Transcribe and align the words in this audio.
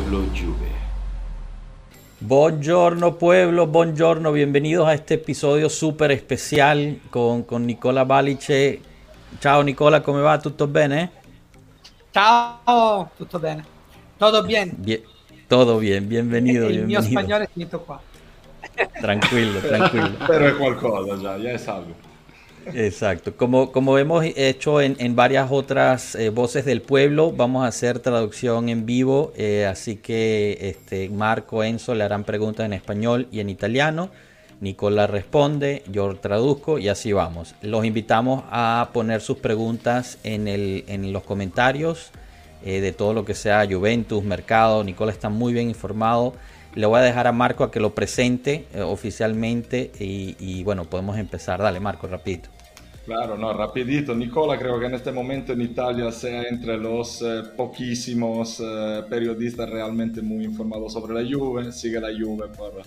Pueblo 0.00 0.24
Juve. 0.32 0.68
Buongiorno 2.20 3.16
pueblo, 3.16 3.66
buongiorno, 3.66 4.32
bienvenidos 4.32 4.88
a 4.88 4.94
este 4.94 5.14
episodio 5.14 5.68
súper 5.68 6.10
especial 6.12 7.00
con, 7.10 7.42
con 7.42 7.66
Nicola 7.66 8.06
Balice. 8.06 8.80
Ciao 9.40 9.60
Nicola, 9.60 10.00
come 10.00 10.22
va? 10.22 10.38
Tutto 10.38 10.66
bene? 10.66 11.10
Ciao, 12.12 13.10
tutto 13.14 13.38
bene. 13.38 13.62
Todo 14.16 14.42
bien. 14.42 14.72
Bien, 14.78 15.02
todo 15.46 15.76
bien, 15.76 16.08
bienvenido. 16.08 16.70
Il 16.70 16.86
mio 16.86 17.00
bienvenido. 17.00 17.20
spagnolo 17.20 17.44
è 17.44 17.48
finito 17.52 17.80
qua. 17.80 18.00
Tranquilo, 19.02 19.60
tranquilo. 19.60 20.12
Pero 20.26 20.46
es 20.46 20.54
qualcosa 20.54 21.16
ya, 21.16 21.36
ya 21.36 21.52
es 21.52 21.68
algo. 21.68 21.92
Exacto. 22.74 23.36
Como, 23.36 23.72
como 23.72 23.98
hemos 23.98 24.24
hecho 24.24 24.80
en, 24.80 24.96
en 24.98 25.16
varias 25.16 25.50
otras 25.50 26.14
eh, 26.14 26.30
voces 26.30 26.64
del 26.64 26.82
pueblo, 26.82 27.32
vamos 27.32 27.64
a 27.64 27.68
hacer 27.68 27.98
traducción 27.98 28.68
en 28.68 28.86
vivo, 28.86 29.32
eh, 29.36 29.66
así 29.66 29.96
que 29.96 30.58
este, 30.60 31.08
Marco, 31.08 31.64
Enzo 31.64 31.94
le 31.94 32.04
harán 32.04 32.24
preguntas 32.24 32.66
en 32.66 32.72
español 32.72 33.28
y 33.32 33.40
en 33.40 33.50
italiano. 33.50 34.10
Nicola 34.60 35.06
responde, 35.06 35.82
yo 35.90 36.14
traduzco 36.16 36.78
y 36.78 36.88
así 36.88 37.12
vamos. 37.12 37.54
Los 37.62 37.84
invitamos 37.86 38.44
a 38.50 38.90
poner 38.92 39.22
sus 39.22 39.38
preguntas 39.38 40.18
en, 40.22 40.48
el, 40.48 40.84
en 40.86 41.12
los 41.14 41.22
comentarios 41.22 42.10
eh, 42.62 42.82
de 42.82 42.92
todo 42.92 43.14
lo 43.14 43.24
que 43.24 43.34
sea 43.34 43.66
Juventus, 43.68 44.22
mercado. 44.22 44.84
Nicola 44.84 45.12
está 45.12 45.30
muy 45.30 45.54
bien 45.54 45.68
informado. 45.68 46.34
Le 46.74 46.86
voy 46.86 47.00
a 47.00 47.02
dejar 47.02 47.26
a 47.26 47.32
Marco 47.32 47.64
a 47.64 47.70
que 47.70 47.80
lo 47.80 47.94
presente 47.94 48.66
eh, 48.72 48.80
oficialmente 48.80 49.90
y, 49.98 50.62
bueno, 50.62 50.84
podemos 50.84 51.18
empezar. 51.18 51.60
Dale, 51.60 51.80
Marco, 51.80 52.06
rapidito. 52.06 52.48
Claro, 53.04 53.36
no, 53.36 53.52
rapidito. 53.52 54.14
Nicola 54.14 54.56
creo 54.56 54.78
que 54.78 54.86
en 54.86 54.94
este 54.94 55.10
momento 55.10 55.52
en 55.52 55.62
Italia 55.62 56.12
sea 56.12 56.44
entre 56.44 56.76
los 56.76 57.22
eh, 57.22 57.42
poquísimos 57.56 58.60
eh, 58.60 59.02
periodistas 59.10 59.68
realmente 59.68 60.22
muy 60.22 60.44
informados 60.44 60.92
sobre 60.92 61.14
la 61.14 61.28
Juve. 61.28 61.72
Sigue 61.72 62.00
la 62.00 62.10
Juve 62.16 62.46
por, 62.56 62.82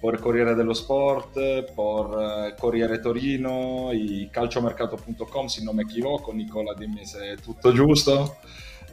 por 0.00 0.20
Corriere 0.20 0.56
dello 0.56 0.72
Sport, 0.72 1.36
por 1.76 2.56
Corriere 2.58 2.98
Torino 2.98 3.90
y 3.92 4.28
calciomercato.com, 4.28 5.46
si 5.46 5.64
no 5.64 5.72
me 5.72 5.84
equivoco. 5.84 6.32
Nicola, 6.32 6.74
dimmi 6.74 7.06
se 7.06 7.34
è 7.34 7.36
tutto 7.36 7.72
giusto. 7.72 8.38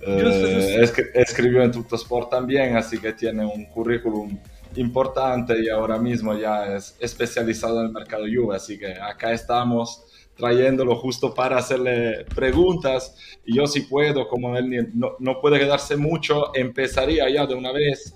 Eh, 0.02 0.84
escribió 1.14 1.64
en 1.64 1.72
Tutto 1.72 1.96
Sport 1.96 2.30
también, 2.30 2.76
así 2.76 2.98
que 2.98 3.14
tiene 3.14 3.46
un 3.46 3.66
currículum 3.66 4.38
importante 4.76 5.62
y 5.62 5.70
ahora 5.70 5.98
mismo 5.98 6.38
ya 6.38 6.76
es 6.76 6.96
especializado 7.00 7.82
en 7.82 7.88
el 7.88 7.92
mercado 7.92 8.24
Juve, 8.24 8.56
así 8.56 8.80
que 8.80 8.94
acá 8.94 9.34
estamos 9.34 10.06
trayéndolo 10.36 10.96
justo 10.96 11.34
para 11.34 11.58
hacerle 11.58 12.26
preguntas. 12.34 13.16
Y 13.46 13.56
yo 13.58 13.68
si 13.68 13.82
puedo, 13.82 14.28
como 14.28 14.58
él 14.58 14.90
no, 14.94 15.12
no 15.20 15.40
puede 15.40 15.60
quedarse 15.60 15.96
mucho, 15.98 16.56
empezaría 16.56 17.30
ya 17.30 17.46
de 17.46 17.54
una 17.54 17.72
vez 17.72 18.16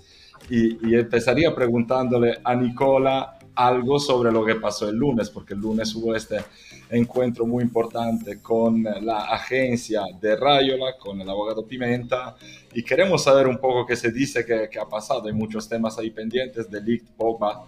y, 0.50 0.88
y 0.88 0.94
empezaría 0.94 1.54
preguntándole 1.54 2.38
a 2.42 2.54
Nicola 2.54 3.35
algo 3.56 3.98
sobre 3.98 4.30
lo 4.30 4.44
que 4.44 4.54
pasó 4.54 4.88
el 4.88 4.96
lunes, 4.96 5.30
porque 5.30 5.54
el 5.54 5.60
lunes 5.60 5.94
hubo 5.94 6.14
este 6.14 6.44
encuentro 6.90 7.46
muy 7.46 7.64
importante 7.64 8.40
con 8.40 8.82
la 8.82 9.24
agencia 9.24 10.02
de 10.20 10.36
Rayola, 10.36 10.96
con 10.98 11.20
el 11.20 11.28
abogado 11.28 11.66
Pimenta, 11.66 12.36
y 12.72 12.82
queremos 12.82 13.24
saber 13.24 13.46
un 13.46 13.58
poco 13.58 13.84
qué 13.84 13.96
se 13.96 14.12
dice 14.12 14.44
que, 14.44 14.68
que 14.70 14.78
ha 14.78 14.86
pasado. 14.86 15.26
Hay 15.26 15.32
muchos 15.32 15.68
temas 15.68 15.98
ahí 15.98 16.10
pendientes, 16.10 16.70
Delict, 16.70 17.10
Pogba, 17.16 17.64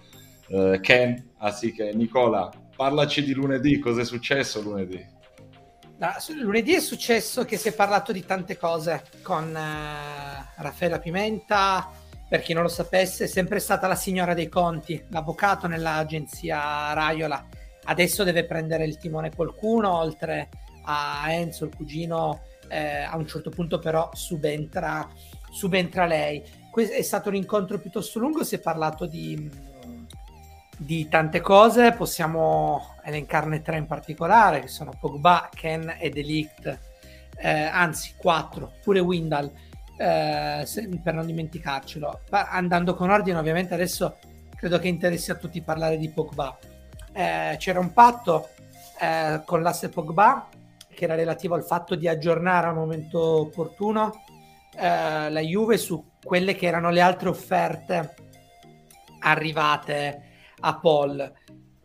eh, 0.48 0.78
Ken, 0.82 1.30
así 1.38 1.72
che 1.72 1.92
Nicola, 1.94 2.50
parlaci 2.76 3.24
di 3.24 3.32
lunedì, 3.32 3.80
cosa 3.80 4.02
è 4.02 4.04
successo 4.04 4.60
lunedì? 4.60 5.16
No, 5.98 6.10
lunedì 6.40 6.74
è 6.74 6.80
successo 6.80 7.44
che 7.44 7.56
si 7.56 7.68
è 7.68 7.74
parlato 7.74 8.12
di 8.12 8.24
tante 8.24 8.56
cose 8.56 9.02
con 9.22 9.56
eh, 9.56 10.52
Raffaella 10.56 11.00
Pimenta. 11.00 11.90
Per 12.28 12.42
chi 12.42 12.52
non 12.52 12.62
lo 12.62 12.68
sapesse, 12.68 13.24
è 13.24 13.26
sempre 13.26 13.58
stata 13.58 13.86
la 13.86 13.94
signora 13.94 14.34
dei 14.34 14.48
conti, 14.48 15.02
l'avvocato 15.08 15.66
nell'agenzia 15.66 16.92
Raiola. 16.92 17.46
Adesso 17.84 18.22
deve 18.22 18.44
prendere 18.44 18.84
il 18.84 18.98
timone 18.98 19.34
qualcuno, 19.34 19.96
oltre 19.96 20.50
a 20.82 21.24
Enzo, 21.32 21.64
il 21.64 21.74
cugino. 21.74 22.42
eh, 22.68 23.00
a 23.00 23.16
un 23.16 23.26
certo 23.26 23.48
punto, 23.50 23.78
però, 23.78 24.10
subentra, 24.12 25.08
subentra 25.50 26.04
lei. 26.04 26.44
Que- 26.70 26.90
è 26.90 27.02
stato 27.02 27.30
un 27.30 27.34
incontro 27.34 27.78
piuttosto 27.78 28.18
lungo. 28.18 28.44
Si 28.44 28.56
è 28.56 28.60
parlato 28.60 29.06
di, 29.06 29.50
di 30.76 31.08
tante 31.08 31.40
cose. 31.40 31.92
Possiamo 31.92 32.94
elencarne 33.04 33.62
tre 33.62 33.78
in 33.78 33.86
particolare, 33.86 34.60
che 34.60 34.68
sono 34.68 34.92
Pogba, 35.00 35.48
Ken 35.54 35.96
e 35.98 36.10
Delict, 36.10 36.78
eh, 37.38 37.62
anzi 37.62 38.12
quattro, 38.18 38.72
pure 38.82 39.00
Windal, 39.00 39.50
eh, 39.98 40.66
per 41.02 41.14
non 41.14 41.26
dimenticarcelo. 41.26 42.20
Andando 42.30 42.94
con 42.94 43.10
ordine, 43.10 43.38
ovviamente 43.38 43.74
adesso 43.74 44.16
credo 44.56 44.78
che 44.78 44.88
interessi 44.88 45.30
a 45.30 45.34
tutti 45.34 45.60
parlare 45.60 45.98
di 45.98 46.08
Pogba. 46.08 46.56
Eh, 47.12 47.56
c'era 47.58 47.80
un 47.80 47.92
patto 47.92 48.50
eh, 49.00 49.42
con 49.44 49.62
l'asse 49.62 49.88
Pogba 49.88 50.48
che 50.94 51.04
era 51.04 51.14
relativo 51.14 51.54
al 51.54 51.64
fatto 51.64 51.94
di 51.94 52.08
aggiornare 52.08 52.66
al 52.66 52.74
momento 52.74 53.20
opportuno 53.20 54.24
eh, 54.76 55.30
la 55.30 55.40
Juve 55.40 55.78
su 55.78 56.04
quelle 56.22 56.56
che 56.56 56.66
erano 56.66 56.90
le 56.90 57.00
altre 57.00 57.28
offerte 57.28 58.14
arrivate 59.20 60.22
a 60.60 60.76
Paul. 60.76 61.32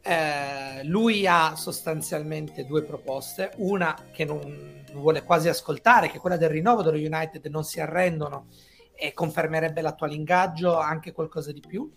Eh, 0.01 0.83
lui 0.83 1.25
ha 1.27 1.55
sostanzialmente 1.55 2.65
due 2.65 2.83
proposte, 2.83 3.51
una 3.57 3.95
che 4.11 4.25
non 4.25 4.82
vuole 4.93 5.23
quasi 5.23 5.49
ascoltare, 5.49 6.09
che 6.09 6.17
è 6.17 6.19
quella 6.19 6.37
del 6.37 6.49
rinnovo 6.49 6.81
dello 6.81 6.97
United, 6.97 7.45
non 7.47 7.63
si 7.63 7.79
arrendono 7.79 8.47
e 8.95 9.13
confermerebbe 9.13 9.81
l'attuale 9.81 10.13
ingaggio, 10.13 10.77
anche 10.77 11.11
qualcosa 11.11 11.51
di 11.51 11.61
più. 11.65 11.91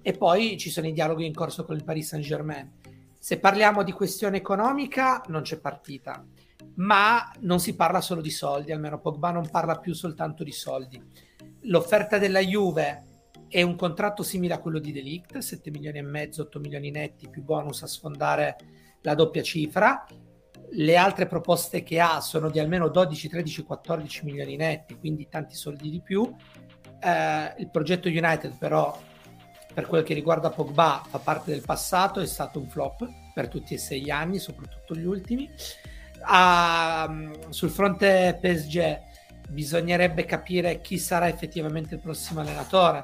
E 0.00 0.12
poi 0.12 0.56
ci 0.58 0.70
sono 0.70 0.86
i 0.86 0.92
dialoghi 0.92 1.26
in 1.26 1.34
corso 1.34 1.64
con 1.64 1.76
il 1.76 1.84
Paris 1.84 2.08
Saint 2.08 2.24
Germain. 2.24 2.70
Se 3.18 3.38
parliamo 3.38 3.82
di 3.82 3.92
questione 3.92 4.38
economica, 4.38 5.22
non 5.28 5.42
c'è 5.42 5.58
partita, 5.58 6.24
ma 6.76 7.30
non 7.40 7.60
si 7.60 7.74
parla 7.74 8.00
solo 8.00 8.20
di 8.20 8.30
soldi, 8.30 8.72
almeno 8.72 9.00
Pogba 9.00 9.30
non 9.30 9.48
parla 9.48 9.78
più 9.78 9.94
soltanto 9.94 10.44
di 10.44 10.52
soldi. 10.52 11.02
L'offerta 11.62 12.18
della 12.18 12.40
Juve 12.40 13.04
è 13.48 13.62
un 13.62 13.76
contratto 13.76 14.22
simile 14.22 14.54
a 14.54 14.58
quello 14.58 14.78
di 14.78 14.92
Delict, 14.92 15.38
7 15.38 15.70
milioni 15.70 15.98
e 15.98 16.02
mezzo, 16.02 16.42
8 16.42 16.58
milioni 16.58 16.90
netti 16.90 17.28
più 17.28 17.42
bonus 17.42 17.82
a 17.82 17.86
sfondare 17.86 18.56
la 19.02 19.14
doppia 19.14 19.42
cifra. 19.42 20.04
Le 20.70 20.96
altre 20.96 21.26
proposte 21.26 21.82
che 21.82 22.00
ha 22.00 22.20
sono 22.20 22.50
di 22.50 22.58
almeno 22.58 22.88
12, 22.88 23.28
13, 23.28 23.62
14 23.62 24.24
milioni 24.24 24.56
netti, 24.56 24.98
quindi 24.98 25.28
tanti 25.28 25.54
soldi 25.54 25.90
di 25.90 26.00
più. 26.00 26.34
Eh, 27.00 27.54
il 27.58 27.70
progetto 27.70 28.08
United 28.08 28.56
però 28.58 28.98
per 29.74 29.86
quel 29.86 30.04
che 30.04 30.14
riguarda 30.14 30.50
Pogba 30.50 31.02
fa 31.06 31.18
parte 31.18 31.50
del 31.50 31.62
passato, 31.62 32.20
è 32.20 32.26
stato 32.26 32.60
un 32.60 32.68
flop 32.68 33.06
per 33.34 33.48
tutti 33.48 33.74
e 33.74 33.78
sei 33.78 34.02
gli 34.02 34.10
anni, 34.10 34.38
soprattutto 34.38 34.94
gli 34.94 35.04
ultimi. 35.04 35.50
Ah, 36.20 37.12
sul 37.48 37.70
fronte 37.70 38.38
PSG 38.40 39.00
bisognerebbe 39.48 40.24
capire 40.24 40.80
chi 40.80 40.96
sarà 40.96 41.28
effettivamente 41.28 41.96
il 41.96 42.00
prossimo 42.00 42.40
allenatore 42.40 43.02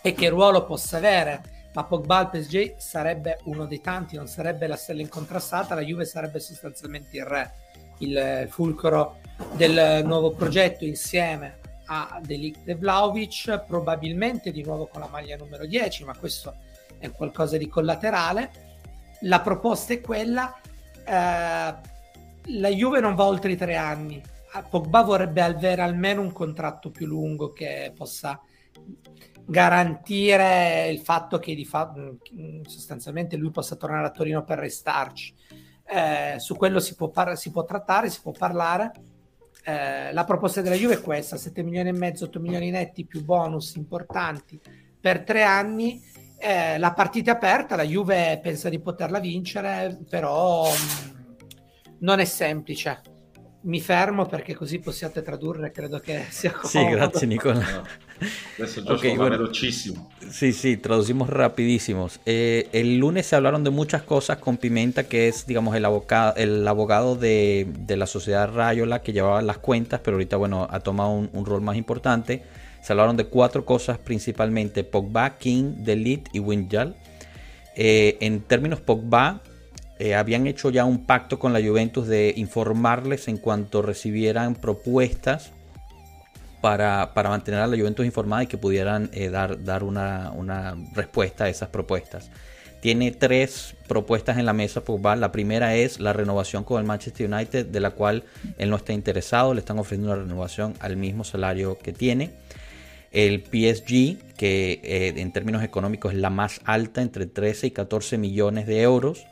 e 0.00 0.12
che 0.12 0.28
ruolo 0.28 0.64
possa 0.64 0.96
avere. 0.96 1.42
Ma 1.74 1.84
Pogba 1.84 2.18
al 2.18 2.30
PSG 2.30 2.76
sarebbe 2.76 3.40
uno 3.44 3.66
dei 3.66 3.80
tanti, 3.80 4.16
non 4.16 4.28
sarebbe 4.28 4.66
la 4.66 4.76
stella 4.76 5.00
incontrastata, 5.00 5.74
la 5.74 5.82
Juve 5.82 6.04
sarebbe 6.04 6.38
sostanzialmente 6.38 7.16
il 7.16 7.24
re, 7.24 7.52
il 7.98 8.46
fulcro 8.48 9.18
del 9.54 10.04
nuovo 10.04 10.30
progetto 10.30 10.84
insieme 10.84 11.58
a 11.86 12.20
Delict 12.22 12.68
e 12.68 12.76
Vlaovic, 12.76 13.64
probabilmente 13.66 14.52
di 14.52 14.62
nuovo 14.62 14.86
con 14.86 15.00
la 15.00 15.08
maglia 15.08 15.36
numero 15.36 15.66
10, 15.66 16.04
ma 16.04 16.16
questo 16.16 16.54
è 16.98 17.10
qualcosa 17.10 17.56
di 17.56 17.68
collaterale. 17.68 18.50
La 19.22 19.40
proposta 19.40 19.92
è 19.94 20.00
quella, 20.00 20.54
eh, 21.04 21.74
la 22.46 22.68
Juve 22.68 23.00
non 23.00 23.16
va 23.16 23.24
oltre 23.24 23.52
i 23.52 23.56
tre 23.56 23.74
anni, 23.74 24.22
Pogba 24.62 25.02
vorrebbe 25.02 25.42
avere 25.42 25.82
almeno 25.82 26.20
un 26.20 26.32
contratto 26.32 26.90
più 26.90 27.06
lungo 27.06 27.52
che 27.52 27.92
possa 27.96 28.40
garantire 29.46 30.88
il 30.88 31.00
fatto 31.00 31.38
che 31.38 31.54
di 31.54 31.64
fa- 31.64 31.92
sostanzialmente 32.66 33.36
lui 33.36 33.50
possa 33.50 33.76
tornare 33.76 34.06
a 34.06 34.10
Torino 34.10 34.44
per 34.44 34.58
restarci. 34.58 35.34
Eh, 35.86 36.38
su 36.38 36.56
quello 36.56 36.80
si 36.80 36.94
può, 36.94 37.08
par- 37.08 37.36
si 37.36 37.50
può 37.50 37.64
trattare, 37.64 38.10
si 38.10 38.20
può 38.22 38.32
parlare. 38.32 38.92
Eh, 39.64 40.12
la 40.12 40.24
proposta 40.24 40.60
della 40.62 40.74
Juve 40.74 40.94
è 40.94 41.00
questa: 41.00 41.36
7 41.36 41.62
milioni 41.62 41.90
e 41.90 41.92
mezzo, 41.92 42.24
8 42.24 42.40
milioni 42.40 42.70
netti 42.70 43.04
più 43.04 43.24
bonus 43.24 43.74
importanti 43.74 44.60
per 45.00 45.22
tre 45.24 45.42
anni. 45.42 46.02
Eh, 46.38 46.78
la 46.78 46.92
partita 46.92 47.32
è 47.32 47.34
aperta, 47.34 47.76
la 47.76 47.84
Juve 47.84 48.38
pensa 48.42 48.68
di 48.68 48.80
poterla 48.80 49.18
vincere, 49.18 49.98
però 50.08 50.68
mh, 50.68 51.96
non 52.00 52.18
è 52.18 52.24
semplice. 52.24 53.00
Mi 53.64 53.80
fermo 53.80 54.26
perché 54.26 54.54
così 54.54 54.78
possiate 54.78 55.22
tradurre, 55.22 55.72
credo 55.72 55.98
che 55.98 56.26
sia 56.28 56.50
comodo. 56.52 56.68
Sí, 56.68 56.84
gracias, 56.84 57.22
Nicola. 57.22 57.60
No. 57.60 57.82
Adesso 58.58 58.82
Joshua 58.82 58.94
Ok, 58.94 59.04
va 59.12 59.14
bueno. 59.16 59.38
velocissimo. 59.38 60.10
Sí, 60.30 60.52
sí, 60.52 60.76
traducimos 60.76 61.30
rapidísimos. 61.30 62.20
Eh, 62.26 62.68
el 62.72 62.98
lunes 62.98 63.24
se 63.26 63.36
hablaron 63.36 63.64
de 63.64 63.70
muchas 63.70 64.02
cosas 64.02 64.36
con 64.36 64.58
Pimenta, 64.58 65.04
que 65.04 65.28
es, 65.28 65.46
digamos, 65.46 65.74
el 65.76 65.84
abogado, 65.86 66.34
el 66.36 66.68
abogado 66.68 67.16
de, 67.16 67.66
de 67.78 67.96
la 67.96 68.06
sociedad 68.06 68.52
Rayola 68.52 69.00
que 69.00 69.14
llevaba 69.14 69.40
las 69.40 69.56
cuentas, 69.56 70.00
pero 70.04 70.16
ahorita, 70.16 70.36
bueno, 70.36 70.66
ha 70.70 70.80
tomado 70.80 71.10
un, 71.12 71.30
un 71.32 71.46
rol 71.46 71.62
más 71.62 71.76
importante. 71.76 72.42
Se 72.82 72.92
hablaron 72.92 73.16
de 73.16 73.24
cuatro 73.24 73.64
cosas 73.64 73.96
principalmente, 73.96 74.84
Pogba, 74.84 75.38
King, 75.38 75.76
Delit 75.84 76.28
y 76.34 76.38
Winjal. 76.38 76.96
Eh, 77.76 78.18
en 78.20 78.40
términos 78.42 78.80
Pogba, 78.82 79.40
eh, 79.98 80.14
habían 80.14 80.46
hecho 80.46 80.70
ya 80.70 80.84
un 80.84 81.06
pacto 81.06 81.38
con 81.38 81.52
la 81.52 81.60
Juventus 81.60 82.06
de 82.06 82.34
informarles 82.36 83.28
en 83.28 83.38
cuanto 83.38 83.82
recibieran 83.82 84.54
propuestas 84.54 85.52
para, 86.60 87.12
mantener 87.14 87.60
a 87.60 87.66
la 87.66 87.76
Juventus 87.76 88.06
informada 88.06 88.44
y 88.44 88.46
que 88.46 88.56
pudieran 88.56 89.10
eh, 89.12 89.28
dar, 89.28 89.62
dar 89.62 89.84
una, 89.84 90.32
una, 90.32 90.74
respuesta 90.94 91.44
a 91.44 91.48
esas 91.48 91.68
propuestas. 91.68 92.30
Tiene 92.80 93.12
tres 93.12 93.74
propuestas 93.86 94.38
en 94.38 94.46
la 94.46 94.52
mesa. 94.52 94.82
La 95.16 95.32
primera 95.32 95.74
es 95.74 96.00
la 96.00 96.12
renovación 96.12 96.64
con 96.64 96.80
el 96.80 96.86
Manchester 96.86 97.32
United, 97.32 97.66
de 97.66 97.80
la 97.80 97.90
cual 97.90 98.24
él 98.58 98.70
no 98.70 98.76
está 98.76 98.92
interesado. 98.92 99.54
Le 99.54 99.60
están 99.60 99.78
ofreciendo 99.78 100.12
una 100.12 100.22
renovación 100.22 100.74
al 100.80 100.96
mismo 100.96 101.24
salario 101.24 101.78
que 101.78 101.92
tiene 101.92 102.30
el 103.14 103.42
PSG, 103.42 104.34
que 104.36 104.80
eh, 104.82 105.14
en 105.16 105.32
términos 105.32 105.62
económicos 105.62 106.12
es 106.12 106.18
la 106.18 106.30
más 106.30 106.60
alta, 106.64 107.00
entre 107.00 107.26
13 107.26 107.68
y 107.68 107.70
14 107.70 108.18
millones 108.18 108.66
de 108.66 108.82
euros. 108.82 109.24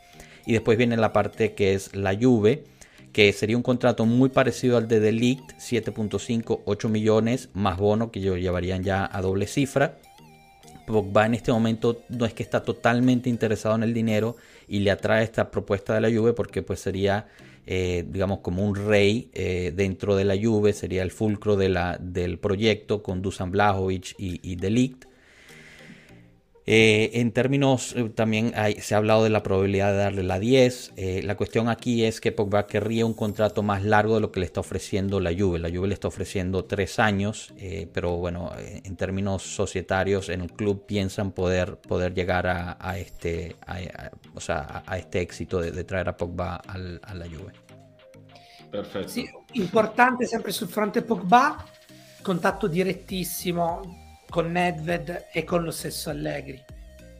Y 0.46 0.52
después 0.52 0.78
viene 0.78 0.96
la 0.96 1.12
parte 1.12 1.54
que 1.54 1.74
es 1.74 1.94
la 1.94 2.16
Juve, 2.16 2.64
que 3.12 3.32
sería 3.32 3.56
un 3.56 3.62
contrato 3.62 4.06
muy 4.06 4.30
parecido 4.30 4.76
al 4.76 4.88
de 4.88 5.00
Delict, 5.00 5.52
7.5, 5.58 6.60
8 6.64 6.88
millones, 6.88 7.50
más 7.54 7.78
bono 7.78 8.10
que 8.10 8.20
llevarían 8.20 8.82
ya 8.82 9.08
a 9.10 9.20
doble 9.20 9.46
cifra. 9.46 9.98
Pogba 10.86 11.26
en 11.26 11.34
este 11.34 11.52
momento 11.52 12.02
no 12.08 12.26
es 12.26 12.34
que 12.34 12.42
está 12.42 12.62
totalmente 12.62 13.30
interesado 13.30 13.76
en 13.76 13.84
el 13.84 13.94
dinero 13.94 14.36
y 14.66 14.80
le 14.80 14.90
atrae 14.90 15.22
esta 15.22 15.50
propuesta 15.50 15.94
de 15.94 16.00
la 16.00 16.10
Juve 16.10 16.32
porque 16.32 16.62
pues 16.62 16.80
sería 16.80 17.26
eh, 17.64 18.04
digamos, 18.08 18.40
como 18.40 18.66
un 18.66 18.74
rey 18.74 19.30
eh, 19.34 19.72
dentro 19.74 20.16
de 20.16 20.24
la 20.24 20.34
Juve, 20.36 20.72
sería 20.72 21.02
el 21.02 21.12
fulcro 21.12 21.56
de 21.56 21.68
la, 21.68 21.96
del 22.00 22.38
proyecto 22.38 23.02
con 23.02 23.22
Dusan 23.22 23.52
Blajovic 23.52 24.14
y, 24.18 24.40
y 24.42 24.56
Delict. 24.56 25.04
Eh, 26.64 27.10
en 27.14 27.32
términos, 27.32 27.94
también 28.14 28.52
se 28.80 28.94
ha 28.94 28.98
hablado 28.98 29.24
de 29.24 29.30
la 29.30 29.42
probabilidad 29.42 29.92
de 29.92 29.98
darle 29.98 30.22
la 30.22 30.38
10. 30.38 30.92
la 31.24 31.36
cuestión 31.36 31.68
aquí 31.68 32.04
es 32.04 32.20
que 32.20 32.30
Pogba 32.30 32.66
querría 32.66 33.04
un 33.04 33.14
contrato 33.14 33.62
más 33.62 33.82
largo 33.82 34.14
de 34.14 34.20
lo 34.20 34.30
que 34.30 34.40
le 34.40 34.46
está 34.46 34.60
ofreciendo 34.60 35.18
la 35.18 35.32
Juve. 35.36 35.58
La 35.58 35.70
Juve 35.70 35.88
le 35.88 35.94
está 35.94 36.08
ofreciendo 36.08 36.64
tres 36.64 36.98
años, 36.98 37.52
pero 37.92 38.16
bueno, 38.16 38.52
en 38.58 38.96
términos 38.96 39.42
societarios 39.42 40.28
en 40.28 40.42
el 40.42 40.52
club 40.52 40.86
piensan 40.86 41.32
poder, 41.32 41.76
poder 41.76 42.14
llegar 42.14 42.46
a, 42.46 42.98
este, 42.98 43.56
o 44.34 44.40
sea, 44.40 44.84
a, 44.86 44.98
este 44.98 45.20
éxito 45.20 45.60
de, 45.60 45.84
traer 45.84 46.08
a 46.08 46.16
Pogba 46.16 46.56
al, 46.56 47.00
a 47.02 47.14
la 47.14 47.26
Juve. 47.26 47.52
Perfetto. 48.72 49.08
Sì, 49.08 49.28
importante 49.52 50.26
sempre 50.26 50.50
sul 50.50 50.66
fronte 50.66 51.02
Pogba, 51.02 51.62
contatto 52.22 52.66
direttissimo 52.66 54.01
con 54.32 54.50
Nedved 54.50 55.26
e 55.30 55.44
con 55.44 55.62
lo 55.62 55.70
stesso 55.70 56.08
Allegri. 56.08 56.64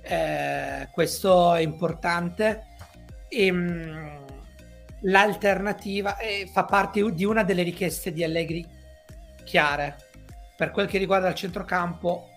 Eh, 0.00 0.88
questo 0.90 1.52
è 1.52 1.60
importante. 1.60 2.68
E, 3.28 3.46
ehm, 3.46 3.56
mh, 3.56 4.24
l'alternativa 5.02 6.16
eh, 6.16 6.48
fa 6.50 6.64
parte 6.64 7.12
di 7.12 7.24
una 7.26 7.42
delle 7.42 7.62
richieste 7.62 8.12
di 8.12 8.24
Allegri 8.24 8.66
chiare. 9.44 9.96
Per 10.56 10.70
quel 10.70 10.86
che 10.86 10.96
riguarda 10.96 11.28
il 11.28 11.34
centrocampo, 11.34 12.30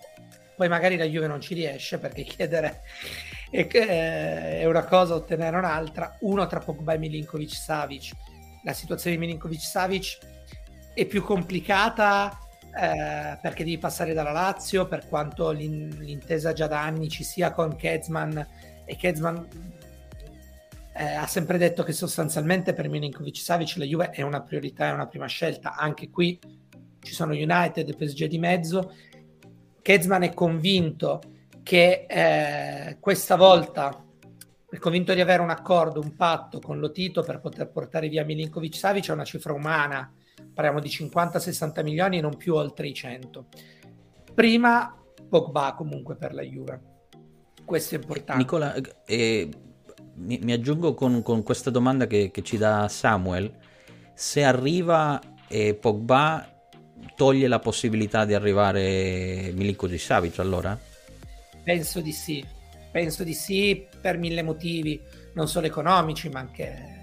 poi 0.57 0.68
magari 0.68 0.98
la 0.98 1.06
Juve 1.06 1.27
non 1.27 1.39
ci 1.39 1.54
riesce 1.54 1.98
perché 1.98 2.24
chiedere 2.27 2.81
è, 3.50 3.66
eh, 3.72 4.60
è 4.60 4.66
una 4.66 4.83
cosa, 4.83 5.16
ottenere 5.16 5.56
un'altra. 5.56 6.18
Uno 6.19 6.45
tra 6.48 6.60
Pogba 6.60 6.92
e 6.92 6.98
Milinkovic 6.98 7.54
Savic 7.54 8.12
la 8.66 8.74
situazione 8.74 9.16
di 9.16 9.22
Milinkovic 9.22 9.62
Savic 9.62 10.18
è 10.94 11.06
più 11.06 11.22
complicata 11.22 12.38
eh, 12.77 13.38
perché 13.42 13.63
devi 13.63 13.77
passare 13.77 14.13
dalla 14.13 14.31
Lazio, 14.31 14.88
per 14.88 15.07
quanto 15.07 15.51
l'in- 15.51 15.98
l'intesa 16.00 16.54
già 16.54 16.68
da 16.68 16.81
anni 16.81 17.10
ci 17.10 17.24
sia 17.24 17.51
con 17.51 17.75
Kezman 17.75 18.48
e 18.86 18.95
Kezman 18.95 19.48
eh, 20.98 21.04
ha 21.04 21.27
sempre 21.27 21.57
detto 21.57 21.83
che 21.83 21.92
sostanzialmente 21.92 22.74
per 22.74 22.88
Milinkovic 22.88 23.38
Savic 23.38 23.75
la 23.77 23.86
Juve 23.86 24.10
è 24.12 24.22
una 24.22 24.42
priorità, 24.42 24.88
è 24.88 24.94
una 24.94 25.07
prima 25.07 25.25
scelta. 25.25 25.75
Anche 25.75 26.10
qui 26.10 26.39
ci 27.01 27.13
sono 27.13 27.33
United 27.33 27.89
e 27.89 27.95
PSG 27.95 28.25
di 28.25 28.39
mezzo. 28.39 28.94
Kezman 29.81 30.24
è 30.24 30.33
convinto 30.33 31.22
che 31.63 32.06
eh, 32.07 32.98
questa 33.00 33.36
volta 33.36 34.04
è 34.69 34.77
convinto 34.77 35.13
di 35.13 35.19
avere 35.19 35.42
un 35.42 35.50
accordo, 35.50 36.00
un 36.00 36.16
patto 36.16 36.60
con 36.60 36.80
Lotito 36.80 37.24
per 37.24 37.39
poter 37.39 37.69
portare 37.69 38.07
via 38.07 38.24
Milinkovic 38.24 38.75
Savic 38.75 39.10
è 39.10 39.12
una 39.12 39.25
cifra 39.25 39.51
umana, 39.51 40.12
parliamo 40.54 40.80
di 40.80 40.88
50-60 40.88 41.84
milioni 41.84 42.18
e 42.18 42.22
non 42.22 42.36
più 42.38 42.56
oltre 42.56 42.88
i 42.88 42.94
100. 42.94 43.46
Prima 44.34 44.96
Pogba 45.30 45.74
comunque 45.76 46.16
per 46.16 46.34
la 46.34 46.42
Juve. 46.42 46.82
Questo 47.64 47.96
è 47.96 47.98
importante. 47.98 48.42
Nicola, 48.42 48.76
eh, 49.06 49.50
mi, 50.16 50.40
mi, 50.42 50.52
aggiungo 50.52 50.94
con, 50.94 51.22
con, 51.24 51.42
questa 51.44 51.70
domanda 51.70 52.06
che, 52.06 52.30
che, 52.32 52.42
ci 52.44 52.58
dà 52.58 52.88
Samuel. 52.88 53.52
Se 54.14 54.44
arriva 54.44 55.20
eh, 55.48 55.74
Pogba, 55.74 56.48
toglie 57.16 57.48
la 57.48 57.60
possibilità 57.60 58.26
di 58.26 58.34
arrivare 58.34 59.52
Milinkovic 59.54 60.00
Savic 60.00 60.40
allora? 60.40 60.78
Penso 61.64 62.02
di 62.02 62.12
sì 62.12 62.46
Penso 62.96 63.26
di 63.26 63.34
sì 63.34 63.86
per 64.00 64.18
mille 64.18 64.42
motivi, 64.42 64.98
non 65.34 65.50
solo 65.50 65.68
economici, 65.68 66.30
ma 66.30 66.40
anche 66.40 66.95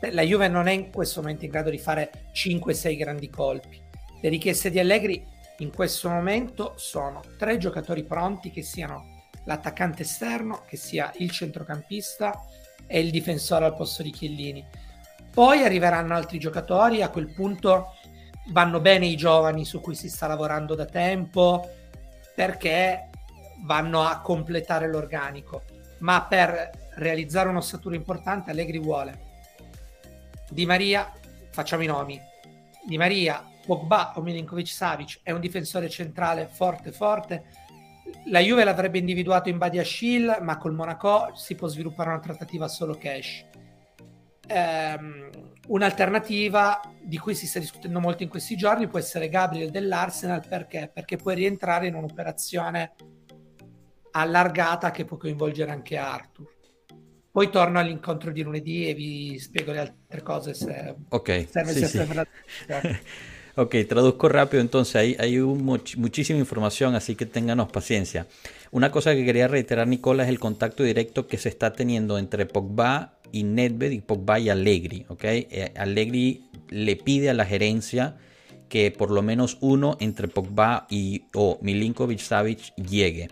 la 0.00 0.22
Juve 0.22 0.48
non 0.48 0.66
è 0.66 0.72
in 0.72 0.90
questo 0.90 1.20
momento 1.20 1.44
in 1.44 1.50
grado 1.50 1.70
di 1.70 1.78
fare 1.78 2.10
5-6 2.32 2.96
grandi 2.96 3.30
colpi. 3.30 3.80
Le 4.20 4.28
richieste 4.28 4.70
di 4.70 4.78
Allegri 4.78 5.24
in 5.58 5.72
questo 5.72 6.08
momento 6.08 6.74
sono 6.76 7.22
tre 7.38 7.56
giocatori 7.56 8.04
pronti 8.04 8.50
che 8.50 8.62
siano 8.62 9.24
l'attaccante 9.44 10.02
esterno, 10.02 10.64
che 10.66 10.76
sia 10.76 11.12
il 11.16 11.30
centrocampista 11.30 12.44
e 12.86 13.00
il 13.00 13.10
difensore 13.10 13.64
al 13.64 13.76
posto 13.76 14.02
di 14.02 14.10
Chiellini. 14.10 14.64
Poi 15.32 15.62
arriveranno 15.62 16.14
altri 16.14 16.38
giocatori, 16.38 17.02
a 17.02 17.10
quel 17.10 17.32
punto 17.32 17.94
vanno 18.48 18.80
bene 18.80 19.06
i 19.06 19.16
giovani 19.16 19.64
su 19.64 19.80
cui 19.80 19.94
si 19.94 20.08
sta 20.08 20.26
lavorando 20.26 20.74
da 20.74 20.84
tempo, 20.84 21.68
perché 22.34 23.10
vanno 23.64 24.02
a 24.02 24.20
completare 24.20 24.88
l'organico, 24.88 25.62
ma 26.00 26.26
per 26.28 26.70
realizzare 26.96 27.48
un'ossatura 27.48 27.96
importante 27.96 28.50
Allegri 28.50 28.78
vuole 28.78 29.25
Di 30.48 30.66
Maria, 30.66 31.12
facciamo 31.50 31.82
i 31.82 31.86
nomi, 31.86 32.20
Di 32.84 32.96
Maria, 32.96 33.44
Pogba 33.66 34.12
o 34.16 34.22
Milinkovic 34.22 34.68
Savic 34.68 35.20
è 35.22 35.32
un 35.32 35.40
difensore 35.40 35.90
centrale 35.90 36.46
forte 36.46 36.92
forte 36.92 37.64
la 38.26 38.38
Juve 38.38 38.62
l'avrebbe 38.62 38.98
individuato 38.98 39.48
in 39.48 39.58
Badiashil 39.58 40.38
ma 40.42 40.56
col 40.56 40.72
Monaco 40.72 41.32
si 41.34 41.56
può 41.56 41.66
sviluppare 41.66 42.10
una 42.10 42.20
trattativa 42.20 42.68
solo 42.68 42.96
cash 42.96 43.44
um, 44.48 45.28
un'alternativa 45.66 46.80
di 47.02 47.18
cui 47.18 47.34
si 47.34 47.48
sta 47.48 47.58
discutendo 47.58 47.98
molto 47.98 48.22
in 48.22 48.28
questi 48.28 48.56
giorni 48.56 48.86
può 48.86 49.00
essere 49.00 49.28
Gabriel 49.28 49.70
dell'Arsenal 49.70 50.46
perché? 50.46 50.88
Perché 50.92 51.16
puoi 51.16 51.34
rientrare 51.34 51.88
in 51.88 51.94
un'operazione 51.94 52.94
allargata 54.12 54.92
che 54.92 55.04
può 55.04 55.16
coinvolgere 55.16 55.72
anche 55.72 55.96
Arthur. 55.96 56.55
Poi 57.36 57.50
torno 57.50 57.78
all'incontro 57.78 58.32
di 58.32 58.40
lunedì 58.40 58.88
e 58.88 58.94
vi 58.94 59.38
spiego 59.38 59.70
le 59.70 59.80
altre 59.80 60.22
cose 60.22 60.54
se 60.54 60.94
Ok, 61.10 61.46
sí, 61.66 61.86
sí. 61.86 61.98
ok, 63.56 63.86
traduzco 63.86 64.28
rápido 64.28 64.62
entonces, 64.62 64.96
hay, 64.96 65.16
hay 65.18 65.38
un, 65.40 65.62
much, 65.62 65.96
muchísima 65.96 66.38
información, 66.38 66.94
así 66.94 67.14
que 67.14 67.26
ténganos 67.26 67.70
paciencia. 67.70 68.26
Una 68.70 68.90
cosa 68.90 69.14
que 69.14 69.22
quería 69.26 69.48
reiterar, 69.48 69.86
Nicola, 69.86 70.22
es 70.22 70.30
el 70.30 70.38
contacto 70.38 70.82
directo 70.82 71.26
que 71.26 71.36
se 71.36 71.50
está 71.50 71.74
teniendo 71.74 72.16
entre 72.16 72.46
Pogba 72.46 73.18
y 73.32 73.42
Nedved 73.42 73.90
y 73.90 74.00
Pogba 74.00 74.38
y 74.38 74.48
Allegri. 74.48 75.04
¿okay? 75.08 75.46
Eh, 75.50 75.74
Allegri 75.76 76.48
le 76.70 76.96
pide 76.96 77.28
a 77.28 77.34
la 77.34 77.44
gerencia 77.44 78.16
que 78.70 78.90
por 78.90 79.10
lo 79.10 79.20
menos 79.20 79.58
uno 79.60 79.98
entre 80.00 80.28
Pogba 80.28 80.86
y 80.88 81.24
o 81.34 81.58
Milinkovic 81.60 82.20
Savic 82.20 82.74
llegue 82.76 83.28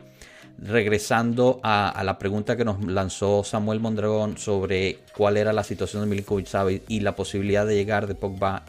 regresando 0.58 1.60
a, 1.62 2.02
la 2.04 2.18
pregunta 2.18 2.56
que 2.56 2.64
nos 2.64 2.82
lanzó 2.84 3.44
Samuel 3.44 3.80
Mondragón 3.80 4.38
sobre 4.38 4.98
cuál 5.16 5.36
era 5.36 5.52
la 5.52 5.64
situación 5.64 6.02
de 6.02 6.08
Milinkovic 6.08 6.46
Savic 6.46 6.82
y 6.88 7.00
la 7.00 7.16
posibilidad 7.16 7.66
de 7.66 7.74
llegar 7.74 8.06
de 8.06 8.14
Pogba 8.14 8.64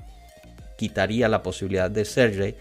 quitaría 0.77 1.30
la 1.30 1.44
posibilidad 1.44 1.89
de 1.89 2.06
Sergey. 2.06 2.56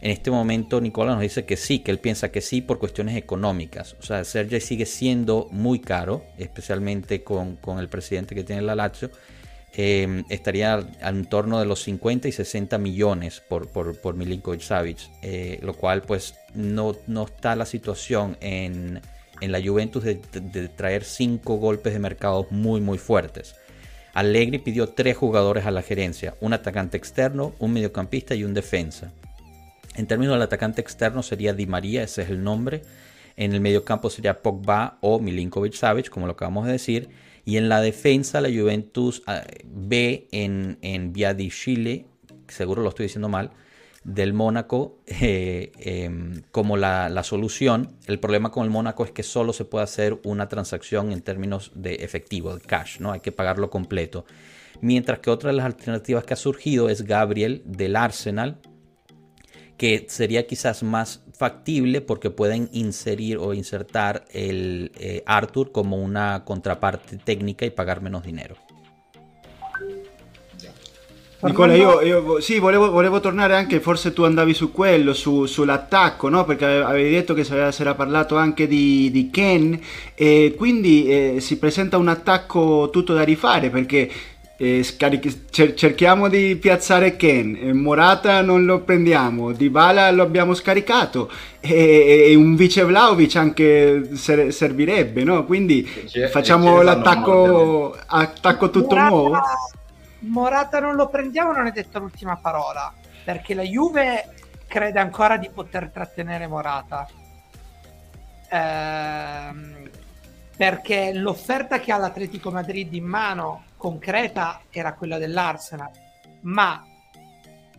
En 0.00 0.10
este 0.10 0.30
momento 0.30 0.80
Nicolás 0.80 1.14
nos 1.14 1.22
dice 1.22 1.44
que 1.44 1.56
sí, 1.56 1.80
que 1.80 1.90
él 1.90 1.98
piensa 1.98 2.30
que 2.30 2.40
sí 2.40 2.62
por 2.62 2.78
cuestiones 2.78 3.16
económicas. 3.16 3.96
O 4.00 4.02
sea, 4.02 4.24
Sergey 4.24 4.60
sigue 4.60 4.86
siendo 4.86 5.48
muy 5.50 5.80
caro, 5.80 6.24
especialmente 6.38 7.22
con, 7.22 7.56
con 7.56 7.78
el 7.78 7.88
presidente 7.88 8.34
que 8.34 8.44
tiene 8.44 8.62
la 8.62 8.74
Lazio 8.74 9.10
eh, 9.72 10.24
estaría 10.28 10.84
en 11.00 11.24
torno 11.26 11.60
de 11.60 11.66
los 11.66 11.82
50 11.82 12.26
y 12.28 12.32
60 12.32 12.76
millones 12.78 13.40
por, 13.48 13.68
por, 13.68 13.96
por 14.00 14.16
Milinkovic 14.16 14.62
Savic, 14.62 14.98
eh, 15.22 15.60
lo 15.62 15.74
cual 15.74 16.02
pues 16.02 16.34
no, 16.54 16.96
no 17.06 17.24
está 17.24 17.54
la 17.54 17.66
situación 17.66 18.36
en, 18.40 19.00
en 19.40 19.52
la 19.52 19.62
Juventus 19.62 20.02
de, 20.02 20.16
traer 20.76 21.04
cinco 21.04 21.56
golpes 21.56 21.92
de 21.92 21.98
mercado 22.00 22.46
muy 22.50 22.80
muy 22.80 22.98
fuertes. 22.98 23.54
Allegri 24.12 24.58
pidió 24.58 24.88
tres 24.88 25.16
jugadores 25.16 25.66
a 25.66 25.70
la 25.70 25.82
gerencia, 25.82 26.34
un 26.40 26.52
atacante 26.52 26.96
externo, 26.96 27.54
un 27.60 27.72
mediocampista 27.72 28.34
y 28.34 28.42
un 28.42 28.54
defensa. 28.54 29.12
En 29.94 30.06
términos 30.08 30.34
del 30.34 30.42
atacante 30.42 30.80
externo 30.80 31.22
sería 31.22 31.52
Di 31.52 31.66
María, 31.66 32.02
ese 32.02 32.22
es 32.22 32.30
el 32.30 32.42
nombre. 32.42 32.82
En 33.36 33.52
el 33.52 33.60
medio 33.60 33.84
campo 33.84 34.10
sería 34.10 34.42
Pogba 34.42 34.98
o 35.00 35.20
Milinkovic 35.20 35.74
Savic, 35.74 36.08
como 36.08 36.26
lo 36.26 36.32
acabamos 36.32 36.66
de 36.66 36.72
decir. 36.72 37.08
Y 37.44 37.56
en 37.56 37.68
la 37.68 37.80
defensa, 37.80 38.40
la 38.40 38.48
Juventus 38.48 39.22
ah, 39.26 39.42
ve 39.64 40.28
en, 40.32 40.78
en 40.82 41.12
Chile, 41.50 42.06
seguro 42.48 42.82
lo 42.82 42.90
estoy 42.90 43.04
diciendo 43.04 43.28
mal, 43.28 43.50
del 44.04 44.32
Mónaco 44.32 44.98
eh, 45.06 45.72
em, 45.78 46.42
como 46.50 46.76
la, 46.76 47.08
la, 47.08 47.22
solución. 47.22 47.96
El 48.06 48.18
problema 48.18 48.50
con 48.50 48.64
el 48.64 48.70
Mónaco 48.70 49.04
es 49.04 49.10
que 49.10 49.22
solo 49.22 49.52
se 49.52 49.64
puede 49.64 49.84
hacer 49.84 50.18
una 50.24 50.48
transacción 50.48 51.12
en 51.12 51.22
términos 51.22 51.72
de 51.74 51.96
efectivo, 51.96 52.54
de 52.54 52.60
cash, 52.60 53.00
¿no? 53.00 53.12
Hay 53.12 53.20
que 53.20 53.32
pagarlo 53.32 53.70
completo. 53.70 54.24
Mientras 54.80 55.18
que 55.18 55.30
otra 55.30 55.50
de 55.50 55.56
las 55.56 55.66
alternativas 55.66 56.24
que 56.24 56.34
ha 56.34 56.36
surgido 56.36 56.88
es 56.88 57.02
Gabriel 57.02 57.62
del 57.66 57.96
Arsenal, 57.96 58.58
que 59.76 60.06
sería 60.08 60.46
quizás 60.46 60.82
más 60.82 61.24
factible 61.40 62.02
porque 62.02 62.28
pueden 62.28 62.68
inserir 62.72 63.38
o 63.38 63.54
insertar 63.54 64.26
el 64.30 64.92
eh, 64.98 65.22
Arthur 65.24 65.72
como 65.72 65.96
una 65.96 66.44
contraparte 66.44 67.16
técnica 67.16 67.64
y 67.64 67.70
pagar 67.70 68.02
menos 68.02 68.24
dinero. 68.24 68.56
Nicola, 71.42 71.74
io, 71.74 72.02
io 72.02 72.40
sì, 72.40 72.58
volevo, 72.58 72.90
volevo, 72.90 73.20
tornare 73.20 73.56
anche, 73.56 73.80
forse 73.80 74.12
tu 74.12 74.24
andavi 74.24 74.52
su 74.52 74.70
quello, 74.70 75.14
su, 75.14 75.46
sull'attacco, 75.46 76.28
no? 76.28 76.44
perché 76.44 76.66
avevi 76.66 77.10
detto 77.12 77.32
che 77.32 77.44
si 77.44 77.54
era 77.54 77.94
parlato 77.94 78.36
anche 78.36 78.66
di, 78.66 79.10
di 79.10 79.30
Ken 79.30 79.80
e 80.14 80.54
quindi 80.58 81.06
eh, 81.06 81.36
si 81.40 81.56
presenta 81.56 81.96
un 81.96 82.08
attacco 82.08 82.90
tutto 82.92 83.14
da 83.14 83.22
rifare 83.22 83.70
perché 83.70 84.10
eh, 84.62 84.82
scarichi- 84.82 85.46
cer- 85.48 85.72
cerchiamo 85.72 86.28
di 86.28 86.54
piazzare 86.56 87.16
Ken, 87.16 87.56
eh, 87.58 87.72
Morata 87.72 88.42
non 88.42 88.66
lo 88.66 88.80
prendiamo, 88.82 89.52
Dybala 89.52 90.10
lo 90.10 90.22
abbiamo 90.22 90.52
scaricato 90.52 91.30
e, 91.60 92.26
e 92.28 92.34
un 92.34 92.56
vice 92.56 92.84
Vlaovic 92.84 93.36
anche 93.36 94.14
ser- 94.16 94.52
servirebbe, 94.52 95.24
no? 95.24 95.46
Quindi 95.46 95.82
facciamo 96.30 96.82
l'attacco 96.82 97.96
attacco 98.06 98.68
tutto 98.68 98.96
Morata, 98.96 99.08
nuovo. 99.08 99.38
Morata 100.18 100.78
non 100.78 100.94
lo 100.94 101.08
prendiamo, 101.08 101.52
non 101.52 101.66
è 101.66 101.72
detta 101.72 101.98
l'ultima 101.98 102.36
parola, 102.36 102.92
perché 103.24 103.54
la 103.54 103.62
Juve 103.62 104.34
crede 104.66 104.98
ancora 104.98 105.38
di 105.38 105.48
poter 105.48 105.88
trattenere 105.90 106.46
Morata. 106.46 107.08
Ehm, 108.50 109.88
perché 110.54 111.12
l'offerta 111.14 111.80
che 111.80 111.92
ha 111.92 111.96
l'Atletico 111.96 112.50
Madrid 112.50 112.92
in 112.92 113.04
mano 113.04 113.64
concreta 113.80 114.60
era 114.70 114.94
quella 114.94 115.16
dell'Arsenal, 115.16 115.90
ma 116.42 116.84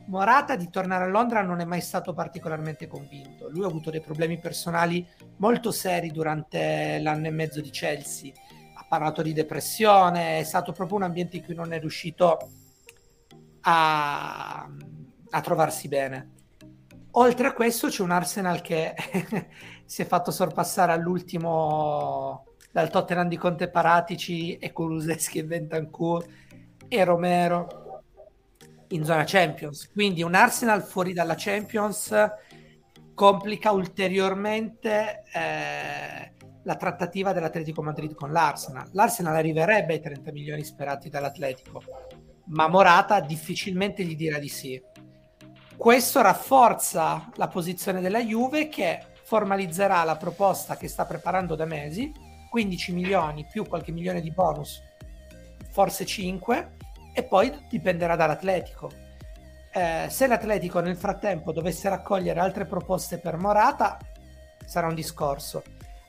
Morata 0.07 0.55
di 0.55 0.69
tornare 0.69 1.05
a 1.05 1.07
Londra 1.07 1.41
non 1.41 1.61
è 1.61 1.63
mai 1.63 1.79
stato 1.79 2.11
particolarmente 2.13 2.87
convinto. 2.87 3.49
Lui 3.49 3.63
ha 3.63 3.67
avuto 3.67 3.91
dei 3.91 4.01
problemi 4.01 4.39
personali 4.39 5.07
molto 5.37 5.71
seri 5.71 6.11
durante 6.11 6.99
l'anno 7.01 7.27
e 7.27 7.31
mezzo 7.31 7.61
di 7.61 7.69
Chelsea. 7.69 8.33
Ha 8.75 8.85
parlato 8.89 9.21
di 9.21 9.31
depressione, 9.31 10.39
è 10.39 10.43
stato 10.43 10.71
proprio 10.73 10.97
un 10.97 11.03
ambiente 11.03 11.37
in 11.37 11.45
cui 11.45 11.53
non 11.53 11.71
è 11.71 11.79
riuscito 11.79 12.49
a, 13.61 14.67
a 15.29 15.41
trovarsi 15.41 15.87
bene. 15.87 16.31
Oltre 17.11 17.47
a 17.47 17.53
questo 17.53 17.87
c'è 17.87 18.01
un 18.01 18.11
Arsenal 18.11 18.61
che 18.61 18.93
si 19.85 20.01
è 20.01 20.05
fatto 20.05 20.31
sorpassare 20.31 20.91
all'ultimo 20.91 22.50
dal 22.71 22.89
Tottenham 22.89 23.27
di 23.27 23.37
Conte 23.37 23.69
Paratici 23.69 24.57
e 24.57 24.71
Kuluseschi 24.71 25.39
e 25.39 25.45
Bentancur 25.45 26.25
e 26.87 27.03
Romero 27.03 28.03
in 28.89 29.03
zona 29.03 29.23
Champions. 29.25 29.89
Quindi 29.91 30.23
un 30.23 30.35
Arsenal 30.35 30.83
fuori 30.83 31.13
dalla 31.13 31.35
Champions 31.37 32.13
complica 33.13 33.71
ulteriormente 33.71 35.23
eh, 35.33 36.33
la 36.63 36.75
trattativa 36.75 37.33
dell'Atletico 37.33 37.81
Madrid 37.81 38.13
con 38.13 38.31
l'Arsenal. 38.31 38.89
L'Arsenal 38.93 39.35
arriverebbe 39.35 39.93
ai 39.93 40.01
30 40.01 40.31
milioni 40.31 40.63
sperati 40.63 41.09
dall'Atletico, 41.09 41.81
ma 42.47 42.67
Morata 42.67 43.19
difficilmente 43.19 44.03
gli 44.03 44.15
dirà 44.15 44.39
di 44.39 44.49
sì. 44.49 44.81
Questo 45.75 46.21
rafforza 46.21 47.29
la 47.35 47.47
posizione 47.47 48.01
della 48.01 48.21
Juve 48.21 48.67
che 48.69 49.03
formalizzerà 49.23 50.03
la 50.03 50.17
proposta 50.17 50.75
che 50.77 50.87
sta 50.87 51.05
preparando 51.05 51.55
da 51.55 51.65
mesi 51.65 52.11
15 52.51 52.91
milioni 52.91 53.47
più 53.49 53.65
qualche 53.65 53.93
milione 53.93 54.19
di 54.19 54.29
bonus, 54.29 54.83
forse 55.69 56.05
5, 56.05 56.71
e 57.13 57.23
poi 57.23 57.49
dipenderà 57.69 58.17
dall'Atletico. 58.17 58.91
Eh, 59.71 60.07
se 60.09 60.27
l'Atletico 60.27 60.81
nel 60.81 60.97
frattempo 60.97 61.53
dovesse 61.53 61.87
raccogliere 61.87 62.41
altre 62.41 62.65
proposte 62.65 63.19
per 63.19 63.37
Morata, 63.37 63.97
sarà 64.65 64.87
un 64.87 64.95
discorso, 64.95 65.63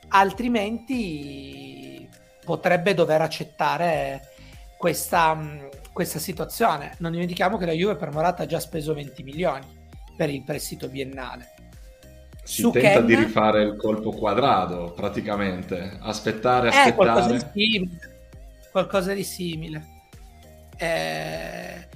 altrimenti 0.09 2.09
potrebbe 2.43 2.93
dover 2.93 3.21
accettare 3.21 4.27
questa, 4.77 5.39
questa 5.93 6.19
situazione. 6.19 6.95
Non 6.97 7.13
dimentichiamo 7.13 7.55
che 7.55 7.65
la 7.65 7.71
Juve 7.71 7.95
per 7.95 8.11
Morata 8.11 8.43
ha 8.43 8.47
già 8.47 8.59
speso 8.59 8.93
20 8.93 9.23
milioni 9.23 9.65
per 10.17 10.29
il 10.29 10.43
prestito 10.43 10.89
biennale 10.89 11.62
si 12.43 12.61
Su 12.61 12.71
tenta 12.71 12.99
Ken... 12.99 13.05
di 13.05 13.15
rifare 13.15 13.63
il 13.63 13.75
colpo 13.77 14.11
quadrato 14.11 14.93
praticamente. 14.95 15.97
Aspettare, 16.01 16.67
eh, 16.67 16.75
aspettare. 16.75 16.93
qualcosa 16.93 17.31
di 17.31 17.45
simile. 17.53 17.99
Qualcosa 18.71 19.13
di 19.13 19.23
simile. 19.23 19.87
Eh... 20.77 21.87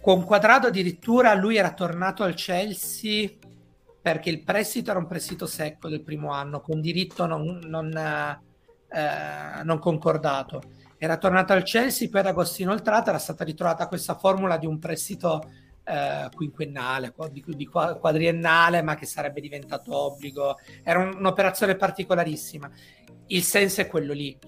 con 0.00 0.24
quadrato 0.24 0.68
addirittura 0.68 1.34
lui 1.34 1.56
era 1.56 1.72
tornato 1.72 2.22
al 2.22 2.34
Chelsea 2.34 3.30
perché 4.00 4.30
il 4.30 4.42
prestito 4.42 4.90
era 4.90 4.98
un 4.98 5.06
prestito 5.06 5.46
secco 5.46 5.88
del 5.88 6.02
primo 6.02 6.32
anno 6.32 6.60
con 6.60 6.80
diritto 6.80 7.26
non, 7.26 7.60
non, 7.64 7.96
eh, 7.96 9.62
non 9.62 9.78
concordato. 9.78 10.62
Era 10.98 11.16
tornato 11.16 11.52
al 11.52 11.64
Chelsea 11.64 12.08
poi 12.08 12.20
ad 12.20 12.26
Agostino 12.26 12.72
Oltrata 12.72 13.10
era 13.10 13.18
stata 13.18 13.42
ritrovata 13.42 13.88
questa 13.88 14.14
formula 14.14 14.56
di 14.56 14.66
un 14.66 14.78
prestito 14.78 15.50
eh, 15.84 16.28
quinquennale, 16.34 17.14
di, 17.30 17.44
di, 17.46 17.66
quadriennale, 17.66 18.82
ma 18.82 18.94
che 18.94 19.06
sarebbe 19.06 19.40
diventato 19.40 19.94
obbligo. 19.94 20.58
Era 20.82 21.00
un, 21.00 21.16
un'operazione 21.16 21.76
particolarissima. 21.76 22.70
Il 23.28 23.42
senso 23.42 23.80
è 23.80 23.86
quello 23.86 24.12
lì. 24.12 24.38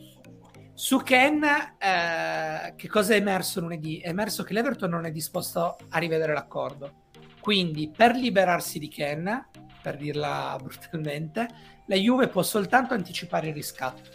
Su 0.73 0.99
Ken, 1.03 1.45
eh, 1.45 2.75
che 2.77 2.89
cosa 2.89 3.15
è 3.15 3.17
emerso 3.17 3.61
lunedì? 3.61 3.99
È 4.01 4.09
emerso 4.09 4.43
che 4.43 4.53
l'Everton 4.53 4.91
non 4.91 5.07
è 5.07 5.11
disposto 5.11 5.77
a 5.89 5.99
rivedere 5.99 6.33
l'accordo. 6.33 7.03
Quindi, 7.41 7.91
per 7.95 8.15
liberarsi 8.15 8.79
di 8.79 8.89
Ken, 8.89 9.49
per 9.83 9.97
dirla 9.97 10.57
brutalmente, 10.63 11.49
la 11.87 11.97
Juve 11.97 12.29
può 12.29 12.43
soltanto 12.43 12.95
anticipare 12.95 13.49
il 13.49 13.55
riscatto. 13.55 14.11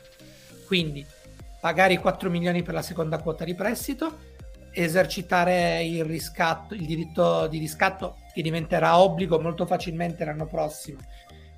Quindi, 0.65 1.05
pagare 1.61 1.93
i 1.93 1.97
4 1.97 2.29
milioni 2.29 2.63
per 2.63 2.73
la 2.73 2.81
seconda 2.81 3.19
quota 3.19 3.43
di 3.43 3.55
prestito 3.55 4.27
esercitare 4.71 5.83
il 5.83 6.03
riscatto, 6.05 6.73
il 6.73 6.85
diritto 6.85 7.47
di 7.47 7.57
riscatto 7.57 8.17
che 8.33 8.41
diventerà 8.41 8.99
obbligo 8.99 9.39
molto 9.39 9.65
facilmente 9.65 10.23
l'anno 10.25 10.45
prossimo. 10.45 10.99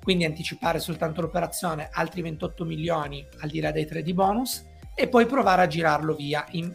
Quindi 0.02 0.24
anticipare 0.24 0.80
soltanto 0.80 1.20
l'operazione, 1.20 1.88
altri 1.92 2.22
28 2.22 2.64
milioni 2.64 3.24
al 3.40 3.48
di 3.48 3.60
là 3.60 3.70
dei 3.70 3.86
3 3.86 4.02
di 4.02 4.14
bonus 4.14 4.66
e 4.94 5.08
poi 5.08 5.26
provare 5.26 5.62
a 5.62 5.66
girarlo 5.66 6.14
via 6.14 6.44
in, 6.50 6.74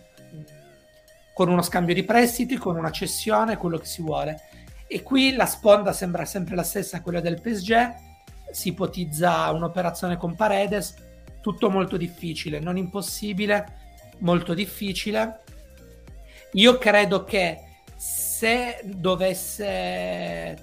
con 1.34 1.50
uno 1.50 1.62
scambio 1.62 1.94
di 1.94 2.04
prestiti, 2.04 2.56
con 2.56 2.78
una 2.78 2.92
cessione, 2.92 3.58
quello 3.58 3.78
che 3.78 3.86
si 3.86 4.02
vuole. 4.02 4.42
E 4.88 5.04
qui 5.04 5.34
la 5.36 5.46
sponda 5.46 5.92
sembra 5.92 6.24
sempre 6.24 6.56
la 6.56 6.64
stessa, 6.64 7.02
quella 7.02 7.20
del 7.20 7.42
PSG, 7.42 7.94
si 8.52 8.70
ipotizza 8.70 9.52
un'operazione 9.52 10.16
con 10.16 10.36
Paredes, 10.36 10.96
tutto 11.42 11.70
molto 11.70 11.98
difficile, 11.98 12.60
non 12.60 12.78
impossibile, 12.78 13.76
molto 14.20 14.54
difficile 14.54 15.42
io 16.54 16.78
credo 16.78 17.24
che 17.24 17.60
se 17.96 18.82
dovesse 18.84 20.56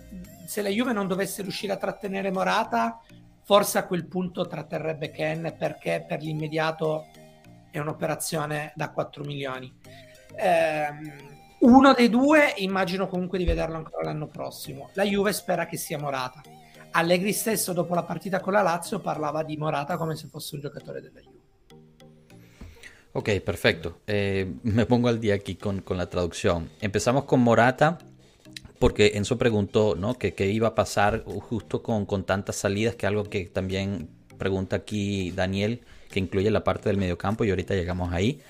se 0.47 0.63
la 0.63 0.69
Juve 0.69 0.93
non 0.93 1.09
dovesse 1.09 1.43
riuscire 1.43 1.73
a 1.73 1.77
trattenere 1.77 2.31
Morata, 2.31 3.01
forse 3.43 3.79
a 3.79 3.87
quel 3.87 4.07
punto 4.07 4.47
tratterrebbe 4.47 5.11
Ken 5.11 5.55
perché 5.59 6.05
per 6.07 6.23
l'immediato 6.23 7.07
è 7.71 7.79
un'operazione 7.79 8.73
da 8.77 8.91
4 8.91 9.25
milioni. 9.25 9.73
Eh, 10.37 10.89
uno 11.61 11.93
dei 11.93 12.09
due 12.09 12.53
immagino 12.59 13.09
comunque 13.09 13.39
di 13.39 13.45
vederlo 13.45 13.77
ancora 13.77 14.05
l'anno 14.05 14.29
prossimo. 14.29 14.91
La 14.93 15.05
Juve 15.05 15.33
spera 15.33 15.67
che 15.67 15.77
sia 15.77 15.99
Morata. 15.99 16.41
Allegri 16.93 17.33
stesso 17.33 17.73
dopo 17.73 17.95
la 17.95 18.05
partita 18.05 18.39
con 18.39 18.53
la 18.53 18.63
Lazio 18.63 19.01
parlava 19.01 19.43
di 19.43 19.57
Morata 19.57 19.97
come 19.97 20.15
se 20.15 20.29
fosse 20.29 20.55
un 20.55 20.61
giocatore 20.61 21.01
della 21.01 21.21
Juve. 21.21 21.34
Ok, 23.15 23.31
perfecto. 23.45 24.01
Eh, 24.09 24.53
me 24.65 24.87
pongo 24.87 25.09
al 25.09 25.21
día 25.21 25.35
aquí 25.35 25.55
con, 25.55 25.81
con, 25.81 25.97
la 25.97 26.11
traducción. 26.11 26.69
Empezamos 26.81 27.25
con 27.25 27.41
Morata, 27.41 27.99
porque 28.79 29.13
Enzo 29.15 29.39
preguntó 29.39 29.95
¿no? 29.95 30.19
que 30.19 30.35
qué 30.35 30.51
iba 30.51 30.69
a 30.69 30.75
pasar 30.75 31.25
justo 31.25 31.83
con, 31.83 32.07
con 32.07 32.25
tantas 32.25 32.57
salidas, 32.57 32.97
que 32.97 33.07
algo 33.07 33.25
que 33.25 33.47
también 33.47 34.09
pregunta 34.37 34.77
aquí 34.77 35.31
Daniel, 35.31 35.81
que 36.11 36.19
incluye 36.19 36.51
la 36.51 36.65
parte 36.65 36.89
del 36.89 36.99
mediocampo, 36.99 37.45
y 37.45 37.51
ahorita 37.51 37.75
llegamos 37.75 38.13
ahí. 38.13 38.41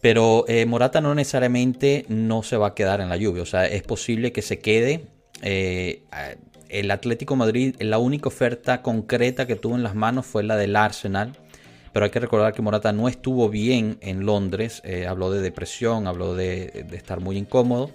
Pero 0.00 0.44
eh, 0.48 0.64
Morata 0.64 1.00
no 1.00 1.14
necesariamente 1.14 2.06
no 2.08 2.42
se 2.42 2.56
va 2.56 2.68
a 2.68 2.74
quedar 2.74 3.00
en 3.00 3.10
la 3.10 3.16
lluvia, 3.16 3.42
o 3.42 3.46
sea, 3.46 3.66
es 3.66 3.82
posible 3.82 4.32
que 4.32 4.42
se 4.42 4.60
quede 4.60 5.04
eh, 5.42 6.02
el 6.68 6.90
Atlético 6.90 7.36
Madrid, 7.36 7.76
la 7.80 7.98
única 7.98 8.28
oferta 8.28 8.80
concreta 8.80 9.46
que 9.46 9.56
tuvo 9.56 9.76
en 9.76 9.82
las 9.82 9.94
manos 9.94 10.24
fue 10.24 10.42
la 10.42 10.56
del 10.56 10.76
Arsenal. 10.76 11.36
Pero 11.92 12.04
hay 12.04 12.10
que 12.10 12.20
recordar 12.20 12.52
que 12.52 12.62
Morata 12.62 12.92
no 12.92 13.08
estuvo 13.08 13.48
bien 13.48 13.98
en 14.00 14.26
Londres, 14.26 14.80
eh, 14.84 15.06
habló 15.06 15.30
de 15.30 15.40
depresión, 15.40 16.06
habló 16.06 16.34
de, 16.34 16.86
estar 16.92 17.20
muy 17.20 17.36
incómodo. 17.36 17.90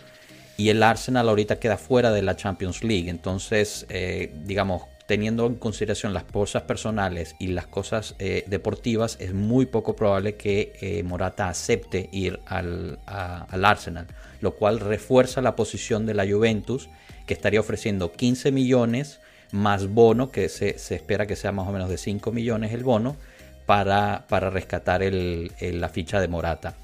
Y 0.57 0.69
el 0.69 0.83
Arsenal 0.83 1.29
ahorita 1.29 1.59
queda 1.59 1.77
fuera 1.77 2.11
de 2.11 2.21
la 2.21 2.35
Champions 2.35 2.83
League. 2.83 3.09
Entonces, 3.09 3.85
eh, 3.89 4.31
digamos, 4.45 4.83
teniendo 5.07 5.47
en 5.47 5.55
consideración 5.55 6.13
las 6.13 6.23
cosas 6.23 6.63
personales 6.63 7.35
y 7.39 7.47
las 7.47 7.67
cosas 7.67 8.15
eh, 8.19 8.43
deportivas, 8.47 9.17
es 9.19 9.33
muy 9.33 9.65
poco 9.65 9.95
probable 9.95 10.35
que 10.35 11.03
Morata 11.05 11.49
acepte 11.49 12.09
ir 12.11 12.39
al, 12.45 12.99
al, 13.05 13.65
Arsenal, 13.65 14.07
lo 14.41 14.51
cual 14.55 14.79
refuerza 14.79 15.41
la 15.41 15.55
posición 15.55 16.05
de 16.05 16.13
la 16.13 16.25
Juventus 16.25 16.89
que 17.25 17.33
estaría 17.33 17.59
ofreciendo 17.59 18.11
15 18.11 18.51
millones 18.51 19.19
más 19.51 19.87
bono, 19.87 20.31
que 20.31 20.49
se, 20.49 20.75
espera 20.75 21.27
que 21.27 21.35
sea 21.35 21.51
más 21.51 21.67
o 21.67 21.71
menos 21.71 21.89
de 21.89 21.97
5 21.97 22.31
millones 22.31 22.73
el 22.73 22.83
bono, 22.83 23.15
para, 23.65 24.25
para 24.29 24.49
rescatar 24.49 25.01
la 25.03 25.89
ficha 25.89 26.19
de 26.19 26.27
Morata. 26.27 26.75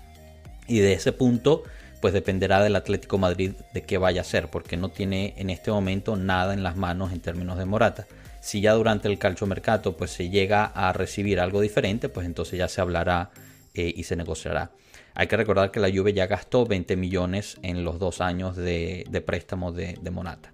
Y 0.67 0.79
de 0.79 0.93
ese 0.93 1.12
punto, 1.12 1.63
pues 2.01 2.13
dependerá 2.13 2.62
del 2.63 2.75
Atlético 2.75 3.17
Madrid 3.17 3.53
de 3.74 3.83
qué 3.83 3.98
vaya 3.98 4.21
a 4.21 4.24
hacer, 4.24 4.50
porque 4.50 4.77
no 4.77 4.89
tiene 4.89 5.33
en 5.38 5.50
este 5.50 5.71
momento 5.71 6.15
nada 6.15 6.53
en 6.53 6.63
las 6.63 6.75
manos 6.75 7.12
en 7.12 7.19
términos 7.19 7.57
de 7.57 7.65
Morata. 7.65 8.07
Si 8.41 8.62
ya 8.62 8.74
durante 8.74 9.07
el 9.07 9.19
calchomercato 9.19 9.98
pues 9.98 10.12
se 10.12 10.29
llega 10.29 10.65
a 10.65 10.93
recibir 10.93 11.39
algo 11.39 11.62
diferente, 11.62 12.07
pues 12.07 12.25
entonces 12.25 12.57
ya 12.57 12.67
se 12.67 12.81
hablará 12.81 13.31
eh, 13.74 13.93
y 13.95 14.03
se 14.03 14.15
negociará. 14.15 14.71
Hay 15.13 15.27
que 15.27 15.36
recordar 15.36 15.71
que 15.71 15.79
la 15.79 15.91
Juve 15.91 16.13
ya 16.13 16.27
gastó 16.27 16.65
20 16.65 16.95
millones 16.95 17.57
en 17.62 17.83
los 17.83 18.00
dos 18.00 18.21
años 18.21 18.55
de, 18.55 19.24
préstamo 19.25 19.71
de, 19.74 19.98
Monata. 20.12 20.51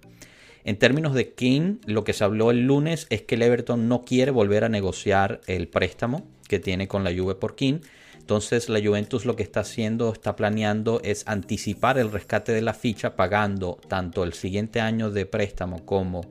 En 0.66 0.80
términos 0.80 1.14
de 1.14 1.32
King, 1.32 1.76
lo 1.86 2.02
que 2.02 2.12
se 2.12 2.24
habló 2.24 2.50
el 2.50 2.66
lunes 2.66 3.06
es 3.08 3.22
que 3.22 3.36
el 3.36 3.42
Everton 3.42 3.88
no 3.88 4.02
quiere 4.02 4.32
volver 4.32 4.64
a 4.64 4.68
negociar 4.68 5.40
el 5.46 5.68
préstamo 5.68 6.26
que 6.48 6.58
tiene 6.58 6.88
con 6.88 7.04
la 7.04 7.14
Juve 7.14 7.36
por 7.36 7.54
King. 7.54 7.78
Entonces 8.18 8.68
la 8.68 8.80
Juventus 8.84 9.26
lo 9.26 9.36
que 9.36 9.44
está 9.44 9.60
haciendo, 9.60 10.12
está 10.12 10.34
planeando 10.34 11.00
es 11.04 11.22
anticipar 11.28 11.98
el 11.98 12.10
rescate 12.10 12.50
de 12.50 12.62
la 12.62 12.74
ficha 12.74 13.14
pagando 13.14 13.78
tanto 13.86 14.24
el 14.24 14.32
siguiente 14.32 14.80
año 14.80 15.12
de 15.12 15.24
préstamo 15.24 15.86
como 15.86 16.22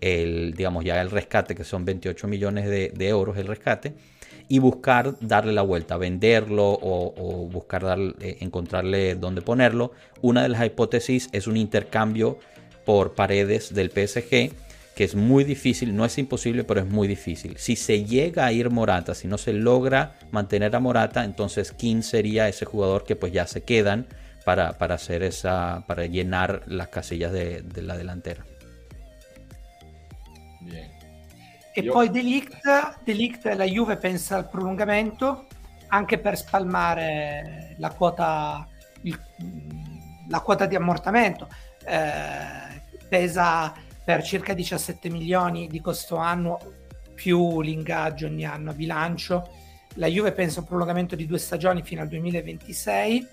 el, 0.00 0.54
digamos, 0.54 0.84
ya 0.84 1.00
el 1.00 1.12
rescate, 1.12 1.54
que 1.54 1.62
son 1.62 1.84
28 1.84 2.26
millones 2.26 2.68
de 2.68 3.08
euros 3.08 3.36
el 3.36 3.46
rescate 3.46 3.94
y 4.48 4.58
buscar 4.58 5.14
darle 5.20 5.52
la 5.52 5.62
vuelta, 5.62 5.96
venderlo 5.96 6.78
o, 6.80 7.48
buscar 7.50 7.98
eh, 8.20 8.38
encontrarle 8.40 9.14
dónde 9.14 9.42
ponerlo. 9.42 9.92
Una 10.20 10.42
de 10.42 10.48
las 10.50 10.64
hipótesis 10.64 11.28
es 11.32 11.46
un 11.46 11.56
intercambio 11.56 12.38
por 12.84 13.14
paredes 13.14 13.74
del 13.74 13.90
PSG, 13.90 14.52
que 14.94 15.04
es 15.04 15.14
muy 15.14 15.44
difícil, 15.44 15.96
no 15.96 16.04
es 16.04 16.18
imposible, 16.18 16.64
pero 16.64 16.80
es 16.80 16.86
muy 16.86 17.08
difícil. 17.08 17.56
Si 17.56 17.76
se 17.76 18.04
llega 18.04 18.46
a 18.46 18.52
ir 18.52 18.70
Morata, 18.70 19.14
si 19.14 19.26
no 19.26 19.38
se 19.38 19.52
logra 19.52 20.16
mantener 20.30 20.74
a 20.76 20.80
Morata, 20.80 21.24
entonces 21.24 21.72
King 21.72 22.02
sería 22.02 22.48
ese 22.48 22.64
jugador 22.64 23.04
que 23.04 23.16
pues 23.16 23.32
ya 23.32 23.46
se 23.46 23.62
quedan 23.62 24.06
para, 24.44 24.68
hacer 24.68 25.22
esa, 25.22 25.84
para 25.86 26.06
llenar 26.06 26.62
las 26.66 26.88
casillas 26.88 27.32
de, 27.32 27.62
de 27.62 27.82
la 27.82 27.96
delantera. 27.96 28.44
Bien. 30.60 30.94
E 31.74 31.80
Io... 31.82 31.92
poi 31.92 32.08
Delict, 32.08 32.54
Delict, 33.04 33.44
la 33.46 33.66
Juve 33.66 33.96
pensa 33.96 34.36
al 34.36 34.48
prolungamento 34.48 35.46
anche 35.88 36.18
per 36.18 36.36
spalmare 36.36 37.74
la 37.78 37.90
quota, 37.90 38.66
il, 39.02 39.20
la 40.28 40.40
quota 40.40 40.66
di 40.66 40.76
ammortamento. 40.76 41.48
Eh, 41.84 42.63
pesa 43.14 43.72
per 44.04 44.24
circa 44.24 44.54
17 44.54 45.08
milioni 45.08 45.68
di 45.68 45.80
costo 45.80 46.16
annuo 46.16 46.58
più 47.14 47.60
l'ingaggio 47.60 48.26
ogni 48.26 48.44
anno 48.44 48.70
a 48.70 48.74
bilancio. 48.74 49.48
La 49.94 50.08
Juve 50.08 50.32
pensa 50.32 50.58
a 50.58 50.62
un 50.62 50.66
prolungamento 50.66 51.14
di 51.14 51.24
due 51.24 51.38
stagioni 51.38 51.82
fino 51.82 52.00
al 52.00 52.08
2026, 52.08 53.26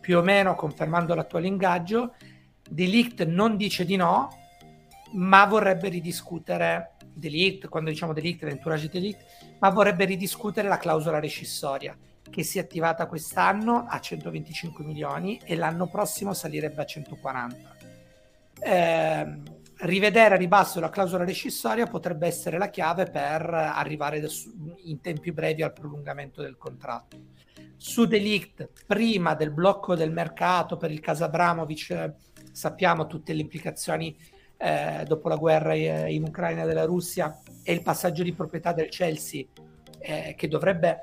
più 0.00 0.18
o 0.18 0.22
meno 0.22 0.56
confermando 0.56 1.14
l'attuale 1.14 1.46
ingaggio. 1.46 2.14
Delict 2.68 3.24
non 3.24 3.56
dice 3.56 3.84
di 3.84 3.94
no, 3.94 4.30
ma 5.12 5.44
vorrebbe 5.46 5.90
ridiscutere 5.90 6.96
Delict, 7.12 7.68
quando 7.68 7.90
diciamo 7.90 8.12
Delict, 8.12 8.42
l'entourage 8.42 8.88
Delict, 8.88 9.24
ma 9.60 9.70
vorrebbe 9.70 10.06
ridiscutere 10.06 10.66
la 10.66 10.78
clausola 10.78 11.20
rescissoria 11.20 11.96
che 12.30 12.42
si 12.42 12.58
è 12.58 12.62
attivata 12.62 13.06
quest'anno 13.06 13.86
a 13.88 14.00
125 14.00 14.84
milioni 14.84 15.40
e 15.44 15.54
l'anno 15.54 15.86
prossimo 15.86 16.32
salirebbe 16.34 16.82
a 16.82 16.84
140. 16.84 17.73
Eh, 18.66 19.42
rivedere 19.80 20.34
a 20.34 20.38
ribasso 20.38 20.80
la 20.80 20.88
clausola 20.88 21.24
rescissoria 21.24 21.86
potrebbe 21.86 22.26
essere 22.26 22.56
la 22.56 22.70
chiave 22.70 23.04
per 23.04 23.42
arrivare 23.52 24.26
in 24.84 25.02
tempi 25.02 25.32
brevi 25.32 25.62
al 25.62 25.74
prolungamento 25.74 26.40
del 26.40 26.56
contratto. 26.56 27.18
Su 27.76 28.06
Delict, 28.06 28.70
prima 28.86 29.34
del 29.34 29.50
blocco 29.50 29.94
del 29.94 30.10
mercato 30.10 30.78
per 30.78 30.90
il 30.90 31.00
caso 31.00 31.24
Abramovic, 31.24 32.14
sappiamo 32.52 33.06
tutte 33.06 33.34
le 33.34 33.42
implicazioni 33.42 34.16
eh, 34.56 35.04
dopo 35.06 35.28
la 35.28 35.36
guerra 35.36 35.74
in 35.74 36.22
Ucraina 36.22 36.64
della 36.64 36.86
Russia 36.86 37.38
e 37.62 37.74
il 37.74 37.82
passaggio 37.82 38.22
di 38.22 38.32
proprietà 38.32 38.72
del 38.72 38.88
Chelsea 38.88 39.44
eh, 39.98 40.34
che 40.38 40.48
dovrebbe 40.48 41.02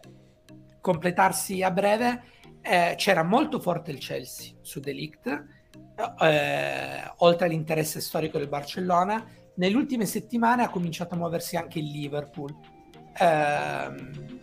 completarsi 0.80 1.62
a 1.62 1.70
breve, 1.70 2.24
eh, 2.62 2.96
c'era 2.98 3.22
molto 3.22 3.60
forte 3.60 3.92
il 3.92 4.00
Chelsea 4.00 4.56
su 4.62 4.80
Delict, 4.80 5.61
eh, 6.22 7.12
oltre 7.18 7.46
all'interesse 7.46 8.02
storico 8.02 8.38
del 8.38 8.48
Barcellona. 8.48 9.24
Nelle 9.56 9.76
ultime 9.76 10.06
settimane 10.06 10.64
ha 10.64 10.70
cominciato 10.70 11.14
a 11.16 11.18
muoversi 11.18 11.56
anche 11.58 11.80
il 11.80 11.86
Liverpool. 11.86 12.56
Ehm, 13.18 14.40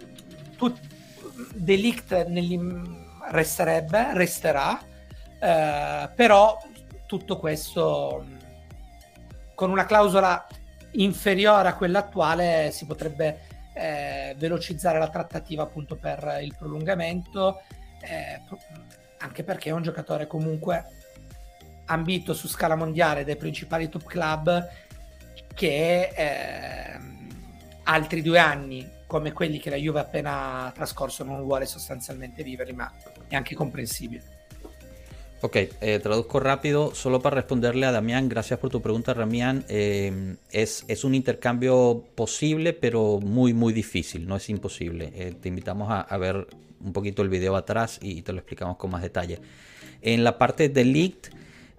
tut- 0.56 0.96
Delict 1.54 2.26
resterebbe, 3.30 4.14
resterà, 4.14 4.78
eh, 5.40 6.10
però 6.14 6.58
tutto 7.06 7.38
questo 7.38 8.24
con 9.54 9.70
una 9.70 9.86
clausola 9.86 10.46
inferiore 10.92 11.68
a 11.68 11.74
quella 11.74 12.00
attuale 12.00 12.70
si 12.72 12.86
potrebbe 12.86 13.40
eh, 13.74 14.34
velocizzare 14.38 14.98
la 14.98 15.08
trattativa 15.08 15.62
appunto 15.62 15.96
per 15.96 16.38
il 16.42 16.54
prolungamento, 16.56 17.62
eh, 18.00 18.40
anche 19.18 19.44
perché 19.44 19.70
è 19.70 19.72
un 19.72 19.82
giocatore 19.82 20.26
comunque 20.26 20.84
ambito 21.88 22.32
su 22.32 22.48
scala 22.48 22.76
mondiale 22.76 23.24
dai 23.24 23.36
principali 23.36 23.88
top 23.88 24.04
club 24.04 24.68
che 25.54 26.10
eh, 26.14 26.98
altri 27.84 28.22
due 28.22 28.38
anni 28.38 28.96
come 29.06 29.32
quelli 29.32 29.58
che 29.58 29.70
la 29.70 29.76
Juve 29.76 29.98
ha 29.98 30.02
appena 30.02 30.70
trascorso 30.74 31.24
non 31.24 31.42
vuole 31.42 31.64
sostanzialmente 31.64 32.44
vivere, 32.44 32.72
ma 32.72 32.92
è 33.26 33.34
anche 33.34 33.54
comprensibile. 33.54 34.36
Ok, 35.40 35.68
eh, 35.80 36.00
traduzco 36.00 36.38
rápido, 36.38 36.92
solo 36.94 37.18
para 37.20 37.36
responderle 37.36 37.86
a 37.86 37.90
Damián, 37.90 38.28
gracias 38.28 38.58
por 38.58 38.70
tu 38.70 38.82
pregunta, 38.82 39.14
Damián. 39.14 39.64
Eh, 39.68 40.36
es, 40.50 41.04
un 41.04 41.14
intercambio 41.14 42.04
posible, 42.14 42.72
pero 42.72 43.18
muy, 43.20 43.54
muy 43.54 43.72
difícil, 43.72 44.26
no 44.26 44.36
es 44.36 44.48
imposible. 44.50 45.12
Eh, 45.14 45.34
te 45.40 45.48
invitamos 45.48 45.90
a, 45.90 46.00
a, 46.00 46.18
ver 46.18 46.48
un 46.80 46.92
poquito 46.92 47.22
el 47.22 47.28
video 47.28 47.56
atrás 47.56 47.98
y 48.02 48.22
te 48.22 48.32
lo 48.32 48.38
explicamos 48.38 48.76
con 48.76 48.90
más 48.90 49.00
detalle. 49.00 49.40
En 50.02 50.22
la 50.22 50.38
parte 50.38 50.68
de 50.68 50.84
Leaked, 50.84 51.30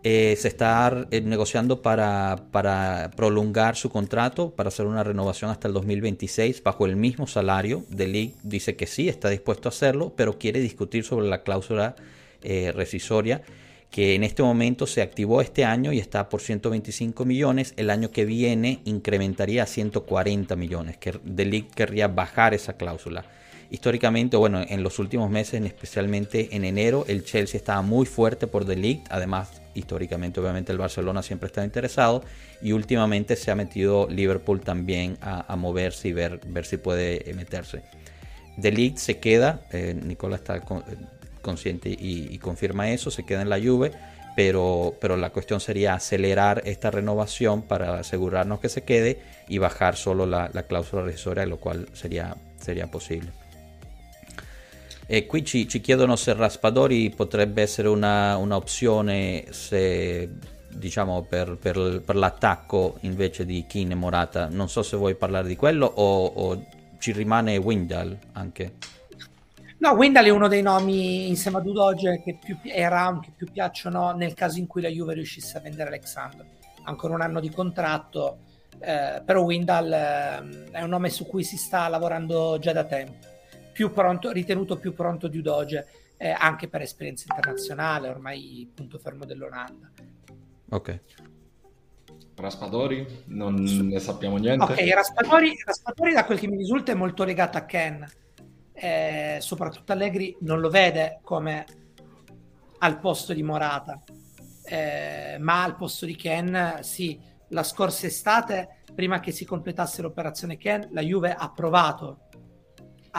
se 0.03 0.47
está 0.47 1.07
negociando 1.11 1.81
para, 1.81 2.41
prolongar 3.15 3.75
su 3.75 3.89
contrato, 3.89 4.51
para 4.51 4.69
hacer 4.69 4.85
una 4.85 5.03
renovación 5.03 5.51
hasta 5.51 5.67
el 5.67 5.73
2026 5.73 6.63
bajo 6.63 6.85
el 6.85 6.95
mismo 6.95 7.27
salario. 7.27 7.83
De 7.89 8.33
dice 8.43 8.75
que 8.75 8.87
sí, 8.87 9.09
está 9.09 9.29
dispuesto 9.29 9.67
a 9.67 9.71
hacerlo, 9.71 10.13
pero 10.15 10.37
quiere 10.37 10.59
discutir 10.59 11.03
sobre 11.03 11.27
la 11.27 11.43
cláusula 11.43 11.95
eh, 12.43 12.71
rescisoria 12.73 13.41
que 13.91 14.13
en 14.13 14.23
este 14.23 14.43
momento 14.43 14.85
se 14.85 15.01
activó 15.01 15.41
este 15.41 15.65
año 15.65 15.91
y 15.91 15.99
está 15.99 16.29
por 16.29 16.41
125 16.41 17.25
millones. 17.25 17.73
El 17.75 17.89
año 17.89 18.11
que 18.11 18.25
viene 18.25 18.81
incrementaría 18.85 19.63
a 19.63 19.65
140 19.65 20.55
millones. 20.55 20.97
Que 20.97 21.19
querría 21.75 22.07
bajar 22.07 22.53
esa 22.53 22.73
cláusula. 22.73 23.25
Históricamente, 23.71 24.37
bueno, 24.37 24.63
en 24.67 24.83
los 24.83 24.99
últimos 24.99 25.29
meses, 25.29 25.63
especialmente 25.63 26.55
en 26.55 26.65
enero, 26.65 27.05
el 27.07 27.23
Chelsea 27.23 27.57
estaba 27.57 27.81
muy 27.81 28.05
fuerte 28.05 28.47
por 28.47 28.65
Delic. 28.65 29.05
Además, 29.09 29.58
históricamente, 29.79 30.39
obviamente, 30.39 30.71
el 30.71 30.77
Barcelona 30.77 31.23
siempre 31.23 31.47
está 31.47 31.63
interesado. 31.63 32.23
Y 32.61 32.73
últimamente 32.73 33.35
se 33.35 33.51
ha 33.51 33.55
metido 33.55 34.07
Liverpool 34.09 34.61
también 34.61 35.17
a, 35.21 35.55
moverse 35.55 36.09
y 36.09 36.13
ver, 36.13 36.39
ver 36.45 36.65
si 36.65 36.77
puede 36.77 37.33
meterse. 37.35 37.81
Delic 38.57 38.97
se 38.97 39.19
queda. 39.19 39.61
Eh, 39.71 39.97
Nicola 39.99 40.35
está 40.35 40.61
con, 40.61 40.83
consciente 41.41 41.89
y, 41.89 42.37
confirma 42.39 42.89
eso, 42.91 43.11
se 43.11 43.25
queda 43.25 43.41
en 43.41 43.49
la 43.49 43.59
Juve, 43.59 43.91
pero, 44.35 44.95
pero 45.01 45.17
la 45.17 45.31
cuestión 45.31 45.59
sería 45.59 45.93
acelerar 45.93 46.61
esta 46.65 46.91
renovación 46.91 47.63
para 47.63 47.99
asegurarnos 47.99 48.59
que 48.59 48.69
se 48.69 48.83
quede 48.83 49.19
y 49.47 49.57
bajar 49.57 49.95
solo 49.95 50.25
la, 50.25 50.49
cláusula 50.67 51.03
rescisória, 51.03 51.45
lo 51.45 51.57
cual 51.57 51.87
sería, 51.93 52.35
sería 52.59 52.87
possibile. 52.87 53.31
E 55.11 55.25
qui 55.25 55.43
ci, 55.43 55.67
ci, 55.67 55.81
chiedono 55.81 56.15
se 56.15 56.33
Raspadori 56.33 57.09
potrebbe 57.09 57.63
essere 57.63 57.87
una, 57.87 58.37
un'opzione 58.37 59.45
se 59.49 60.29
diciamo, 60.67 61.23
per, 61.23 61.57
per, 61.59 62.03
per, 62.05 62.15
l'attacco 62.15 62.97
invece 63.01 63.43
di 63.43 63.65
Keane 63.67 63.93
e 63.93 63.95
Morata. 63.95 64.49
Non 64.51 64.69
so 64.69 64.83
se 64.83 64.97
vuoi 64.97 65.15
parlare 65.15 65.47
di 65.47 65.55
quello 65.55 65.87
o, 65.87 66.25
o 66.25 66.63
ci 66.99 67.11
rimane 67.11 67.57
Windal 67.57 68.15
anche. 68.33 68.73
No, 69.79 69.93
Windal 69.93 70.25
è 70.25 70.29
uno 70.29 70.47
dei 70.47 70.61
nomi 70.61 71.27
insieme 71.27 71.57
a 71.57 71.61
Dudoge 71.61 72.21
che 72.23 72.37
più, 72.39 72.59
e 72.61 72.87
Raum 72.87 73.19
che 73.19 73.31
più 73.35 73.47
piacciono 73.51 74.11
nel 74.11 74.35
caso 74.35 74.59
in 74.59 74.67
cui 74.67 74.83
la 74.83 74.89
Juve 74.89 75.15
riuscisse 75.15 75.57
a 75.57 75.61
vendere 75.61 75.89
Alexandro. 75.89 76.45
Ancora 76.83 77.15
un 77.15 77.21
anno 77.21 77.39
di 77.39 77.49
contratto, 77.49 78.37
eh, 78.77 79.23
però 79.25 79.41
Windal 79.41 79.91
eh, 79.91 80.69
è 80.69 80.83
un 80.83 80.89
nome 80.89 81.09
su 81.09 81.25
cui 81.25 81.43
si 81.43 81.57
sta 81.57 81.87
lavorando 81.87 82.59
già 82.59 82.73
da 82.73 82.83
tempo. 82.83 83.37
Più 83.79 83.93
pronto, 83.93 84.29
ritenuto 84.31 84.75
più 84.75 84.93
pronto 84.93 85.29
di 85.29 85.37
Udoge, 85.37 85.87
eh, 86.17 86.31
anche 86.31 86.67
per 86.67 86.81
esperienza 86.81 87.23
internazionale, 87.29 88.09
ormai 88.09 88.69
punto 88.75 88.97
fermo 88.97 89.23
dell'Olanda. 89.23 89.89
Ok. 90.71 90.99
Raspadori, 92.35 93.23
non 93.27 93.53
ne 93.53 93.99
sappiamo 93.99 94.35
niente. 94.35 94.65
Ok, 94.65 94.93
Raspadori, 94.93 95.55
Raspadori 95.63 96.11
da 96.11 96.25
quel 96.25 96.39
che 96.39 96.49
mi 96.49 96.57
risulta 96.57 96.91
è 96.91 96.95
molto 96.95 97.23
legato 97.23 97.57
a 97.57 97.63
Ken. 97.63 98.05
Eh, 98.73 99.37
soprattutto 99.39 99.93
Allegri 99.93 100.35
non 100.41 100.59
lo 100.59 100.69
vede 100.69 101.21
come 101.23 101.65
al 102.79 102.99
posto 102.99 103.31
di 103.31 103.43
Morata, 103.43 104.03
eh, 104.65 105.37
ma 105.39 105.63
al 105.63 105.77
posto 105.77 106.05
di 106.05 106.17
Ken 106.17 106.79
sì, 106.81 107.17
la 107.47 107.63
scorsa 107.63 108.07
estate, 108.07 108.81
prima 108.93 109.21
che 109.21 109.31
si 109.31 109.45
completasse 109.45 110.01
l'operazione 110.01 110.57
Ken, 110.57 110.89
la 110.91 111.01
Juve 111.01 111.33
ha 111.33 111.49
provato 111.49 112.27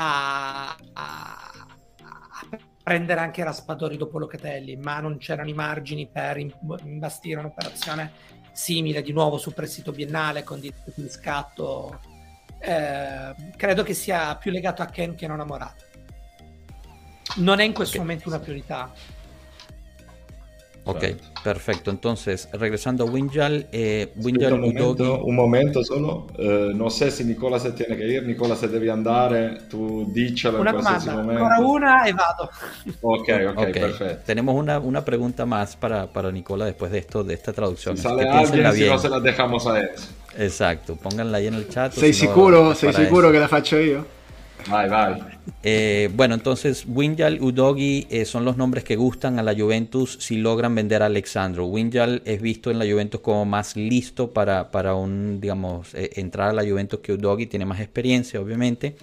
a, 0.01 0.69
a, 0.69 0.77
a 0.95 2.49
prendere 2.83 3.21
anche 3.21 3.45
Raspadori 3.45 3.99
dopo 3.99 4.19
Locatelli, 4.19 4.77
ma 4.77 5.01
non 5.01 5.19
c'erano 5.19 5.51
i 5.51 5.55
margini 5.55 6.09
per 6.09 6.39
imbastire 6.39 7.39
un'operazione 7.41 8.13
simile 8.53 9.03
di 9.03 9.13
nuovo 9.13 9.37
sul 9.37 9.55
prestito 9.55 9.93
biennale 9.93 10.43
con 10.43 10.59
di 10.59 10.73
scatto. 11.09 12.01
Eh, 12.59 13.35
credo 13.57 13.83
che 13.83 13.95
sia 13.95 14.37
più 14.37 14.51
legato 14.51 14.83
a 14.83 14.87
Ken 14.87 15.15
che 15.15 15.27
non 15.27 15.41
a 15.41 15.45
Morata. 15.45 15.85
Non 17.37 17.61
è 17.61 17.65
in 17.65 17.73
questo 17.73 17.99
momento 17.99 18.29
una 18.29 18.41
priorità. 18.41 18.93
Ok, 20.85 21.15
perfecto. 21.43 21.91
Entonces, 21.91 22.49
regresando 22.53 23.05
a 23.05 23.07
Winjal, 23.07 23.69
eh, 23.71 24.13
Winjal 24.17 24.55
un, 24.55 24.61
momento, 24.61 25.25
un 25.25 25.35
momento 25.35 25.85
solo. 25.85 26.27
Eh, 26.39 26.73
non 26.75 26.91
so 26.91 27.11
se 27.11 27.25
Nicola 27.25 27.59
se 27.59 27.73
tiene 27.73 27.97
che 27.97 28.05
ir, 28.05 28.25
Nicola 28.25 28.55
se 28.57 28.69
devi 28.69 28.89
andare, 28.89 29.67
tu 29.69 30.11
dicelo 30.11 30.61
una 30.61 30.71
en 30.71 30.77
domanda, 30.77 31.13
momento. 31.15 31.45
Ancora 31.45 31.59
una 31.61 32.05
e 32.05 32.13
vado. 32.13 32.51
Ok, 33.01 33.29
ok, 33.29 33.59
okay. 33.59 33.73
perfecto. 33.73 34.23
Tenemos 34.25 34.55
una, 34.55 34.79
una 34.79 35.05
pregunta 35.05 35.45
más 35.45 35.77
para, 35.77 36.07
para 36.07 36.31
Nicola 36.33 36.65
después 36.65 36.91
de 36.91 36.99
esto, 36.99 37.23
de 37.23 37.35
esta 37.35 37.53
traducción. 37.53 37.97
Si 37.97 38.03
sale 38.03 38.29
alguien, 38.29 38.73
si 38.73 38.89
no 38.89 38.99
se 38.99 39.09
la 39.09 39.21
dejamos 39.21 39.67
a 39.67 39.81
él. 39.81 39.91
Exacto, 40.39 40.97
pónganla 40.97 41.39
ahí 41.39 41.47
en 41.47 41.55
el 41.55 41.69
chat. 41.69 41.93
¿Sei 41.93 42.13
si 42.13 42.27
sicuro, 42.27 42.65
no, 42.65 42.75
sei 42.75 42.93
sicuro 42.93 43.29
eso. 43.29 43.33
que 43.33 43.39
la 43.41 43.49
faccio 43.49 43.81
io? 43.81 44.20
Vai, 44.69 44.89
vai. 44.89 45.23
Eh, 45.63 46.11
bueno, 46.15 46.35
entonces 46.35 46.85
Winjal, 46.89 47.41
Udogi 47.41 48.07
eh, 48.11 48.25
son 48.25 48.45
los 48.45 48.57
nombres 48.57 48.85
que 48.85 48.97
gustan 48.97 49.39
a 49.39 49.43
la 49.43 49.55
Juventus 49.55 50.19
si 50.21 50.39
logran 50.39 50.75
vender 50.75 51.03
a 51.03 51.07
Alexandro. 51.07 51.67
Winjal 51.67 52.23
es 52.25 52.41
visto 52.41 52.71
en 52.71 52.79
la 52.79 52.87
Juventus 52.87 53.21
como 53.21 53.45
más 53.45 53.77
listo 53.77 54.33
para, 54.33 54.71
para 54.71 54.95
un, 54.95 55.41
digamos, 55.41 55.95
eh, 55.95 56.11
entrar 56.17 56.51
a 56.51 56.53
la 56.53 56.63
Juventus 56.63 57.01
que 57.01 57.13
Udogi, 57.13 57.47
tiene 57.47 57.67
más 57.67 57.81
experiencia, 57.81 58.41
obviamente. 58.41 58.97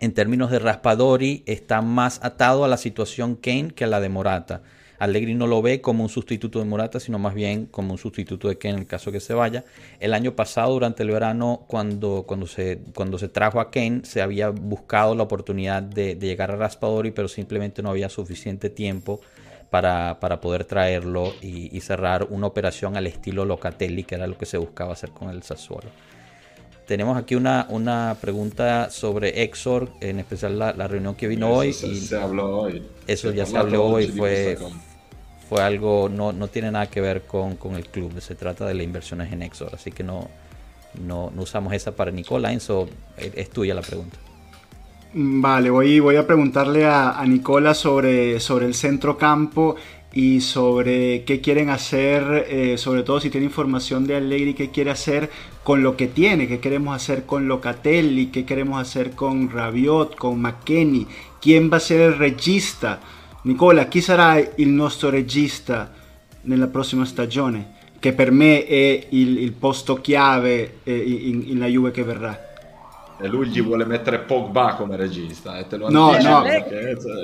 En 0.00 0.12
términos 0.12 0.50
de 0.50 0.58
Raspadori, 0.58 1.42
está 1.46 1.80
más 1.80 2.20
atado 2.22 2.64
a 2.64 2.68
la 2.68 2.76
situación 2.76 3.36
Kane 3.36 3.70
que 3.74 3.84
a 3.84 3.86
la 3.86 4.00
de 4.00 4.08
Morata. 4.08 4.62
Allegri 5.02 5.34
no 5.34 5.48
lo 5.48 5.60
ve 5.62 5.80
como 5.80 6.04
un 6.04 6.08
sustituto 6.08 6.60
de 6.60 6.64
Morata, 6.64 7.00
sino 7.00 7.18
más 7.18 7.34
bien 7.34 7.66
como 7.66 7.90
un 7.90 7.98
sustituto 7.98 8.46
de 8.46 8.56
Kane 8.56 8.74
en 8.74 8.80
el 8.82 8.86
caso 8.86 9.10
que 9.10 9.18
se 9.18 9.34
vaya. 9.34 9.64
El 9.98 10.14
año 10.14 10.36
pasado, 10.36 10.74
durante 10.74 11.02
el 11.02 11.10
verano, 11.10 11.64
cuando, 11.66 12.22
cuando, 12.24 12.46
se, 12.46 12.78
cuando 12.94 13.18
se 13.18 13.26
trajo 13.26 13.58
a 13.58 13.72
Kane, 13.72 14.02
se 14.04 14.22
había 14.22 14.50
buscado 14.50 15.16
la 15.16 15.24
oportunidad 15.24 15.82
de, 15.82 16.14
llegar 16.14 16.52
a 16.52 16.56
Raspadori, 16.56 17.10
pero 17.10 17.26
simplemente 17.26 17.82
no 17.82 17.90
había 17.90 18.08
suficiente 18.08 18.70
tiempo 18.70 19.20
para, 19.70 20.20
poder 20.40 20.66
traerlo 20.66 21.32
y, 21.42 21.80
cerrar 21.80 22.28
una 22.30 22.46
operación 22.46 22.96
al 22.96 23.08
estilo 23.08 23.44
Locatelli, 23.44 24.04
que 24.04 24.14
era 24.14 24.28
lo 24.28 24.38
que 24.38 24.46
se 24.46 24.56
buscaba 24.56 24.92
hacer 24.92 25.10
con 25.10 25.30
el 25.30 25.42
Sassuolo. 25.42 25.88
Tenemos 26.86 27.16
aquí 27.16 27.34
una, 27.34 27.66
una 27.70 28.16
pregunta 28.20 28.88
sobre 28.90 29.42
Exor, 29.42 29.88
en 30.00 30.20
especial 30.20 30.60
la, 30.60 30.86
reunión 30.86 31.16
que 31.16 31.26
vino 31.26 31.50
hoy. 31.50 31.70
y 31.70 31.72
se 31.72 32.16
habló 32.16 32.60
hoy. 32.60 32.84
Eso 33.08 33.32
ya 33.32 33.46
se 33.46 33.56
habló 33.56 33.84
hoy, 33.84 34.06
fue, 34.06 34.56
fue 35.52 35.62
algo, 35.62 36.08
no, 36.08 36.32
no 36.32 36.48
tiene 36.48 36.70
nada 36.70 36.86
que 36.86 37.02
ver 37.02 37.24
con, 37.26 37.56
con, 37.56 37.74
el 37.74 37.84
club, 37.84 38.18
se 38.22 38.34
trata 38.34 38.64
de 38.64 38.72
las 38.72 38.84
inversiones 38.84 39.30
en 39.34 39.42
Exor, 39.42 39.68
así 39.74 39.90
que 39.90 40.02
no, 40.02 40.30
no, 41.06 41.30
no 41.34 41.42
usamos 41.42 41.74
esa 41.74 41.94
para 41.94 42.10
Nicola. 42.10 42.50
Enzo, 42.50 42.88
es 43.18 43.50
tuya 43.50 43.74
la 43.74 43.82
pregunta. 43.82 44.16
Mm, 45.12 45.42
vale, 45.42 45.68
voy, 45.68 46.00
voy 46.00 46.16
a 46.16 46.26
preguntarle 46.26 46.86
a, 46.86 47.20
a, 47.20 47.26
Nicola 47.26 47.74
sobre, 47.74 48.40
sobre 48.40 48.64
el 48.64 48.72
centro 48.72 49.18
campo 49.18 49.76
y 50.10 50.40
sobre 50.40 51.24
qué 51.24 51.42
quieren 51.42 51.68
hacer, 51.68 52.46
eh, 52.48 52.78
sobre 52.78 53.02
todo 53.02 53.20
si 53.20 53.28
tiene 53.28 53.44
información 53.44 54.06
de 54.06 54.16
Allegri, 54.16 54.54
qué 54.54 54.70
quiere 54.70 54.90
hacer 54.90 55.28
con 55.62 55.82
lo 55.82 55.98
que 55.98 56.06
tiene, 56.06 56.48
qué 56.48 56.60
queremos 56.60 56.96
hacer 56.96 57.26
con 57.26 57.46
Locatelli, 57.46 58.28
qué 58.28 58.46
queremos 58.46 58.80
hacer 58.80 59.10
con 59.10 59.50
Rabiot, 59.50 60.16
con 60.16 60.40
McKenny, 60.40 61.06
quién 61.42 61.70
va 61.70 61.76
a 61.76 61.80
ser 61.80 62.00
el 62.00 62.16
regista 62.16 63.00
Nicola, 63.44 63.86
chi 63.86 64.00
sarà 64.00 64.38
il 64.38 64.68
nostro 64.68 65.10
regista 65.10 65.90
nella 66.42 66.68
prossima 66.68 67.04
stagione? 67.04 67.80
Che 67.98 68.12
per 68.12 68.30
me 68.30 68.64
è 68.64 69.06
il, 69.08 69.38
il 69.38 69.52
posto 69.52 70.00
chiave 70.00 70.78
eh, 70.84 70.96
in, 70.96 71.42
in, 71.48 71.58
la 71.58 71.66
Juve 71.66 71.90
che 71.90 72.04
verrà. 72.04 72.50
E 73.20 73.26
lui 73.26 73.48
gli 73.48 73.60
vuole 73.60 73.84
mettere 73.84 74.20
Pogba 74.20 74.74
come 74.74 74.94
regista, 74.94 75.58
eh, 75.58 75.66
te 75.66 75.76
lo 75.76 75.90
no, 75.90 76.16
no. 76.18 76.44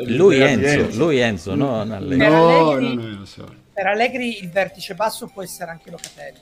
Lui 0.06 0.40
Enzo, 0.40 0.96
lui 0.98 1.18
Enzo, 1.18 1.54
no? 1.54 1.84
No, 1.84 1.94
Allegri, 1.94 2.26
no, 2.26 2.78
no, 2.78 3.16
no, 3.18 3.24
so. 3.24 3.46
Per 3.72 3.86
Allegri 3.86 4.42
il 4.42 4.50
vertice 4.50 4.94
basso 4.94 5.28
può 5.32 5.42
essere 5.42 5.70
anche 5.70 5.90
Locatelli. 5.90 6.38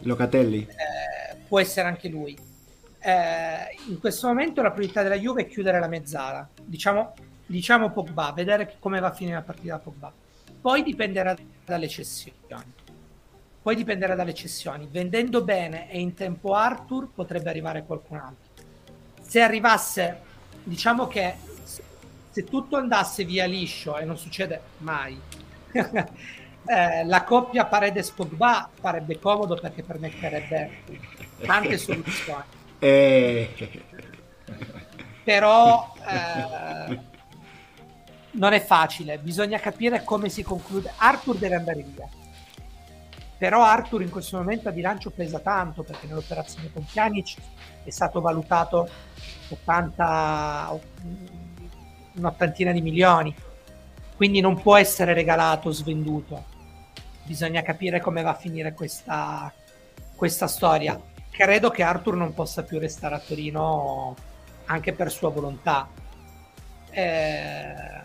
Locatelli? 0.00 0.66
Eh, 0.68 1.36
può 1.46 1.60
essere 1.60 1.86
anche 1.86 2.08
lui. 2.08 2.36
Eh, 2.98 3.76
in 3.88 4.00
questo 4.00 4.26
momento 4.26 4.62
la 4.62 4.72
priorità 4.72 5.02
della 5.02 5.18
Juve 5.18 5.42
è 5.42 5.46
chiudere 5.46 5.78
la 5.78 5.88
mezzala. 5.88 6.48
Diciamo 6.64 7.14
diciamo 7.52 7.90
Pogba, 7.90 8.32
vedere 8.32 8.76
come 8.78 8.98
va 8.98 9.08
a 9.08 9.12
finire 9.12 9.36
la 9.36 9.42
partita 9.42 9.78
Pogba. 9.78 10.10
Poi 10.60 10.82
dipenderà 10.82 11.36
dalle 11.64 11.88
cessioni. 11.88 12.72
Poi 13.60 13.76
dipenderà 13.76 14.14
dalle 14.14 14.32
cessioni. 14.32 14.88
Vendendo 14.90 15.42
bene 15.42 15.90
e 15.90 16.00
in 16.00 16.14
tempo 16.14 16.54
Arthur 16.54 17.10
potrebbe 17.14 17.50
arrivare 17.50 17.84
qualcun 17.84 18.16
altro. 18.16 18.64
Se 19.20 19.40
arrivasse, 19.40 20.20
diciamo 20.62 21.06
che 21.06 21.34
se 22.30 22.44
tutto 22.44 22.76
andasse 22.76 23.24
via 23.24 23.44
liscio 23.44 23.98
e 23.98 24.04
non 24.04 24.16
succede 24.16 24.60
mai, 24.78 25.20
eh, 25.72 27.04
la 27.04 27.24
coppia 27.24 27.66
Paredes-Pogba 27.66 28.70
farebbe 28.80 29.18
comodo 29.18 29.56
perché 29.56 29.82
permetterebbe 29.82 30.70
tante 31.42 31.76
soluzioni. 31.76 32.44
Eh. 32.78 33.50
Però 35.22 35.94
eh, 36.08 37.10
non 38.32 38.52
è 38.52 38.60
facile, 38.60 39.18
bisogna 39.18 39.58
capire 39.58 40.04
come 40.04 40.28
si 40.28 40.42
conclude. 40.42 40.92
Arthur 40.96 41.36
deve 41.36 41.54
andare 41.56 41.82
via. 41.82 42.08
Però 43.36 43.62
Arthur 43.62 44.02
in 44.02 44.10
questo 44.10 44.36
momento 44.36 44.68
a 44.68 44.72
bilancio 44.72 45.10
pesa 45.10 45.40
tanto 45.40 45.82
perché 45.82 46.06
nell'operazione 46.06 46.70
con 46.72 46.84
Pjanic 46.84 47.34
è 47.82 47.90
stato 47.90 48.20
valutato 48.20 48.88
80, 49.48 50.78
un'ottantina 52.14 52.70
di 52.70 52.80
milioni. 52.80 53.34
Quindi 54.14 54.40
non 54.40 54.60
può 54.60 54.76
essere 54.76 55.12
regalato 55.12 55.72
svenduto. 55.72 56.44
Bisogna 57.24 57.62
capire 57.62 58.00
come 58.00 58.22
va 58.22 58.30
a 58.30 58.34
finire 58.34 58.72
questa, 58.74 59.52
questa 60.14 60.46
storia. 60.46 61.00
Credo 61.28 61.70
che 61.70 61.82
Arthur 61.82 62.14
non 62.14 62.34
possa 62.34 62.62
più 62.62 62.78
restare 62.78 63.16
a 63.16 63.18
Torino 63.18 64.14
anche 64.66 64.92
per 64.92 65.10
sua 65.10 65.30
volontà. 65.30 65.88
Eh, 66.90 68.01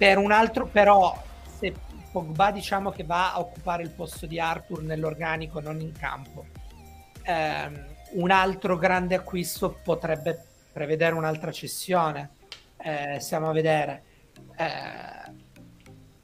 per 0.00 0.16
un 0.16 0.32
altro, 0.32 0.66
però, 0.66 1.14
se 1.58 1.74
Pogba 2.10 2.50
diciamo 2.52 2.90
che 2.90 3.04
va 3.04 3.34
a 3.34 3.40
occupare 3.40 3.82
il 3.82 3.90
posto 3.90 4.24
di 4.24 4.40
Arthur 4.40 4.82
nell'organico, 4.82 5.60
non 5.60 5.78
in 5.78 5.92
campo, 5.92 6.46
ehm, 7.22 7.86
un 8.12 8.30
altro 8.30 8.78
grande 8.78 9.14
acquisto 9.14 9.78
potrebbe 9.84 10.42
prevedere 10.72 11.14
un'altra 11.14 11.52
cessione. 11.52 12.30
Eh, 12.78 13.20
stiamo 13.20 13.50
a 13.50 13.52
vedere. 13.52 14.02
Eh, 14.56 15.32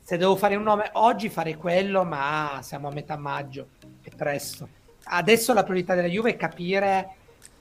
se 0.00 0.16
devo 0.16 0.36
fare 0.36 0.56
un 0.56 0.62
nome 0.62 0.88
oggi 0.94 1.28
farei 1.28 1.56
quello, 1.56 2.02
ma 2.02 2.60
siamo 2.62 2.88
a 2.88 2.92
metà 2.92 3.18
maggio, 3.18 3.72
è 4.00 4.08
presto. 4.08 4.70
Adesso 5.04 5.52
la 5.52 5.64
priorità 5.64 5.94
della 5.94 6.08
Juve 6.08 6.30
è 6.30 6.36
capire 6.36 7.10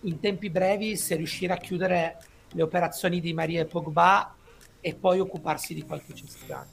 in 0.03 0.21
tempi 0.21 0.49
brevi 0.49 0.95
se 0.95 1.17
riuscire 1.17 1.51
a 1.51 1.57
chiudere 1.57 2.19
le 2.51 2.61
operazioni 2.61 3.19
di 3.19 3.33
Maria 3.33 3.59
e 3.59 3.65
Pogba 3.65 4.33
e 4.85 4.93
poi 4.93 5.19
occuparsi 5.19 5.73
di 5.73 5.81
qualche 5.81 6.13
cessione. 6.13 6.67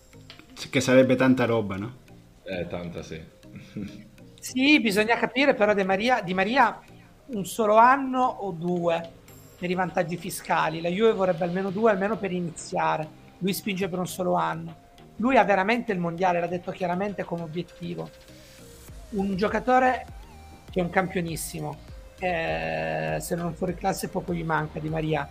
Che 0.69 0.81
sarebbe 0.83 1.17
tanta 1.17 1.47
roba, 1.47 1.77
no? 1.77 1.97
Eh, 2.43 2.67
tanta 2.67 3.03
sì. 3.03 3.19
Sì, 4.39 4.81
bisogna 4.81 5.17
capire 5.17 5.55
però 5.55 5.73
Di 5.73 5.83
Maria, 5.83 6.21
Di 6.21 6.35
Maria 6.35 6.79
un 7.29 7.47
solo 7.47 7.77
anno 7.77 8.23
o 8.23 8.51
due 8.51 9.11
per 9.59 9.71
i 9.71 9.75
vantaggi 9.75 10.19
fiscali. 10.19 10.83
La 10.83 10.91
Juve 10.91 11.15
vorrebbe 11.15 11.45
almeno 11.45 11.71
due, 11.71 11.91
almeno 11.91 12.19
per 12.19 12.33
iniziare. 12.33 13.09
Lui 13.39 13.55
spinge 13.55 13.89
per 13.89 14.01
un 14.01 14.07
solo 14.07 14.35
anno. 14.35 14.77
Lui 15.17 15.39
ha 15.39 15.45
veramente 15.45 15.93
il 15.93 15.99
mondiale, 15.99 16.39
l'ha 16.39 16.47
detto 16.47 16.71
chiaramente 16.71 17.25
come 17.25 17.45
obiettivo. 17.45 18.11
Un 19.13 19.37
giocatore 19.37 20.05
che 20.71 20.81
è 20.81 20.83
un 20.83 20.91
campionissimo. 20.91 21.79
Eh, 22.19 23.17
se 23.21 23.35
non 23.37 23.55
fuori 23.55 23.75
classe 23.75 24.09
poco 24.09 24.35
gli 24.35 24.45
manca 24.45 24.81
Di 24.81 24.91
Maria. 24.91 25.27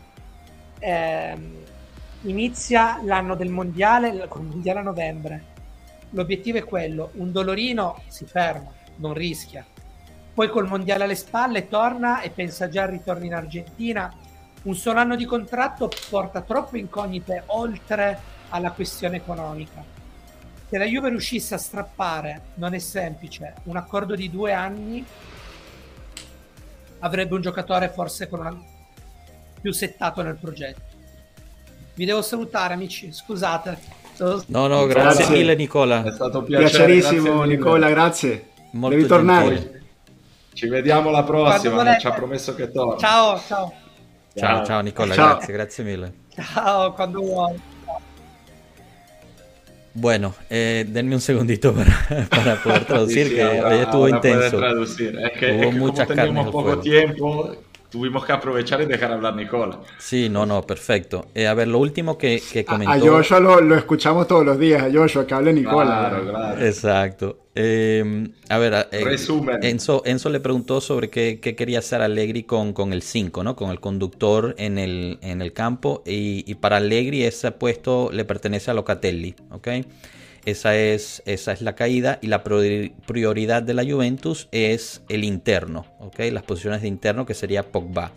Eh, 0.79 1.79
inizia 2.21 2.99
l'anno 3.03 3.35
del 3.35 3.49
mondiale 3.49 4.27
con 4.27 4.41
il 4.41 4.47
mondiale 4.47 4.79
a 4.79 4.83
novembre. 4.83 5.45
L'obiettivo 6.11 6.57
è 6.57 6.63
quello. 6.63 7.11
Un 7.13 7.31
dolorino 7.31 8.01
si 8.07 8.25
ferma, 8.25 8.71
non 8.97 9.13
rischia 9.13 9.65
poi 10.33 10.49
col 10.49 10.67
mondiale 10.67 11.03
alle 11.03 11.15
spalle 11.15 11.67
torna 11.67 12.21
e 12.21 12.29
pensa 12.29 12.69
già 12.69 12.83
al 12.83 12.89
ritorno 12.89 13.25
in 13.25 13.33
Argentina. 13.33 14.11
Un 14.63 14.75
solo 14.75 14.99
anno 14.99 15.15
di 15.15 15.25
contratto 15.25 15.89
porta 16.09 16.41
troppe 16.41 16.77
incognite 16.77 17.43
oltre 17.47 18.19
alla 18.49 18.71
questione 18.71 19.17
economica. 19.17 19.83
Se 20.69 20.77
la 20.77 20.85
Juve 20.85 21.09
riuscisse 21.09 21.53
a 21.53 21.57
strappare, 21.57 22.41
non 22.55 22.73
è 22.73 22.79
semplice, 22.79 23.55
un 23.63 23.75
accordo 23.75 24.15
di 24.15 24.29
due 24.29 24.53
anni, 24.53 25.05
avrebbe 26.99 27.35
un 27.35 27.41
giocatore 27.41 27.89
forse 27.89 28.29
una... 28.31 28.57
più 29.59 29.71
settato 29.73 30.21
nel 30.21 30.37
progetto. 30.37 30.90
Vi 31.93 32.05
devo 32.05 32.21
salutare 32.21 32.73
amici, 32.73 33.11
scusate. 33.11 33.99
No, 34.47 34.67
no, 34.67 34.85
grazie, 34.85 35.23
grazie. 35.23 35.35
mille 35.35 35.55
Nicola. 35.55 36.03
È 36.03 36.11
stato 36.11 36.39
un 36.39 36.45
piacere. 36.45 36.69
Piacerissimo 36.69 37.37
grazie 37.37 37.55
Nicola, 37.55 37.89
grazie. 37.89 38.49
Molto 38.71 38.95
Devi 38.95 39.07
tornare. 39.07 39.81
Ci 40.53 40.67
vediamo 40.67 41.09
la 41.09 41.23
prossima, 41.23 41.97
ci 41.97 42.07
ha 42.07 42.11
promesso 42.11 42.53
che 42.53 42.71
torna. 42.71 42.97
Ciao, 42.97 43.39
ciao. 43.39 43.73
Ciao, 44.33 44.65
ciao 44.65 44.81
Nicola, 44.81 45.13
ciao. 45.13 45.27
grazie, 45.35 45.53
grazie 45.53 45.83
mille. 45.83 46.13
Ciao, 46.35 46.93
quando 46.93 47.19
vuoi. 47.19 47.59
Bueno, 49.93 50.35
eh, 50.47 50.85
denme 50.87 51.15
un 51.15 51.19
segundito 51.19 51.73
para, 51.73 52.25
para 52.29 52.55
poder 52.61 52.85
traducir, 52.85 53.25
sí, 53.25 53.29
sí, 53.31 53.35
que 53.35 53.43
ahora, 53.43 53.81
estuvo 53.81 54.07
intenso. 54.07 54.57
Traducir. 54.57 55.19
Es 55.19 55.37
que, 55.37 55.51
Hubo 55.51 55.63
es 55.63 55.69
que 55.73 55.79
muchas 55.79 56.07
como 56.07 56.21
teníamos 56.21 56.51
poco 56.51 56.79
tiempo, 56.79 57.55
tuvimos 57.91 58.25
que 58.25 58.31
aprovechar 58.31 58.81
y 58.81 58.85
dejar 58.85 59.11
hablar 59.11 59.35
Nicola. 59.35 59.79
Sí, 59.99 60.29
no, 60.29 60.45
no, 60.45 60.65
perfecto. 60.65 61.27
Eh, 61.35 61.45
a 61.45 61.53
ver, 61.53 61.67
lo 61.67 61.77
último 61.77 62.17
que, 62.17 62.41
que 62.51 62.63
comentó... 62.63 62.91
A, 62.91 62.99
Joshua 62.99 63.39
lo, 63.39 63.61
lo, 63.61 63.75
escuchamos 63.75 64.27
todos 64.27 64.45
los 64.45 64.57
días, 64.57 64.81
a 64.81 64.89
Joshua, 64.91 65.27
que 65.27 65.33
hable 65.33 65.53
Nicola. 65.53 66.09
Claro, 66.09 66.29
claro. 66.29 66.65
Exacto. 66.65 67.37
Eh, 67.53 68.29
a 68.47 68.57
ver, 68.57 68.87
eh, 68.91 69.03
Resumen. 69.03 69.57
Enzo, 69.61 70.03
Enzo 70.05 70.29
le 70.29 70.39
preguntó 70.39 70.79
sobre 70.79 71.09
qué, 71.09 71.39
qué 71.41 71.53
quería 71.55 71.79
hacer 71.79 72.01
Allegri 72.01 72.43
con, 72.43 72.71
con 72.71 72.93
el 72.93 73.01
5, 73.01 73.43
¿no? 73.43 73.57
Con 73.57 73.71
el 73.71 73.81
conductor 73.81 74.55
en 74.57 74.77
el, 74.77 75.19
en 75.21 75.41
el 75.41 75.51
campo. 75.51 76.01
Y, 76.05 76.49
y 76.49 76.55
para 76.55 76.77
Allegri 76.77 77.25
ese 77.25 77.51
puesto 77.51 78.09
le 78.13 78.23
pertenece 78.23 78.71
a 78.71 78.73
Locatelli, 78.73 79.35
¿ok? 79.51 79.67
Esa 80.45 80.75
es, 80.75 81.21
esa 81.25 81.51
es 81.51 81.61
la 81.61 81.75
caída 81.75 82.17
y 82.21 82.27
la 82.27 82.43
prioridad 82.43 83.61
de 83.61 83.73
la 83.75 83.83
Juventus 83.83 84.47
es 84.51 85.01
el 85.07 85.23
interno, 85.23 85.85
¿ok? 85.99 86.19
Las 86.31 86.43
posiciones 86.43 86.81
de 86.81 86.87
interno 86.87 87.27
que 87.27 87.35
sería 87.35 87.71
Pogba. 87.71 88.11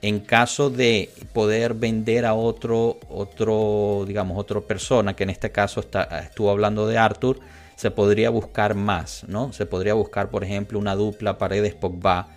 En 0.00 0.20
caso 0.20 0.70
de 0.70 1.10
poder 1.34 1.74
vender 1.74 2.24
a 2.24 2.32
otro, 2.32 2.98
otro, 3.10 4.04
digamos, 4.06 4.38
otra 4.38 4.62
persona, 4.62 5.14
que 5.14 5.24
en 5.24 5.30
este 5.30 5.52
caso 5.52 5.80
está, 5.80 6.04
estuvo 6.20 6.50
hablando 6.50 6.86
de 6.86 6.96
Arthur, 6.96 7.40
se 7.76 7.90
podría 7.90 8.30
buscar 8.30 8.74
más, 8.74 9.24
¿no? 9.28 9.52
Se 9.52 9.66
podría 9.66 9.92
buscar, 9.92 10.30
por 10.30 10.44
ejemplo, 10.44 10.78
una 10.78 10.94
dupla 10.94 11.36
Paredes-Pogba, 11.36 12.28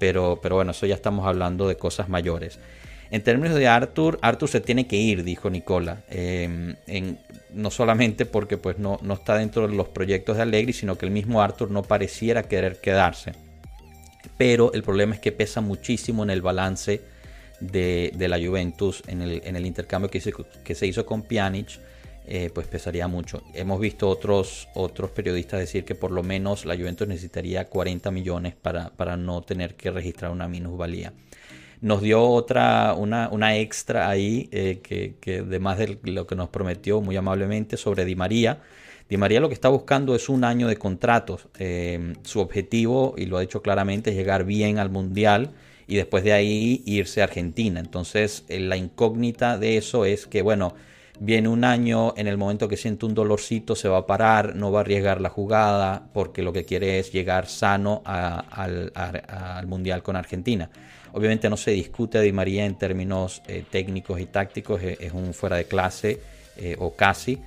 pero, 0.00 0.40
pero 0.42 0.56
bueno, 0.56 0.72
eso 0.72 0.86
ya 0.86 0.96
estamos 0.96 1.24
hablando 1.26 1.68
de 1.68 1.76
cosas 1.76 2.08
mayores. 2.08 2.58
En 3.12 3.22
términos 3.22 3.54
de 3.54 3.68
Arthur, 3.68 4.18
Arthur 4.22 4.48
se 4.48 4.62
tiene 4.62 4.86
que 4.86 4.96
ir, 4.96 5.22
dijo 5.22 5.50
Nicola. 5.50 6.02
Em, 6.08 6.74
no 7.52 7.70
solamente 7.70 8.24
porque 8.24 8.56
pues, 8.56 8.78
no, 8.78 8.98
no, 9.02 9.12
está 9.12 9.36
dentro 9.36 9.68
de 9.68 9.74
los 9.74 9.88
proyectos 9.88 10.38
de 10.38 10.42
Allegri, 10.44 10.72
sino 10.72 10.96
que 10.96 11.04
el 11.04 11.12
mismo 11.12 11.42
Arthur 11.42 11.70
no 11.70 11.82
pareciera 11.82 12.44
querer 12.44 12.80
quedarse. 12.80 13.32
Pero 14.38 14.72
el 14.72 14.82
problema 14.82 15.14
es 15.14 15.20
que 15.20 15.30
pesa 15.30 15.60
muchísimo 15.60 16.22
en 16.22 16.30
el 16.30 16.40
balance 16.40 17.02
de, 17.60 18.14
la 18.16 18.38
Juventus, 18.38 19.02
en 19.06 19.20
el, 19.20 19.42
en 19.44 19.56
el 19.56 19.66
intercambio 19.66 20.10
que 20.10 20.22
se, 20.22 20.32
que 20.64 20.74
se, 20.74 20.86
hizo 20.86 21.04
con 21.04 21.24
Pjanic, 21.24 21.80
eh, 22.26 22.48
pues 22.54 22.66
pesaría 22.66 23.08
mucho. 23.08 23.42
Hemos 23.52 23.78
visto 23.78 24.08
otros, 24.08 24.68
otros 24.72 25.10
periodistas 25.10 25.60
decir 25.60 25.84
que 25.84 25.94
por 25.94 26.12
lo 26.12 26.22
menos 26.22 26.64
la 26.64 26.76
Juventus 26.76 27.06
necesitaría 27.06 27.66
40 27.66 28.10
millones 28.10 28.54
para, 28.54 28.88
para 28.88 29.18
no 29.18 29.42
tener 29.42 29.74
que 29.74 29.90
registrar 29.90 30.30
una 30.30 30.48
minusvalía 30.48 31.12
nos 31.82 32.00
dio 32.00 32.22
otra, 32.22 32.94
una, 32.94 33.28
una 33.28 33.56
extra 33.56 34.08
ahí, 34.08 34.48
eh, 34.52 34.80
que, 34.82 35.16
que 35.20 35.38
además 35.38 35.78
de 35.78 35.98
lo 36.04 36.26
que 36.26 36.36
nos 36.36 36.48
prometió 36.48 37.00
muy 37.00 37.16
amablemente 37.16 37.76
sobre 37.76 38.04
Di 38.04 38.14
María. 38.14 38.60
Di 39.10 39.16
María 39.16 39.40
lo 39.40 39.48
que 39.48 39.54
está 39.54 39.68
buscando 39.68 40.14
es 40.14 40.28
un 40.28 40.44
año 40.44 40.68
de 40.68 40.76
contratos. 40.76 41.48
Eh, 41.58 42.14
su 42.22 42.38
objetivo, 42.38 43.14
y 43.18 43.26
lo 43.26 43.36
ha 43.36 43.40
dicho 43.40 43.62
claramente, 43.62 44.10
es 44.10 44.16
llegar 44.16 44.44
bien 44.44 44.78
al 44.78 44.90
Mundial 44.90 45.50
y 45.88 45.96
después 45.96 46.22
de 46.22 46.32
ahí 46.32 46.84
irse 46.86 47.20
a 47.20 47.24
Argentina. 47.24 47.80
Entonces, 47.80 48.44
eh, 48.48 48.60
la 48.60 48.76
incógnita 48.76 49.58
de 49.58 49.76
eso 49.76 50.04
es 50.04 50.28
que, 50.28 50.42
bueno, 50.42 50.74
viene 51.18 51.48
un 51.48 51.64
año, 51.64 52.14
en 52.16 52.28
el 52.28 52.38
momento 52.38 52.68
que 52.68 52.76
siente 52.76 53.06
un 53.06 53.14
dolorcito 53.14 53.74
se 53.74 53.88
va 53.88 53.98
a 53.98 54.06
parar, 54.06 54.54
no 54.54 54.70
va 54.70 54.78
a 54.78 54.82
arriesgar 54.82 55.20
la 55.20 55.30
jugada, 55.30 56.10
porque 56.14 56.42
lo 56.42 56.52
que 56.52 56.64
quiere 56.64 57.00
es 57.00 57.12
llegar 57.12 57.48
sano 57.48 58.02
al, 58.04 58.92
al 58.94 59.66
Mundial 59.66 60.04
con 60.04 60.14
Argentina. 60.14 60.70
Obviamente 61.14 61.50
no 61.50 61.56
se 61.56 61.72
discute 61.72 62.18
a 62.18 62.20
Di 62.22 62.32
María 62.32 62.64
en 62.64 62.76
términos 62.76 63.42
eh, 63.46 63.64
técnicos 63.70 64.20
y 64.20 64.26
tácticos, 64.26 64.82
es, 64.82 65.12
un 65.12 65.34
fuera 65.34 65.56
de 65.56 65.66
clase 65.66 66.20
eh, 66.56 66.76
o 66.78 66.94
casi. 66.94 67.38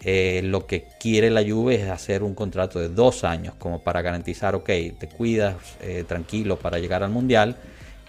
Eh, 0.00 0.42
lo 0.44 0.66
que 0.66 0.86
quiere 1.00 1.28
la 1.28 1.42
Juve 1.42 1.74
es 1.74 1.90
hacer 1.90 2.22
un 2.22 2.34
contrato 2.34 2.78
de 2.78 2.88
dos 2.88 3.24
años 3.24 3.54
como 3.58 3.82
para 3.82 4.00
garantizar, 4.02 4.54
ok, 4.54 4.66
te 4.66 5.08
cuidas 5.08 5.56
tranquilo 6.06 6.56
para 6.56 6.78
llegar 6.78 7.02
al 7.02 7.10
Mundial, 7.10 7.56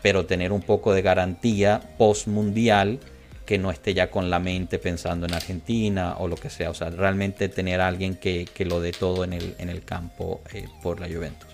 pero 0.04 0.28
tener 0.28 0.52
un 0.52 0.62
poco 0.62 0.93
de 0.93 1.02
garantía 1.02 1.82
post-Mundial 1.98 3.00
que 3.48 3.58
no 3.58 3.72
esté 3.72 3.95
ya 3.95 4.12
con 4.12 4.30
la 4.30 4.38
mente 4.38 4.78
pensando 4.78 5.26
en 5.26 5.34
Argentina 5.34 6.17
o 6.19 6.28
lo 6.28 6.36
que 6.36 6.52
sea. 6.52 6.69
O 6.69 6.76
sea, 6.76 6.91
realmente 6.91 7.50
tener 7.50 7.82
a 7.82 7.88
alguien 7.88 8.15
que, 8.15 8.45
que 8.45 8.65
lo 8.65 8.80
dé 8.80 8.91
todo 8.91 9.24
en 9.24 9.34
el, 9.34 9.56
en 9.58 9.69
el 9.69 9.84
campo 9.84 10.41
por 10.84 11.00
la 11.00 11.08
Juventus. 11.08 11.48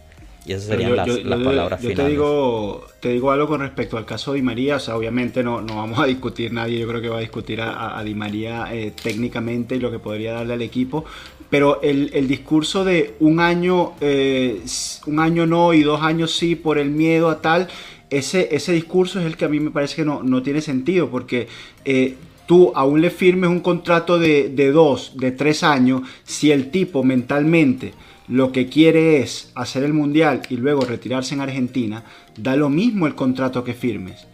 Y 0.46 0.54
esas 0.54 0.66
serían 0.66 0.96
las, 0.96 1.08
palabras 1.08 1.82
yo 1.82 1.90
finales. 1.90 2.06
Te 2.06 2.12
digo, 2.12 2.86
te 3.00 3.10
digo 3.10 3.32
algo 3.32 3.48
con 3.48 3.62
respecto 3.62 3.98
al 3.98 4.06
caso 4.06 4.32
de 4.32 4.38
Di 4.38 4.44
María. 4.44 4.76
O 4.76 4.80
sea, 4.80 4.96
obviamente 4.96 5.44
no, 5.44 5.62
no 5.62 5.78
vamos 5.78 6.00
a 6.00 6.06
discutir 6.06 6.54
nadie. 6.54 6.80
Yo 6.80 6.88
creo 6.88 7.02
que 7.02 7.10
va 7.10 7.18
a 7.18 7.22
discutir 7.22 7.62
a, 7.62 8.02
Di 8.04 8.14
María 8.14 8.68
eh, 8.72 8.92
técnicamente 8.92 9.76
y 9.76 9.80
lo 9.80 9.90
que 9.90 9.98
podría 9.98 10.34
darle 10.34 10.54
al 10.54 10.62
equipo. 10.62 11.04
Pero 11.50 11.82
el, 11.82 12.12
el 12.14 12.28
discurso 12.28 12.86
de 12.86 13.16
un 13.20 13.40
año, 13.40 13.94
eh, 14.02 14.62
un 15.08 15.20
año 15.20 15.48
no 15.48 15.74
y 15.74 15.82
dos 15.82 16.02
años 16.02 16.36
sí 16.36 16.56
por 16.56 16.78
el 16.78 16.92
miedo 16.92 17.30
a 17.30 17.42
tal, 17.42 17.68
ese, 18.12 18.50
ese 18.52 18.72
discurso 18.72 19.20
es 19.20 19.26
el 19.26 19.38
que 19.38 19.46
a 19.46 19.50
mí 19.50 19.60
me 19.60 19.72
parece 19.72 19.96
que 19.96 20.06
no, 20.06 20.22
no 20.22 20.44
tiene 20.44 20.62
sentido. 20.62 21.10
Porque 21.10 21.48
eh, 21.86 22.18
tú 22.46 22.72
aún 22.76 23.02
le 23.02 23.10
firmes 23.10 23.50
un 23.50 23.62
contrato 23.62 24.20
de, 24.20 24.50
de 24.50 24.72
dos, 24.72 25.14
de 25.16 25.32
tres 25.32 25.64
años, 25.64 26.04
si 26.24 26.52
el 26.52 26.70
tipo 26.70 27.04
mentalmente 27.04 27.94
lo 28.28 28.52
que 28.52 28.68
quiere 28.68 29.22
es 29.22 29.52
hacer 29.56 29.84
el 29.84 29.94
mundial 29.94 30.42
y 30.50 30.58
luego 30.58 30.82
retirarse 30.82 31.36
en 31.36 31.42
Argentina, 31.42 32.04
da 32.38 32.56
lo 32.56 32.70
mismo 32.70 33.08
el 33.08 33.16
contrato 33.16 33.64
que 33.64 33.74
firmes. 33.74 34.28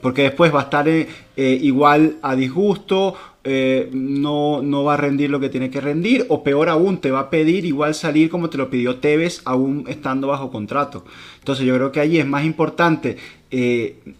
Porque 0.00 0.22
después 0.22 0.54
va 0.54 0.60
a 0.60 0.64
estar 0.64 0.88
eh, 0.88 1.08
eh, 1.36 1.58
igual 1.62 2.18
a 2.22 2.36
disgusto, 2.36 3.14
eh, 3.42 3.88
no, 3.92 4.62
no 4.62 4.84
va 4.84 4.94
a 4.94 4.98
rendir 4.98 5.30
lo 5.30 5.40
que 5.40 5.48
tiene 5.48 5.70
que 5.70 5.80
rendir, 5.80 6.26
o 6.28 6.42
peor 6.42 6.68
aún, 6.68 6.98
te 6.98 7.10
va 7.10 7.20
a 7.20 7.30
pedir 7.30 7.64
igual 7.64 7.94
salir 7.94 8.28
como 8.30 8.50
te 8.50 8.58
lo 8.58 8.70
pidió 8.70 8.96
Tevez, 8.96 9.42
aún 9.44 9.84
estando 9.88 10.28
bajo 10.28 10.50
contrato. 10.50 11.04
Entonces 11.38 11.66
yo 11.66 11.74
creo 11.74 11.92
que 11.92 12.00
allí 12.00 12.18
es 12.18 12.26
más 12.26 12.44
importante 12.44 13.16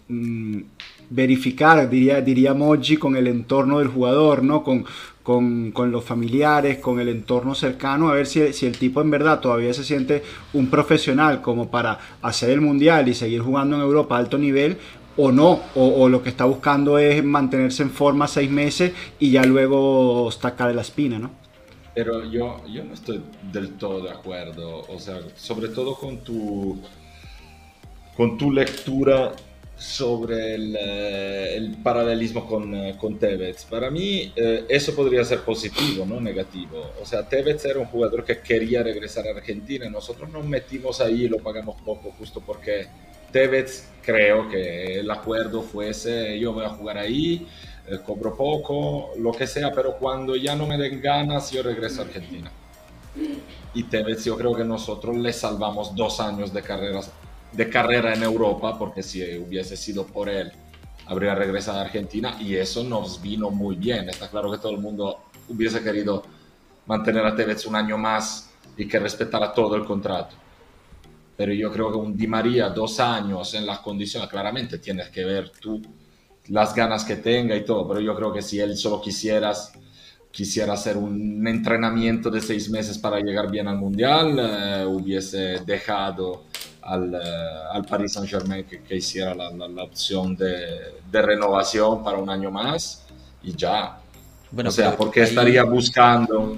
mm, 0.07 0.57
verificar, 1.09 1.89
diría, 1.89 2.21
diría 2.21 2.53
Moji, 2.53 2.97
con 2.97 3.15
el 3.15 3.27
entorno 3.27 3.79
del 3.79 3.87
jugador, 3.87 4.43
¿no? 4.43 4.63
Con, 4.63 4.85
con, 5.25 5.73
los 5.91 6.03
familiares, 6.03 6.77
con 6.77 6.99
el 6.99 7.09
entorno 7.09 7.55
cercano, 7.55 8.09
a 8.09 8.13
ver 8.13 8.27
si, 8.27 8.41
el 8.41 8.77
tipo 8.77 9.01
en 9.01 9.09
verdad 9.09 9.39
todavía 9.39 9.73
se 9.73 9.83
siente 9.83 10.21
un 10.53 10.69
profesional 10.69 11.41
como 11.41 11.71
para 11.71 11.97
hacer 12.21 12.51
el 12.51 12.61
mundial 12.61 13.09
y 13.09 13.15
seguir 13.15 13.41
jugando 13.41 13.75
en 13.75 13.81
Europa 13.81 14.15
a 14.15 14.19
alto 14.19 14.37
nivel, 14.37 14.77
o 15.17 15.31
no, 15.31 15.61
o, 15.73 16.07
lo 16.09 16.21
que 16.21 16.29
está 16.29 16.45
buscando 16.45 16.99
es 16.99 17.23
mantenerse 17.23 17.81
en 17.81 17.89
forma 17.89 18.27
seis 18.27 18.51
meses 18.51 18.93
y 19.17 19.31
ya 19.31 19.43
luego 19.43 20.29
estacar 20.29 20.67
de 20.67 20.75
la 20.75 20.81
espina, 20.81 21.17
¿no? 21.17 21.31
Pero 21.95 22.23
yo, 22.29 22.61
yo 22.67 22.83
no 22.83 22.93
estoy 22.93 23.19
del 23.51 23.71
todo 23.77 24.03
de 24.03 24.11
acuerdo, 24.11 24.81
o 24.87 24.99
sea, 24.99 25.21
sobre 25.35 25.69
todo 25.69 25.95
con 25.95 26.17
tu, 26.19 26.77
con 28.15 28.37
tu 28.37 28.51
lectura 28.51 29.31
sobre 29.77 30.55
el, 30.55 30.77
eh, 30.79 31.75
paralelismo 31.83 32.47
con, 32.47 32.73
eh, 32.73 32.95
con, 32.97 33.17
Tevez. 33.19 33.65
Para 33.65 33.91
mí 33.91 34.31
eh, 34.35 34.65
eso 34.69 34.95
podría 34.95 35.23
ser 35.25 35.41
positivo, 35.41 36.05
no 36.05 36.21
negativo. 36.21 36.93
O 37.01 37.05
sea, 37.05 37.27
Tevez 37.27 37.65
era 37.65 37.79
un 37.79 37.85
jugador 37.87 38.23
que 38.23 38.39
quería 38.39 38.83
regresar 38.83 39.27
a 39.27 39.31
Argentina. 39.31 39.89
Nosotros 39.89 40.29
nos 40.29 40.45
metimos 40.45 41.01
ahí 41.01 41.23
y 41.23 41.27
lo 41.27 41.39
pagamos 41.39 41.81
poco 41.81 42.13
justo 42.17 42.41
porque 42.41 42.87
Tevez 43.31 43.89
creo 44.01 44.47
que 44.49 44.99
el 44.99 45.11
acuerdo 45.11 45.61
fuese 45.61 46.39
yo 46.39 46.53
voy 46.53 46.65
a 46.65 46.69
jugar 46.69 46.97
ahí, 46.97 47.45
cobro 48.05 48.35
poco, 48.35 49.11
lo 49.19 49.31
que 49.33 49.45
sea, 49.45 49.71
pero 49.73 49.97
cuando 49.97 50.35
ya 50.35 50.55
no 50.55 50.65
me 50.67 50.77
den 50.77 51.01
ganas 51.01 51.51
yo 51.51 51.61
regreso 51.61 52.01
a 52.01 52.05
Argentina. 52.05 52.49
Y 53.73 53.83
Tevez 53.83 54.23
yo 54.23 54.37
creo 54.37 54.55
que 54.55 54.63
nosotros 54.63 55.17
le 55.17 55.33
salvamos 55.33 55.95
dos 55.95 56.19
años 56.21 56.53
de 56.53 56.61
carreras 56.61 57.11
de 57.55 57.69
carrera 57.69 58.13
en 58.13 58.23
Europa, 58.23 58.77
porque 58.77 59.01
si 59.01 59.37
hubiese 59.37 59.77
sido 59.77 60.05
por 60.05 60.29
él, 60.29 60.51
habría 61.07 61.35
regresado 61.35 61.79
a 61.79 61.81
Argentina 61.81 62.37
y 62.39 62.55
eso 62.55 62.83
nos 62.83 63.21
vino 63.21 63.49
muy 63.49 63.75
bien. 63.75 64.09
Está 64.09 64.29
claro 64.29 64.51
que 64.51 64.57
todo 64.57 64.71
el 64.71 64.79
mundo 64.79 65.25
hubiese 65.47 65.81
querido 65.81 66.23
mantener 66.87 67.25
a 67.25 67.35
Tevez 67.35 67.65
un 67.65 67.75
año 67.75 67.97
más 67.97 68.51
y 68.77 68.87
que 68.87 68.99
respetara 68.99 69.53
todo 69.53 69.75
el 69.75 69.85
contrato. 69.85 70.35
Pero 71.37 71.53
yo 71.53 71.71
creo 71.71 71.91
que 71.91 71.97
un 71.97 72.15
Di 72.15 72.27
María, 72.27 72.69
dos 72.69 72.99
años 72.99 73.53
en 73.53 73.65
las 73.65 73.79
condiciones, 73.79 74.29
claramente 74.29 74.79
tienes 74.79 75.09
que 75.09 75.25
ver 75.25 75.49
tú 75.49 75.81
las 76.47 76.73
ganas 76.73 77.03
que 77.03 77.17
tenga 77.17 77.55
y 77.55 77.65
todo, 77.65 77.87
pero 77.87 77.99
yo 77.99 78.15
creo 78.15 78.31
que 78.31 78.41
si 78.41 78.59
él 78.59 78.77
solo 78.77 79.01
quisieras, 79.01 79.73
quisiera 80.31 80.73
hacer 80.73 80.95
un 80.95 81.45
entrenamiento 81.47 82.29
de 82.29 82.41
seis 82.41 82.69
meses 82.69 82.97
para 82.97 83.19
llegar 83.19 83.49
bien 83.49 83.67
al 83.67 83.77
Mundial, 83.77 84.37
eh, 84.37 84.85
hubiese 84.85 85.59
dejado 85.65 86.43
al, 86.85 87.13
eh, 87.15 87.19
al 87.71 87.83
Paris 87.85 88.13
Saint 88.13 88.29
Germain 88.29 88.63
que, 88.63 88.81
que 88.81 88.95
hiciera 88.95 89.33
la, 89.33 89.49
la, 89.51 89.67
la 89.67 89.83
opción 89.83 90.35
de, 90.35 90.93
de, 91.11 91.21
renovación 91.21 92.03
para 92.03 92.17
un 92.17 92.29
año 92.29 92.51
más 92.51 93.05
y 93.43 93.55
ya. 93.55 93.97
Bueno, 94.51 94.69
o 94.69 94.73
sea, 94.73 94.95
porque 94.95 95.21
ahí... 95.21 95.27
estaría 95.27 95.63
buscando. 95.63 96.57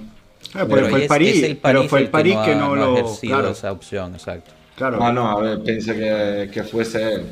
Ah, 0.54 0.66
pero, 0.68 0.68
pero, 0.68 0.90
fue 0.90 1.02
el 1.02 1.08
París, 1.08 1.44
el 1.44 1.58
pero 1.58 1.84
fue 1.86 2.00
el 2.02 2.10
París 2.10 2.36
que 2.46 2.56
no, 2.56 2.74
que 2.74 2.76
no, 2.76 2.76
no 2.76 3.02
lo. 3.02 3.16
Claro. 3.16 3.50
esa 3.50 3.72
opción, 3.72 4.14
exacto. 4.14 4.52
Claro. 4.76 5.02
Ah, 5.02 5.12
no, 5.12 5.30
a 5.30 5.42
ver, 5.42 5.64
pensé 5.64 5.96
que, 5.96 6.52
que 6.52 6.64
fuese 6.64 7.14
él. 7.14 7.26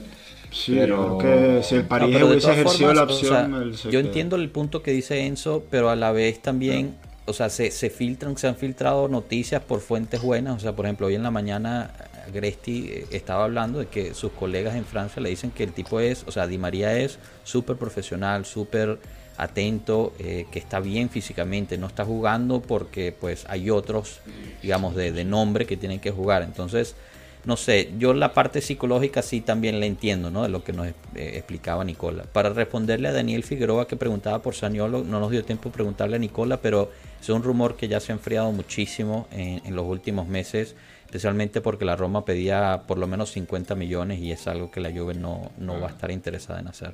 Sí, 0.52 0.74
pero 0.80 1.18
que 1.18 1.62
si 1.64 1.76
el 1.76 1.84
París 1.84 2.18
no, 2.18 2.28
hubiese 2.28 2.52
ejercido 2.52 2.94
la 2.94 3.04
opción. 3.04 3.54
O 3.54 3.74
sea, 3.74 3.92
yo 3.92 4.00
entiendo 4.00 4.38
el 4.38 4.50
punto 4.50 4.82
que 4.82 4.92
dice 4.92 5.26
Enzo, 5.26 5.66
pero 5.70 5.90
a 5.90 5.98
la 5.98 6.14
vez 6.14 6.42
también, 6.42 6.96
o 7.26 7.34
sea, 7.34 7.50
se, 7.50 7.72
se 7.72 7.90
filtran, 7.90 8.38
se 8.38 8.48
han 8.48 8.56
filtrado 8.56 9.10
noticias 9.10 9.62
por 9.62 9.82
fuentes 9.82 10.22
buenas. 10.22 10.56
O 10.56 10.60
sea, 10.60 10.74
por 10.74 10.86
ejemplo, 10.86 11.08
hoy 11.08 11.16
en 11.16 11.24
la 11.24 11.32
mañana 11.32 11.92
Gresti 12.34 12.88
eh, 12.88 13.08
estaba 13.12 13.46
hablando 13.46 13.80
de 13.80 13.88
que 13.88 14.14
sus 14.14 14.32
colegas 14.32 14.76
en 14.76 14.86
Francia 14.86 15.22
le 15.22 15.30
dicen 15.30 15.52
que 15.52 15.64
el 15.64 15.74
tipo 15.74 16.00
es, 16.00 16.24
o 16.28 16.32
sea, 16.32 16.48
Di 16.48 16.58
María 16.58 16.98
es 16.98 17.20
súper 17.44 17.78
profesional, 17.78 18.46
súper 18.46 19.00
atento, 19.38 20.14
eh, 20.20 20.46
que 20.52 20.60
está 20.60 20.80
bien 20.80 21.10
físicamente, 21.10 21.78
no 21.78 21.88
está 21.88 22.06
jugando 22.06 22.62
porque 22.62 23.14
pues 23.18 23.46
hay 23.50 23.70
otros, 23.70 24.22
digamos, 24.62 24.96
de, 24.96 25.26
nombre 25.26 25.66
que 25.66 25.78
tienen 25.78 26.00
que 26.00 26.12
jugar. 26.12 26.44
Entonces, 26.44 26.96
no 27.44 27.58
sé, 27.58 27.92
yo 27.98 28.14
la 28.14 28.34
parte 28.34 28.62
psicológica 28.62 29.22
sí 29.22 29.42
también 29.42 29.80
la 29.80 29.86
entiendo, 29.86 30.32
¿no? 30.32 30.44
De 30.44 30.50
lo 30.50 30.64
que 30.64 30.74
nos 30.74 30.88
eh, 30.88 30.94
explicaba 31.16 31.84
Nicola. 31.84 32.24
Para 32.32 32.50
responderle 32.50 33.10
a 33.10 33.12
Daniel 33.12 33.44
Figueroa 33.44 33.88
que 33.88 33.98
preguntaba 33.98 34.42
por 34.42 34.56
Saniolo, 34.56 35.04
no 35.04 35.20
nos 35.20 35.32
dio 35.32 35.44
tiempo 35.44 35.70
de 35.70 35.74
preguntarle 35.74 36.16
a 36.16 36.20
Nicola, 36.20 36.62
pero 36.62 36.92
es 37.22 37.30
un 37.30 37.44
rumor 37.44 37.76
que 37.76 37.88
ya 37.88 38.00
se 38.00 38.12
ha 38.12 38.16
enfriado 38.16 38.52
muchísimo 38.52 39.28
en 39.32 39.76
los 39.76 39.86
últimos 39.86 40.28
meses 40.28 40.76
especialmente 41.06 41.62
porque 41.62 41.86
la 41.86 41.96
Roma 41.96 42.26
pedía 42.26 42.82
por 42.88 42.98
lo 42.98 43.08
menos 43.08 43.32
50 43.32 43.76
millones 43.76 44.20
y 44.20 44.32
es 44.32 44.48
algo 44.48 44.72
que 44.72 44.82
la 44.82 44.92
Juve 44.92 45.14
no, 45.14 45.52
no 45.58 45.80
va 45.80 45.88
a 45.88 45.92
estar 45.92 46.12
interesada 46.12 46.60
en 46.60 46.68
hacer. 46.68 46.94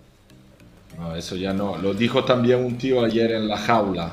No, 0.97 1.15
eso 1.15 1.35
ya 1.35 1.53
no. 1.53 1.77
Lo 1.77 1.93
dijo 1.93 2.23
también 2.23 2.63
un 2.63 2.77
tío 2.77 3.03
ayer 3.03 3.31
en 3.31 3.47
la 3.47 3.57
jaula, 3.57 4.11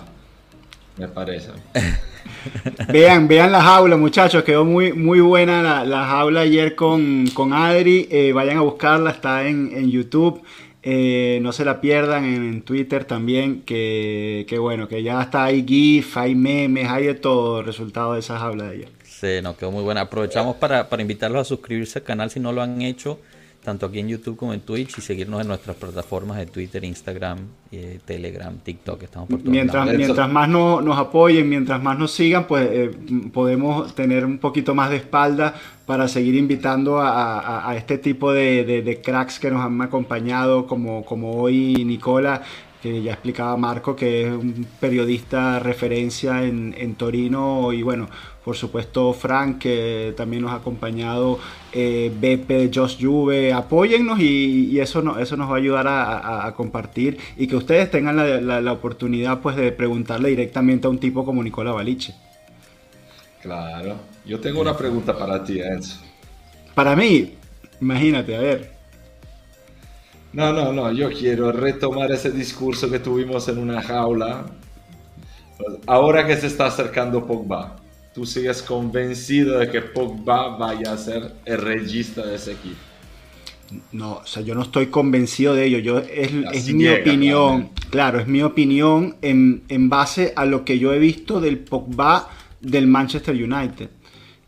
me 0.96 1.08
parece. 1.08 1.50
vean, 2.92 3.28
vean 3.28 3.52
la 3.52 3.62
jaula, 3.62 3.96
muchachos. 3.96 4.44
Quedó 4.44 4.64
muy, 4.64 4.92
muy 4.92 5.20
buena 5.20 5.62
la, 5.62 5.84
la 5.84 6.06
jaula 6.06 6.40
ayer 6.40 6.74
con, 6.74 7.26
con 7.34 7.52
Adri. 7.52 8.08
Eh, 8.10 8.32
vayan 8.32 8.58
a 8.58 8.62
buscarla, 8.62 9.10
está 9.10 9.46
en, 9.48 9.70
en 9.74 9.90
YouTube. 9.90 10.42
Eh, 10.82 11.40
no 11.42 11.52
se 11.52 11.64
la 11.64 11.80
pierdan 11.80 12.24
en, 12.24 12.48
en 12.48 12.62
Twitter 12.62 13.04
también. 13.04 13.62
Que, 13.62 14.46
que, 14.48 14.58
bueno, 14.58 14.88
que 14.88 15.02
ya 15.02 15.22
está 15.22 15.44
ahí 15.44 15.64
GIF, 15.66 16.16
hay 16.16 16.34
memes, 16.34 16.88
hay 16.88 17.06
de 17.06 17.14
todo 17.14 17.62
resultado 17.62 18.14
de 18.14 18.20
esa 18.20 18.38
jaula 18.38 18.64
de 18.64 18.70
ayer. 18.70 18.97
Sí, 19.20 19.42
nos 19.42 19.56
quedó 19.56 19.72
muy 19.72 19.82
buena. 19.82 20.02
Aprovechamos 20.02 20.56
para, 20.56 20.88
para 20.88 21.02
invitarlos 21.02 21.40
a 21.40 21.44
suscribirse 21.44 21.98
al 21.98 22.04
canal 22.04 22.30
si 22.30 22.38
no 22.38 22.52
lo 22.52 22.62
han 22.62 22.80
hecho, 22.82 23.18
tanto 23.64 23.86
aquí 23.86 23.98
en 23.98 24.08
YouTube 24.08 24.36
como 24.36 24.54
en 24.54 24.60
Twitch, 24.60 24.96
y 24.96 25.00
seguirnos 25.00 25.40
en 25.40 25.48
nuestras 25.48 25.74
plataformas 25.74 26.38
de 26.38 26.46
Twitter, 26.46 26.84
Instagram, 26.84 27.38
eh, 27.72 27.98
Telegram, 28.04 28.56
TikTok. 28.56 29.02
Estamos 29.02 29.28
por 29.28 29.40
todos 29.40 29.50
mientras, 29.50 29.86
lados. 29.86 29.98
mientras 29.98 30.30
más 30.30 30.48
no, 30.48 30.80
nos 30.80 30.96
apoyen, 30.96 31.48
mientras 31.48 31.82
más 31.82 31.98
nos 31.98 32.12
sigan, 32.12 32.46
pues 32.46 32.68
eh, 32.70 32.90
podemos 33.32 33.92
tener 33.96 34.24
un 34.24 34.38
poquito 34.38 34.72
más 34.72 34.88
de 34.90 34.98
espalda 34.98 35.52
para 35.84 36.06
seguir 36.06 36.36
invitando 36.36 37.00
a, 37.00 37.40
a, 37.40 37.70
a 37.70 37.76
este 37.76 37.98
tipo 37.98 38.32
de, 38.32 38.64
de, 38.64 38.82
de, 38.82 39.00
cracks 39.00 39.40
que 39.40 39.50
nos 39.50 39.64
han 39.64 39.82
acompañado, 39.82 40.68
como, 40.68 41.04
como 41.04 41.40
hoy 41.42 41.84
Nicola 41.84 42.42
que 42.82 43.02
ya 43.02 43.12
explicaba 43.12 43.56
Marco, 43.56 43.96
que 43.96 44.22
es 44.22 44.32
un 44.32 44.66
periodista 44.78 45.58
referencia 45.58 46.44
en, 46.44 46.74
en, 46.78 46.94
Torino, 46.94 47.72
y 47.72 47.82
bueno, 47.82 48.08
por 48.48 48.56
supuesto 48.56 49.12
Frank, 49.12 49.58
que 49.58 50.14
también 50.16 50.40
nos 50.40 50.52
ha 50.52 50.54
acompañado, 50.54 51.38
eh, 51.70 52.10
Beppe, 52.18 52.70
Josh 52.74 52.96
Juve, 52.98 53.52
apóyennos 53.52 54.20
y, 54.20 54.70
y, 54.70 54.80
eso, 54.80 55.02
no, 55.02 55.18
eso 55.18 55.36
nos 55.36 55.50
va 55.50 55.56
a 55.56 55.58
ayudar 55.58 55.86
a, 55.86 56.18
a, 56.18 56.46
a 56.46 56.54
compartir 56.54 57.18
y 57.36 57.46
que 57.46 57.56
ustedes 57.56 57.90
tengan 57.90 58.16
la, 58.16 58.40
la, 58.40 58.62
la, 58.62 58.72
oportunidad 58.72 59.40
pues 59.40 59.54
de 59.54 59.70
preguntarle 59.70 60.30
directamente 60.30 60.86
a 60.86 60.90
un 60.90 60.98
tipo 60.98 61.26
como 61.26 61.42
Nicola 61.42 61.72
Baliche. 61.72 62.14
Claro, 63.42 63.96
yo 64.24 64.40
tengo 64.40 64.62
una 64.62 64.74
pregunta 64.74 65.14
para 65.14 65.44
ti, 65.44 65.60
Enzo. 65.60 66.00
Para 66.74 66.96
mí, 66.96 67.34
imagínate, 67.82 68.34
a 68.34 68.40
ver. 68.40 68.72
No, 70.32 70.54
no, 70.54 70.72
no, 70.72 70.90
yo 70.90 71.10
quiero 71.10 71.52
retomar 71.52 72.10
ese 72.12 72.30
discurso 72.30 72.90
que 72.90 72.98
tuvimos 72.98 73.46
en 73.48 73.58
una 73.58 73.82
jaula. 73.82 74.46
Ahora 75.86 76.26
que 76.26 76.34
se 76.38 76.46
está 76.46 76.64
acercando 76.64 77.26
Pogba, 77.26 77.76
¿tú 78.18 78.26
sigues 78.26 78.62
convencido 78.62 79.60
de 79.60 79.70
que 79.70 79.80
Pogba 79.80 80.56
vaya 80.56 80.92
a 80.92 80.98
ser 80.98 81.34
el 81.44 81.58
regista 81.58 82.26
de 82.26 82.34
ese 82.34 82.50
equipo? 82.50 82.74
No, 83.92 84.14
o 84.14 84.26
sea, 84.26 84.42
yo 84.42 84.56
no 84.56 84.62
estoy 84.62 84.86
convencido 84.86 85.54
de 85.54 85.66
ello. 85.66 85.78
Yo, 85.78 85.98
es, 85.98 86.32
es 86.52 86.74
mi 86.74 86.82
llega, 86.82 87.00
opinión, 87.00 87.68
claro. 87.68 87.90
claro, 87.90 88.18
es 88.18 88.26
mi 88.26 88.42
opinión 88.42 89.14
en, 89.22 89.62
en 89.68 89.88
base 89.88 90.32
a 90.34 90.46
lo 90.46 90.64
que 90.64 90.80
yo 90.80 90.92
he 90.92 90.98
visto 90.98 91.40
del 91.40 91.60
Pogba 91.60 92.28
del 92.60 92.88
Manchester 92.88 93.36
United. 93.36 93.88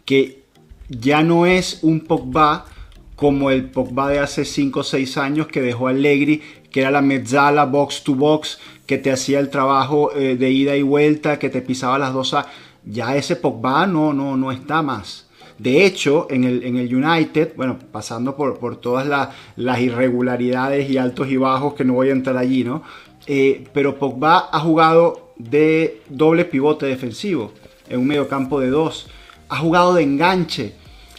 Que 0.04 0.42
ya 0.88 1.22
no 1.22 1.46
es 1.46 1.78
un 1.82 2.00
Pogba 2.00 2.66
como 3.14 3.52
el 3.52 3.66
Pogba 3.66 4.08
de 4.08 4.18
hace 4.18 4.44
5 4.44 4.80
o 4.80 4.82
6 4.82 5.16
años 5.16 5.46
que 5.46 5.62
dejó 5.62 5.86
a 5.86 5.90
Allegri, 5.90 6.42
que 6.72 6.80
era 6.80 6.90
la 6.90 7.02
mezzala 7.02 7.66
box 7.66 8.02
to 8.02 8.16
box, 8.16 8.58
que 8.86 8.98
te 8.98 9.12
hacía 9.12 9.38
el 9.38 9.48
trabajo 9.48 10.12
eh, 10.16 10.34
de 10.34 10.50
ida 10.50 10.74
y 10.74 10.82
vuelta, 10.82 11.38
que 11.38 11.50
te 11.50 11.62
pisaba 11.62 12.00
las 12.00 12.12
dos 12.12 12.34
a... 12.34 12.48
Ya 12.90 13.16
ese 13.16 13.36
Pogba 13.36 13.86
no, 13.86 14.12
no, 14.12 14.36
no 14.36 14.50
está 14.50 14.82
más. 14.82 15.26
De 15.58 15.84
hecho, 15.84 16.26
en 16.30 16.44
el, 16.44 16.62
en 16.64 16.76
el 16.76 16.94
United, 16.94 17.52
bueno, 17.54 17.78
pasando 17.92 18.34
por, 18.34 18.58
por 18.58 18.76
todas 18.76 19.06
la, 19.06 19.32
las 19.56 19.78
irregularidades 19.80 20.88
y 20.88 20.96
altos 20.96 21.28
y 21.28 21.36
bajos, 21.36 21.74
que 21.74 21.84
no 21.84 21.94
voy 21.94 22.08
a 22.08 22.12
entrar 22.12 22.36
allí, 22.38 22.64
¿no? 22.64 22.82
Eh, 23.26 23.64
pero 23.74 23.98
Pogba 23.98 24.48
ha 24.50 24.60
jugado 24.60 25.34
de 25.36 26.00
doble 26.08 26.46
pivote 26.46 26.86
defensivo, 26.86 27.52
en 27.88 28.00
un 28.00 28.06
mediocampo 28.06 28.58
de 28.58 28.70
dos. 28.70 29.08
Ha 29.50 29.58
jugado 29.58 29.94
de 29.94 30.02
enganche, 30.02 30.74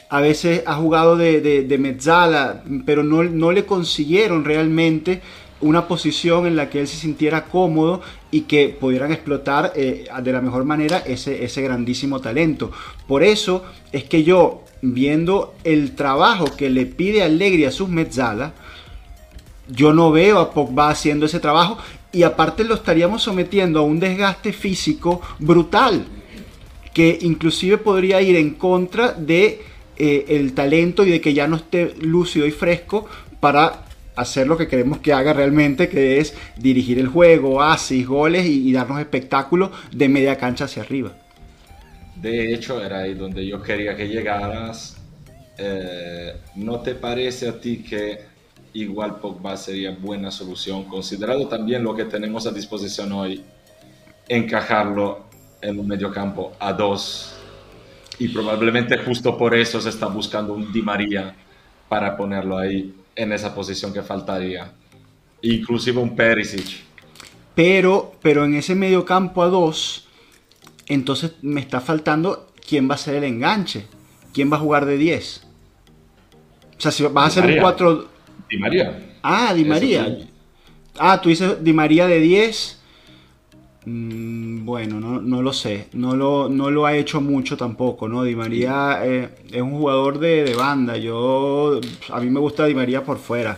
a 0.10 0.20
veces 0.20 0.64
ha 0.66 0.76
jugado 0.76 1.16
de, 1.16 1.40
de, 1.40 2.82
pero 2.86 3.04
no, 3.04 3.24
no, 3.24 3.52
le 3.52 3.66
consiguieron 3.66 4.44
realmente 4.44 5.22
una 5.62 5.88
posición 5.88 6.46
en 6.46 6.56
la 6.56 6.70
que 6.70 6.82
él 6.82 6.88
se 6.88 6.98
sintiera 6.98 7.46
cómodo 7.46 8.02
y 8.32 8.42
que 8.42 8.70
pudieran 8.70 9.12
explotar 9.12 9.74
eh, 9.76 10.08
de 10.22 10.32
la 10.32 10.42
mejor 10.42 10.66
manera 10.66 11.00
ese, 11.00 11.44
ese 11.44 11.62
grandísimo 11.62 12.20
talento. 12.20 12.72
Por 13.08 13.24
eso 13.24 13.64
es 13.92 14.04
que 14.06 14.24
yo, 14.24 14.64
viendo 14.82 15.54
el 15.64 15.96
trabajo 15.96 16.46
que 16.46 16.70
le 16.70 16.86
pide 16.86 17.24
Allegri 17.24 17.66
a 17.66 17.72
sus 17.72 17.90
mezzala, 17.90 18.54
yo 19.68 19.94
no 19.94 20.12
veo 20.12 20.40
a 20.40 20.52
Pogba 20.52 20.90
haciendo 20.90 21.26
ese 21.26 21.40
trabajo 21.40 21.78
y 22.12 22.24
aparte 22.24 22.64
lo 22.64 22.76
estaríamos 22.76 23.24
sometiendo 23.24 23.80
a 23.80 23.84
un 23.84 24.00
desgaste 24.00 24.52
físico 24.52 25.22
brutal 25.40 26.06
que 26.94 27.18
inclusive 27.22 27.78
podría 27.78 28.22
ir 28.22 28.36
en 28.36 28.52
contra 28.52 29.14
de 29.14 29.62
eh, 29.98 30.26
el 30.30 30.54
talento 30.54 31.06
y 31.06 31.12
de 31.12 31.22
que 31.22 31.34
ya 31.34 31.48
no 31.48 31.56
esté 31.56 31.96
lúcido 32.02 32.46
y 32.46 32.52
fresco 32.52 33.06
para 33.40 33.86
hacer 34.16 34.48
lo 34.48 34.58
que 34.58 34.68
queremos 34.68 35.00
que 35.00 35.14
haga 35.14 35.34
realmente, 35.34 35.90
que 35.90 36.20
es 36.20 36.36
dirigir 36.58 37.00
el 37.00 37.08
juego, 37.08 37.62
asis, 37.62 38.06
goles 38.06 38.46
y, 38.46 38.70
y 38.70 38.72
darnos 38.74 39.00
espectáculo 39.00 39.72
de 39.92 40.10
media 40.10 40.38
cancha 40.38 40.66
hacia 40.66 40.84
arriba. 40.84 41.14
De 42.16 42.54
hecho, 42.54 42.84
era 42.84 43.00
ahí 43.00 43.16
donde 43.16 43.46
yo 43.46 43.62
quería 43.62 43.96
que 43.96 44.08
llegaras. 44.08 44.98
Eh, 45.58 46.36
¿No 46.56 46.80
te 46.80 46.96
parece 46.96 47.50
a 47.50 47.60
ti 47.60 47.84
que 47.84 48.20
igual 48.74 49.20
Pogba 49.20 49.58
sería 49.58 49.92
buena 49.92 50.32
solución, 50.32 50.86
considerado 50.86 51.48
también 51.48 51.84
lo 51.84 51.96
que 51.96 52.06
tenemos 52.06 52.48
a 52.48 52.52
disposición 52.52 53.12
hoy, 53.12 53.44
encajarlo 54.28 55.26
en 55.62 55.80
un 55.80 55.88
mediocampo 55.88 56.54
a 56.60 56.74
dos. 56.74 57.36
Y 58.20 58.28
probablemente 58.30 58.98
justo 59.00 59.38
por 59.38 59.56
eso 59.56 59.82
se 59.82 59.90
está 59.90 60.06
buscando 60.06 60.54
un 60.54 60.72
Di 60.72 60.82
María 60.82 61.36
para 61.90 62.16
ponerlo 62.16 62.58
ahí 62.58 62.94
en 63.16 63.32
esa 63.34 63.54
posición 63.54 63.94
que 63.94 64.02
faltaría. 64.02 64.72
Inclusive 65.42 66.00
un 66.00 66.16
Perisic. 66.16 66.84
Pero, 67.56 68.14
pero 68.22 68.46
en 68.46 68.56
ese 68.56 68.76
mediocampo 68.76 69.44
a 69.44 69.48
dos, 69.48 70.08
entonces 70.88 71.34
me 71.42 71.62
está 71.62 71.82
faltando 71.82 72.52
quién 72.68 72.90
va 72.90 72.96
a 72.96 72.98
ser 72.98 73.16
el 73.16 73.24
enganche. 73.24 73.86
¿Quién 74.34 74.52
va 74.52 74.58
a 74.58 74.60
jugar 74.60 74.86
de 74.86 74.98
10? 74.98 75.44
O 76.78 76.82
sea, 76.82 76.92
si 76.92 77.04
vas 77.04 77.14
a 77.16 77.28
hacer 77.28 77.46
un 77.46 77.60
4... 77.60 78.10
Di 78.50 78.58
María. 78.58 79.18
Ah, 79.22 79.54
Di 79.54 79.66
María. 79.66 80.18
Ah, 80.98 81.20
tú 81.22 81.30
dices 81.30 81.64
Di 81.64 81.74
María 81.74 82.08
de 82.08 82.20
10. 82.20 82.81
Mm, 83.86 84.64
bueno, 84.64 85.00
no, 85.00 85.42
lo 85.42 85.54
sé. 85.54 85.88
No 85.94 86.16
lo, 86.16 86.50
no 86.50 86.70
lo 86.70 86.86
ha 86.86 86.96
hecho 86.96 87.20
mucho 87.22 87.58
tampoco, 87.58 88.08
¿no? 88.08 88.24
Di 88.24 88.36
María 88.36 89.00
eh, 89.04 89.30
es 89.52 89.62
un 89.62 89.72
jugador 89.72 90.20
de, 90.20 90.54
banda. 90.56 90.98
Yo, 90.98 91.80
a 92.12 92.20
mí 92.20 92.30
me 92.30 92.40
gusta 92.40 92.66
Di 92.66 92.76
María 92.76 93.04
por 93.04 93.18
fuera. 93.18 93.58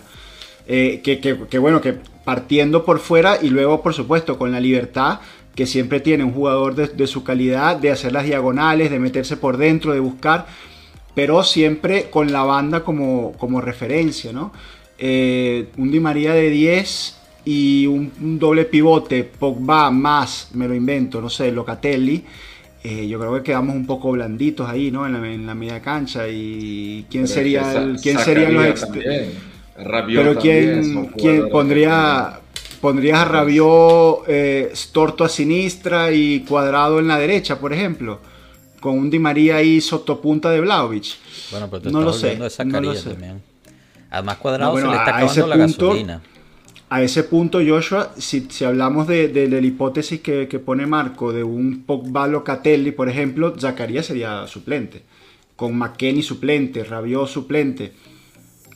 Eh, 0.66 1.02
que, 1.04 1.58
bueno, 1.60 1.82
que 1.82 1.94
partiendo 2.24 2.86
por 2.86 3.00
fuera 3.00 3.38
y 3.42 3.50
luego, 3.50 3.82
por 3.82 3.94
supuesto, 3.94 4.38
con 4.38 4.52
la 4.52 4.60
libertad 4.62 5.20
que 5.56 5.68
siempre 5.68 6.00
tiene 6.00 6.24
un 6.24 6.34
jugador 6.34 6.74
de, 6.74 7.08
su 7.08 7.24
calidad, 7.24 7.76
de 7.78 7.92
hacer 7.92 8.12
las 8.12 8.26
diagonales, 8.26 8.90
de 8.90 9.00
meterse 9.00 9.38
por 9.38 9.58
dentro, 9.58 9.94
de 9.94 10.00
buscar, 10.00 10.48
pero 11.14 11.44
siempre 11.44 12.10
con 12.10 12.32
la 12.32 12.44
banda 12.44 12.84
como, 12.84 13.34
como 13.34 13.62
referencia, 13.62 14.34
¿no? 14.34 14.52
Eh, 14.98 15.68
un 15.78 15.92
Di 15.92 16.00
María 16.00 16.34
de 16.34 16.50
10 16.50 17.23
y 17.46 17.86
un, 17.88 18.40
doble 18.40 18.66
pivote, 18.66 19.24
Pogba 19.24 19.92
más, 19.92 20.50
me 20.54 20.68
lo 20.68 20.74
invento, 20.74 21.22
no 21.22 21.30
sé, 21.30 21.52
Locatelli. 21.52 22.24
Eh, 22.84 23.08
yo 23.08 23.20
creo 23.20 23.36
que 23.36 23.44
quedamos 23.44 23.76
un 23.76 23.86
poco 23.86 24.12
blanditos 24.12 24.70
ahí, 24.70 24.92
¿no? 24.92 25.06
En 25.06 25.46
la, 25.46 25.56
media 25.56 25.82
cancha. 25.82 26.28
¿Y 26.28 27.06
quién 27.10 27.28
sería 27.28 27.72
el, 27.74 27.98
quién 27.98 28.18
serían 28.20 28.54
los 28.54 28.86
Pero 30.08 30.36
quién, 30.38 31.12
quién 31.18 31.50
pondría, 31.50 32.40
pondrías 32.82 33.20
a 33.20 33.26
Rabiot 33.26 34.24
eh, 34.28 34.72
Storto 34.74 35.24
a 35.24 35.30
sinistra 35.30 36.12
y 36.12 36.42
Cuadrado 36.42 37.00
en 37.00 37.08
la 37.08 37.18
derecha, 37.18 37.60
por 37.60 37.74
ejemplo, 37.74 38.20
con 38.82 38.98
un 38.98 39.10
Di 39.10 39.20
María 39.20 39.58
ahí 39.58 39.80
sotopunta 39.80 40.50
de 40.50 40.60
Vlaovic. 40.60 41.16
Bueno, 41.52 41.70
pero 41.70 41.90
no 41.90 42.02
lo 42.02 42.12
sé. 42.12 42.38
No 42.38 42.82
lo 42.82 42.96
sé. 42.96 43.16
Además, 44.10 44.38
Cuadrado 44.38 44.78
se 44.78 44.88
le 44.88 44.92
está 44.92 45.18
acabando 45.18 45.48
la 45.48 45.58
gasolina 45.58 46.22
a 46.94 47.02
ese 47.02 47.24
punto, 47.24 47.60
Joshua, 47.66 48.14
si, 48.20 48.48
hablamos 48.64 49.08
de, 49.08 49.48
la 49.50 49.58
hipótesis 49.58 50.22
que, 50.22 50.46
pone 50.64 50.86
Marco 50.86 51.34
de 51.34 51.44
un 51.44 51.86
Pogba 51.88 52.28
Locatelli, 52.28 52.92
por 52.92 53.10
ejemplo, 53.10 53.56
Zacarías 53.60 54.06
sería 54.06 54.46
suplente. 54.46 55.02
Con 55.56 55.76
McKenny 55.76 56.22
suplente, 56.22 56.84
Rabiot 56.84 57.28
suplente. 57.28 57.94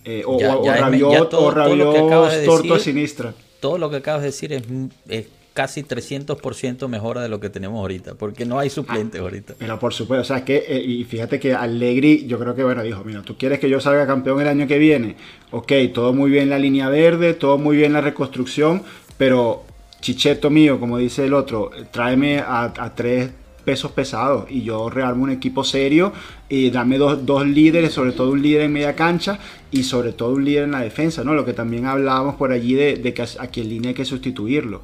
Eh, 0.03 0.23
o, 0.25 0.39
Rabiot, 0.39 1.31
o 1.35 1.51
Rabiot 1.51 2.43
Torto 2.43 2.79
Sinistra. 2.79 3.35
Todo 3.59 3.77
lo 3.77 3.87
que 3.91 3.97
acabas 3.97 4.21
de 4.21 4.27
decir 4.29 4.51
es, 4.51 4.63
es 5.07 5.27
casi 5.57 5.81
300% 5.81 6.87
mejora 6.87 7.23
de 7.23 7.29
lo 7.29 7.39
que 7.39 7.49
tenemos 7.49 7.79
ahorita, 7.79 8.13
porque 8.13 8.45
no 8.45 8.59
hay 8.59 8.69
suplentes 8.69 9.19
ah, 9.19 9.23
ahorita. 9.23 9.55
Pero 9.57 9.79
por 9.79 9.91
supuesto, 9.91 10.21
o 10.21 10.23
sea, 10.23 10.45
que, 10.45 10.63
eh, 10.67 10.79
y 10.79 11.03
fíjate 11.03 11.39
que 11.39 11.55
Allegri, 11.55 12.27
yo 12.27 12.37
creo 12.37 12.53
que, 12.53 12.63
bueno, 12.63 12.83
dijo, 12.83 13.03
mira, 13.03 13.23
tú 13.23 13.39
quieres 13.39 13.57
que 13.57 13.67
yo 13.67 13.81
salga 13.81 14.05
campeón 14.05 14.39
el 14.39 14.49
año 14.49 14.67
que 14.67 14.77
viene, 14.77 15.15
ok, 15.49 15.73
todo 15.95 16.13
muy 16.13 16.29
bien 16.29 16.51
la 16.51 16.59
línea 16.59 16.89
verde, 16.89 17.33
todo 17.33 17.57
muy 17.57 17.75
bien 17.75 17.91
la 17.91 18.01
reconstrucción, 18.01 18.83
pero 19.17 19.63
chicheto 19.99 20.51
mío, 20.51 20.79
como 20.79 20.99
dice 20.99 21.25
el 21.25 21.33
otro, 21.33 21.71
tráeme 21.89 22.37
a, 22.37 22.93
tres 22.95 23.31
pesos 23.65 23.91
pesados 23.93 24.45
y 24.51 24.61
yo 24.61 24.91
rearmo 24.91 25.23
un 25.23 25.31
equipo 25.31 25.63
serio 25.63 26.13
y 26.49 26.69
dame 26.69 26.99
dos, 26.99 27.25
dos, 27.25 27.47
líderes, 27.47 27.93
sobre 27.93 28.11
todo 28.11 28.29
un 28.29 28.43
líder 28.43 28.61
en 28.61 28.73
media 28.73 28.95
cancha 28.95 29.39
y 29.71 29.81
sobre 29.81 30.13
todo 30.13 30.35
un 30.35 30.45
líder 30.45 30.65
en 30.65 30.71
la 30.71 30.81
defensa, 30.81 31.23
¿no? 31.23 31.33
Lo 31.33 31.45
que 31.45 31.53
también 31.53 31.87
hablábamos 31.87 32.35
por 32.35 32.51
allí 32.51 32.75
de, 32.75 32.97
de 32.97 33.15
que 33.15 33.25
aquí 33.39 33.61
en 33.61 33.69
línea 33.69 33.89
hay 33.89 33.95
que 33.95 34.05
sustituirlo 34.05 34.81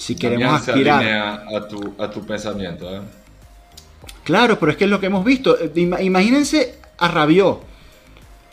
si 0.00 0.16
queremos 0.16 0.66
aspirar. 0.66 1.44
a 1.54 1.68
tu, 1.68 1.94
a 1.98 2.10
tu 2.10 2.24
pensamiento. 2.24 2.90
¿eh? 2.90 3.02
Claro, 4.24 4.58
pero 4.58 4.72
es 4.72 4.78
que 4.78 4.84
es 4.84 4.90
lo 4.90 4.98
que 4.98 5.06
hemos 5.06 5.22
visto. 5.22 5.58
Imagínense 5.74 6.78
a 6.96 7.08
Rabiot. 7.08 7.60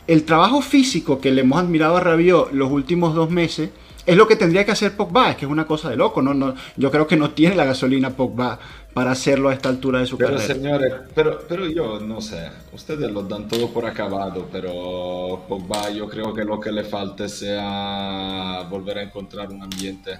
El 0.06 0.24
trabajo 0.24 0.60
físico 0.60 1.18
que 1.20 1.32
le 1.32 1.40
hemos 1.40 1.58
admirado 1.58 1.96
a 1.96 2.00
Rabiot 2.00 2.52
los 2.52 2.70
últimos 2.70 3.14
dos 3.14 3.30
meses 3.30 3.70
es 4.04 4.16
lo 4.16 4.28
que 4.28 4.36
tendría 4.36 4.64
que 4.66 4.72
hacer 4.72 4.94
Pogba, 4.94 5.30
es 5.30 5.36
que 5.36 5.46
es 5.46 5.50
una 5.50 5.66
cosa 5.66 5.88
de 5.88 5.96
loco. 5.96 6.20
No, 6.20 6.34
no, 6.34 6.54
yo 6.76 6.90
creo 6.90 7.06
que 7.06 7.16
no 7.16 7.30
tiene 7.30 7.56
la 7.56 7.64
gasolina 7.64 8.10
Pogba 8.10 8.58
para 8.92 9.12
hacerlo 9.12 9.48
a 9.48 9.54
esta 9.54 9.70
altura 9.70 10.00
de 10.00 10.06
su 10.06 10.18
pero, 10.18 10.32
carrera. 10.32 10.54
Señores, 10.54 10.94
pero, 11.14 11.40
pero 11.48 11.66
yo 11.66 11.98
no 11.98 12.20
sé, 12.20 12.50
ustedes 12.74 13.10
lo 13.10 13.22
dan 13.22 13.48
todo 13.48 13.70
por 13.70 13.86
acabado, 13.86 14.46
pero 14.52 15.44
Pogba 15.48 15.88
yo 15.90 16.06
creo 16.08 16.34
que 16.34 16.44
lo 16.44 16.60
que 16.60 16.72
le 16.72 16.84
falta 16.84 17.26
sea 17.26 18.66
volver 18.68 18.98
a 18.98 19.02
encontrar 19.02 19.50
un 19.50 19.62
ambiente 19.62 20.18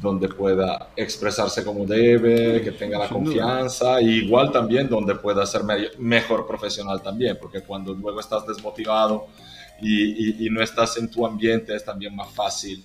donde 0.00 0.28
pueda 0.28 0.90
expresarse 0.96 1.64
como 1.64 1.86
debe, 1.86 2.62
que 2.62 2.72
tenga 2.72 2.98
la 2.98 3.08
confianza, 3.08 4.00
y 4.00 4.24
igual 4.24 4.52
también 4.52 4.88
donde 4.88 5.14
pueda 5.14 5.44
ser 5.46 5.62
mejor 5.98 6.46
profesional 6.46 7.02
también, 7.02 7.38
porque 7.40 7.62
cuando 7.62 7.94
luego 7.94 8.20
estás 8.20 8.46
desmotivado 8.46 9.26
y, 9.80 10.48
no 10.50 10.62
estás 10.62 10.96
en 10.96 11.10
tu 11.10 11.26
ambiente 11.26 11.74
es 11.74 11.84
también 11.84 12.14
más 12.14 12.30
fácil 12.30 12.84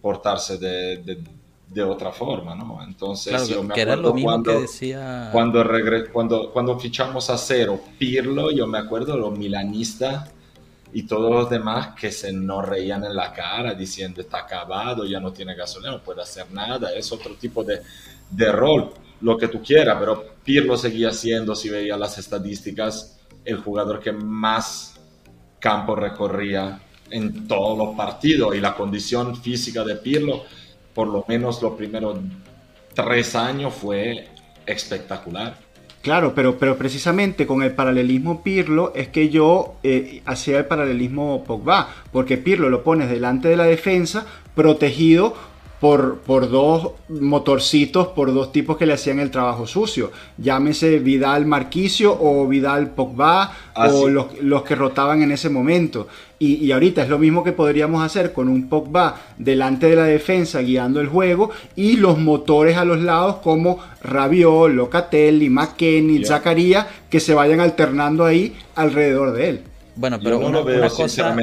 portarse 0.00 0.58
de, 0.58 1.22
de, 1.68 1.82
otra 1.82 2.12
forma, 2.12 2.54
¿no? 2.54 2.80
Entonces, 2.82 3.48
yo 3.48 3.62
me 3.62 3.74
acuerdo 3.74 4.14
cuando, 4.22 4.60
decía... 4.60 5.28
cuando, 5.32 5.64
cuando, 6.12 6.52
cuando 6.52 6.78
fichamos 6.78 7.28
a 7.30 7.36
cero 7.36 7.80
Pirlo, 7.98 8.50
yo 8.50 8.66
me 8.66 8.78
acuerdo 8.78 9.16
lo 9.16 9.30
milanista 9.30 10.32
y 10.92 11.02
todos 11.02 11.30
los 11.30 11.50
demás 11.50 11.94
que 11.94 12.10
se 12.10 12.32
nos 12.32 12.66
reían 12.66 13.04
en 13.04 13.14
la 13.14 13.32
cara 13.32 13.74
diciendo 13.74 14.20
está 14.20 14.38
acabado, 14.38 15.04
ya 15.04 15.20
no 15.20 15.32
tiene 15.32 15.54
gasolina, 15.54 15.92
no 15.92 16.02
puede 16.02 16.22
hacer 16.22 16.50
nada, 16.50 16.92
es 16.94 17.12
otro 17.12 17.34
tipo 17.34 17.62
de, 17.62 17.82
de 18.30 18.52
rol, 18.52 18.92
lo 19.20 19.36
que 19.36 19.48
tú 19.48 19.62
quieras, 19.62 19.96
pero 19.98 20.36
Pirlo 20.44 20.76
seguía 20.76 21.12
siendo, 21.12 21.54
si 21.54 21.68
veía 21.68 21.96
las 21.96 22.18
estadísticas, 22.18 23.18
el 23.44 23.58
jugador 23.58 24.00
que 24.00 24.12
más 24.12 24.98
campo 25.58 25.94
recorría 25.94 26.80
en 27.10 27.46
todos 27.48 27.76
los 27.76 27.96
partidos 27.96 28.54
y 28.54 28.60
la 28.60 28.74
condición 28.74 29.36
física 29.36 29.84
de 29.84 29.96
Pirlo, 29.96 30.44
por 30.94 31.08
lo 31.08 31.24
menos 31.28 31.62
los 31.62 31.74
primeros 31.74 32.18
tres 32.94 33.34
años, 33.34 33.74
fue 33.74 34.28
espectacular. 34.66 35.56
Claro, 36.02 36.32
pero, 36.34 36.58
pero 36.58 36.76
precisamente 36.76 37.46
con 37.46 37.62
el 37.62 37.72
paralelismo 37.72 38.42
Pirlo 38.42 38.92
es 38.94 39.08
que 39.08 39.28
yo 39.28 39.74
eh, 39.82 40.22
hacía 40.26 40.58
el 40.58 40.66
paralelismo 40.66 41.42
Pogba, 41.44 41.88
porque 42.12 42.38
Pirlo 42.38 42.70
lo 42.70 42.84
pones 42.84 43.10
delante 43.10 43.48
de 43.48 43.56
la 43.56 43.64
defensa, 43.64 44.24
protegido 44.54 45.34
por, 45.80 46.18
por, 46.18 46.50
dos 46.50 46.92
motorcitos, 47.08 48.08
por 48.08 48.34
dos 48.34 48.50
tipos 48.52 48.76
que 48.76 48.86
le 48.86 48.94
hacían 48.94 49.20
el 49.20 49.30
trabajo 49.30 49.66
sucio. 49.66 50.10
Llámese 50.36 50.98
Vidal 50.98 51.46
Marquicio 51.46 52.16
o 52.20 52.46
Vidal 52.48 52.90
Pogba 52.90 53.52
ah, 53.74 53.88
o 53.88 54.08
los, 54.08 54.62
que 54.62 54.74
rotaban 54.74 55.22
en 55.22 55.32
ese 55.32 55.48
momento. 55.48 56.08
Y, 56.40 56.70
ahorita 56.70 57.02
es 57.02 57.08
lo 57.08 57.18
mismo 57.18 57.42
que 57.42 57.52
podríamos 57.52 58.02
hacer 58.02 58.32
con 58.32 58.48
un 58.48 58.68
Pogba 58.68 59.16
delante 59.38 59.88
de 59.88 59.96
la 59.96 60.04
defensa 60.04 60.60
guiando 60.60 61.00
el 61.00 61.08
juego 61.08 61.50
y 61.74 61.96
los 61.96 62.18
motores 62.18 62.76
a 62.76 62.84
los 62.84 63.00
lados 63.00 63.36
como 63.36 63.78
Rabiot, 64.02 64.70
Locatelli, 64.70 65.48
McKenny, 65.48 66.24
Zacarías 66.24 66.86
que 67.10 67.18
se 67.18 67.34
vayan 67.34 67.60
alternando 67.60 68.24
ahí 68.24 68.56
alrededor 68.76 69.32
de 69.32 69.48
él. 69.48 69.62
Bueno, 69.96 70.18
pero 70.22 70.38
una, 70.38 70.62
cosa, 70.88 71.36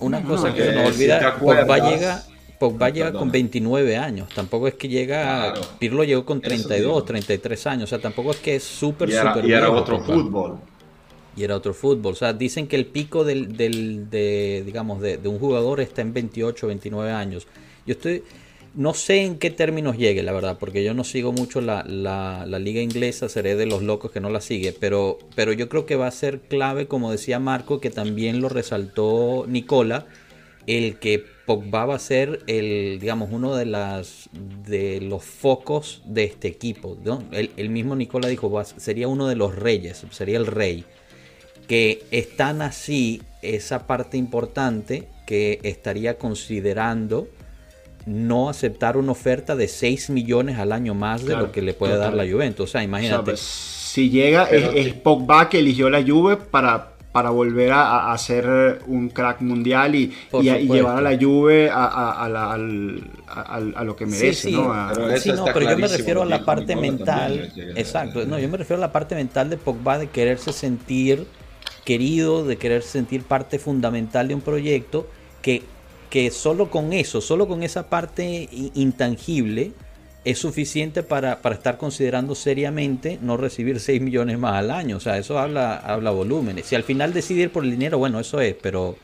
Una 0.00 0.20
cosa 0.22 0.52
que 0.52 0.64
se 0.64 0.74
nos 0.74 0.88
olvida, 0.88 1.36
Pogba 1.38 1.90
llega 1.90 2.24
Pogba 2.62 2.90
llega 2.90 3.12
con 3.12 3.32
29 3.32 3.96
años, 3.96 4.28
tampoco 4.32 4.68
es 4.68 4.74
que 4.74 4.86
llega, 4.86 5.52
Pirlo 5.80 6.04
llegó 6.04 6.24
con 6.24 6.40
32, 6.40 7.04
33 7.04 7.66
años, 7.66 7.84
o 7.84 7.86
sea, 7.88 7.98
tampoco 7.98 8.30
es 8.30 8.36
que 8.36 8.54
es 8.54 8.62
súper, 8.62 9.10
súper 9.10 9.44
Y 9.44 9.52
era 9.52 9.68
otro 9.68 9.98
fútbol. 9.98 10.58
Y 11.36 11.42
era 11.42 11.56
otro 11.56 11.74
fútbol, 11.74 12.12
o 12.12 12.14
sea, 12.14 12.32
dicen 12.32 12.68
que 12.68 12.76
el 12.76 12.86
pico 12.86 13.24
del, 13.24 13.56
del 13.56 14.08
de, 14.08 14.62
digamos, 14.64 15.00
de, 15.00 15.18
un 15.24 15.40
jugador 15.40 15.80
está 15.80 16.02
en 16.02 16.12
28, 16.12 16.68
29 16.68 17.10
años. 17.10 17.48
Yo 17.84 17.94
estoy, 17.94 18.22
no 18.76 18.94
sé 18.94 19.24
en 19.24 19.40
qué 19.40 19.50
términos 19.50 19.98
llegue, 19.98 20.22
la 20.22 20.30
verdad, 20.30 20.58
porque 20.60 20.84
yo 20.84 20.94
no 20.94 21.02
sigo 21.02 21.32
mucho 21.32 21.60
la, 21.60 21.82
la, 21.82 22.46
la, 22.46 22.60
liga 22.60 22.80
inglesa, 22.80 23.28
seré 23.28 23.56
de 23.56 23.66
los 23.66 23.82
locos 23.82 24.12
que 24.12 24.20
no 24.20 24.30
la 24.30 24.40
sigue, 24.40 24.72
pero, 24.72 25.18
pero 25.34 25.52
yo 25.52 25.68
creo 25.68 25.84
que 25.84 25.96
va 25.96 26.06
a 26.06 26.12
ser 26.12 26.38
clave, 26.42 26.86
como 26.86 27.10
decía 27.10 27.40
Marco, 27.40 27.80
que 27.80 27.90
también 27.90 28.40
lo 28.40 28.48
resaltó 28.48 29.46
Nicola, 29.48 30.06
el 30.66 30.98
que 30.98 31.24
Pogba 31.46 31.86
va 31.86 31.96
a 31.96 31.98
ser 31.98 32.40
el, 32.46 32.98
digamos, 33.00 33.30
uno 33.32 33.56
de 33.56 33.66
las 33.66 34.28
de 34.66 35.00
los 35.00 35.24
focos 35.24 36.02
de 36.04 36.24
este 36.24 36.48
equipo. 36.48 36.96
El, 37.32 37.70
mismo 37.70 37.96
Nicola 37.96 38.28
dijo, 38.28 38.62
sería 38.76 39.08
uno 39.08 39.26
de 39.26 39.36
los 39.36 39.54
reyes, 39.54 40.04
sería 40.10 40.38
el 40.38 40.46
rey. 40.46 40.84
Que 41.66 42.04
están 42.10 42.62
así 42.62 43.22
esa 43.40 43.86
parte 43.86 44.16
importante 44.16 45.08
que 45.26 45.60
estaría 45.62 46.18
considerando 46.18 47.28
no 48.04 48.48
aceptar 48.48 48.96
una 48.96 49.12
oferta 49.12 49.54
de 49.54 49.68
6 49.68 50.10
millones 50.10 50.58
al 50.58 50.72
año 50.72 50.94
más 50.94 51.24
de 51.24 51.36
lo 51.36 51.52
que 51.52 51.62
le 51.62 51.72
puede 51.72 51.96
dar 51.96 52.14
la 52.14 52.26
Juventus. 52.28 52.68
O 52.68 52.72
sea, 52.72 52.82
imagínate. 52.82 53.22
Pues, 53.22 53.40
si 53.40 54.10
llega, 54.10 54.44
es, 54.44 54.94
Pogba 54.94 55.50
que 55.50 55.58
eligió 55.58 55.90
la 55.90 56.02
Juve 56.02 56.36
para, 56.36 56.91
para 57.12 57.28
volver 57.28 57.72
a, 57.72 58.12
a 58.12 58.18
ser 58.18 58.82
un 58.86 59.10
crack 59.10 59.42
mundial 59.42 59.94
y, 59.94 60.12
llevar 60.42 60.96
a 60.96 61.00
la 61.02 61.18
Juve 61.18 61.68
a, 61.70 62.24
a, 62.24 63.84
lo 63.84 63.94
que 63.96 64.06
merece. 64.06 64.32
Sí, 64.32 64.50
sí. 64.50 64.62
Pero, 64.94 65.18
sí, 65.18 65.32
no, 65.32 65.44
pero 65.44 65.70
yo 65.70 65.78
me 65.78 65.88
refiero 65.88 66.22
a 66.22 66.24
la 66.24 66.44
parte 66.44 66.74
mental. 66.74 67.52
Exacto, 67.76 68.24
no, 68.24 68.38
yo 68.38 68.48
me 68.48 68.56
refiero 68.56 68.82
a 68.82 68.86
la 68.86 68.92
parte 68.92 69.14
mental 69.14 69.50
de 69.50 69.58
Pogba 69.58 69.98
de 69.98 70.08
quererse 70.08 70.52
sentir 70.52 71.26
querido, 71.84 72.44
de 72.44 72.56
querer 72.56 72.82
sentir 72.82 73.24
parte 73.24 73.58
fundamental 73.58 74.28
de 74.28 74.34
un 74.34 74.40
proyecto 74.40 75.06
que, 75.42 75.62
que 76.08 76.30
solo 76.30 76.70
con 76.70 76.94
eso, 76.94 77.20
solo 77.20 77.46
con 77.46 77.62
esa 77.62 77.88
parte 77.90 78.48
intangible, 78.74 79.72
es 80.24 80.38
suficiente 80.38 81.02
para, 81.02 81.38
estar 81.50 81.78
considerando 81.78 82.34
seriamente 82.34 83.18
no 83.20 83.36
recibir 83.36 83.80
6 83.80 84.00
millones 84.00 84.38
más 84.38 84.54
al 84.54 84.70
año. 84.70 84.96
O 84.96 85.00
sea, 85.00 85.18
eso 85.18 85.38
habla, 85.38 85.76
habla 85.76 86.10
volúmenes. 86.10 86.66
Si 86.66 86.74
al 86.74 86.84
final 86.84 87.12
decide 87.12 87.42
ir 87.42 87.50
por 87.50 87.64
el 87.64 87.70
dinero, 87.70 87.98
bueno, 87.98 88.20
eso 88.20 88.40
es, 88.40 88.54
pero, 88.60 88.96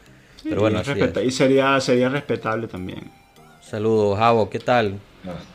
pero 0.45 0.61
bueno. 0.61 0.81
Y 1.25 1.31
sería, 1.31 1.81
sería 1.81 2.09
respetable 2.09 2.69
también. 2.69 3.11
Saludos, 3.61 4.19
Javo, 4.19 4.49
¿qué 4.49 4.61
tal? 4.61 4.99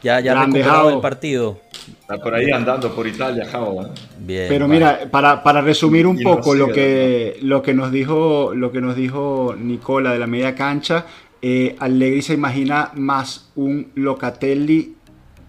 Ya, 0.03 0.19
ya 0.19 0.39
recuperado 0.39 0.89
el 0.89 0.99
partido. 0.99 1.61
Está 2.01 2.17
por 2.17 2.35
ahí 2.35 2.51
andando 2.51 2.93
por 2.93 3.07
Italia, 3.07 3.45
Javo. 3.45 3.85
¿eh? 3.85 3.89
Bien. 4.19 4.45
Pero 4.49 4.67
mira, 4.67 5.07
para, 5.09 5.41
para 5.41 5.61
resumir 5.61 6.05
un 6.05 6.21
poco 6.21 6.53
lo 6.53 6.67
que, 6.67 7.37
lo 7.41 7.61
que 7.61 7.73
nos 7.73 7.91
dijo, 7.91 8.53
lo 8.53 8.71
que 8.71 8.81
nos 8.81 8.95
dijo 8.95 9.55
Nicola 9.57 10.11
de 10.11 10.19
la 10.19 10.27
media 10.27 10.53
cancha, 10.53 11.05
eh, 11.41 11.75
Allegri 11.79 12.21
se 12.21 12.33
imagina 12.33 12.91
más 12.93 13.49
un 13.55 13.91
Locatelli 13.95 14.95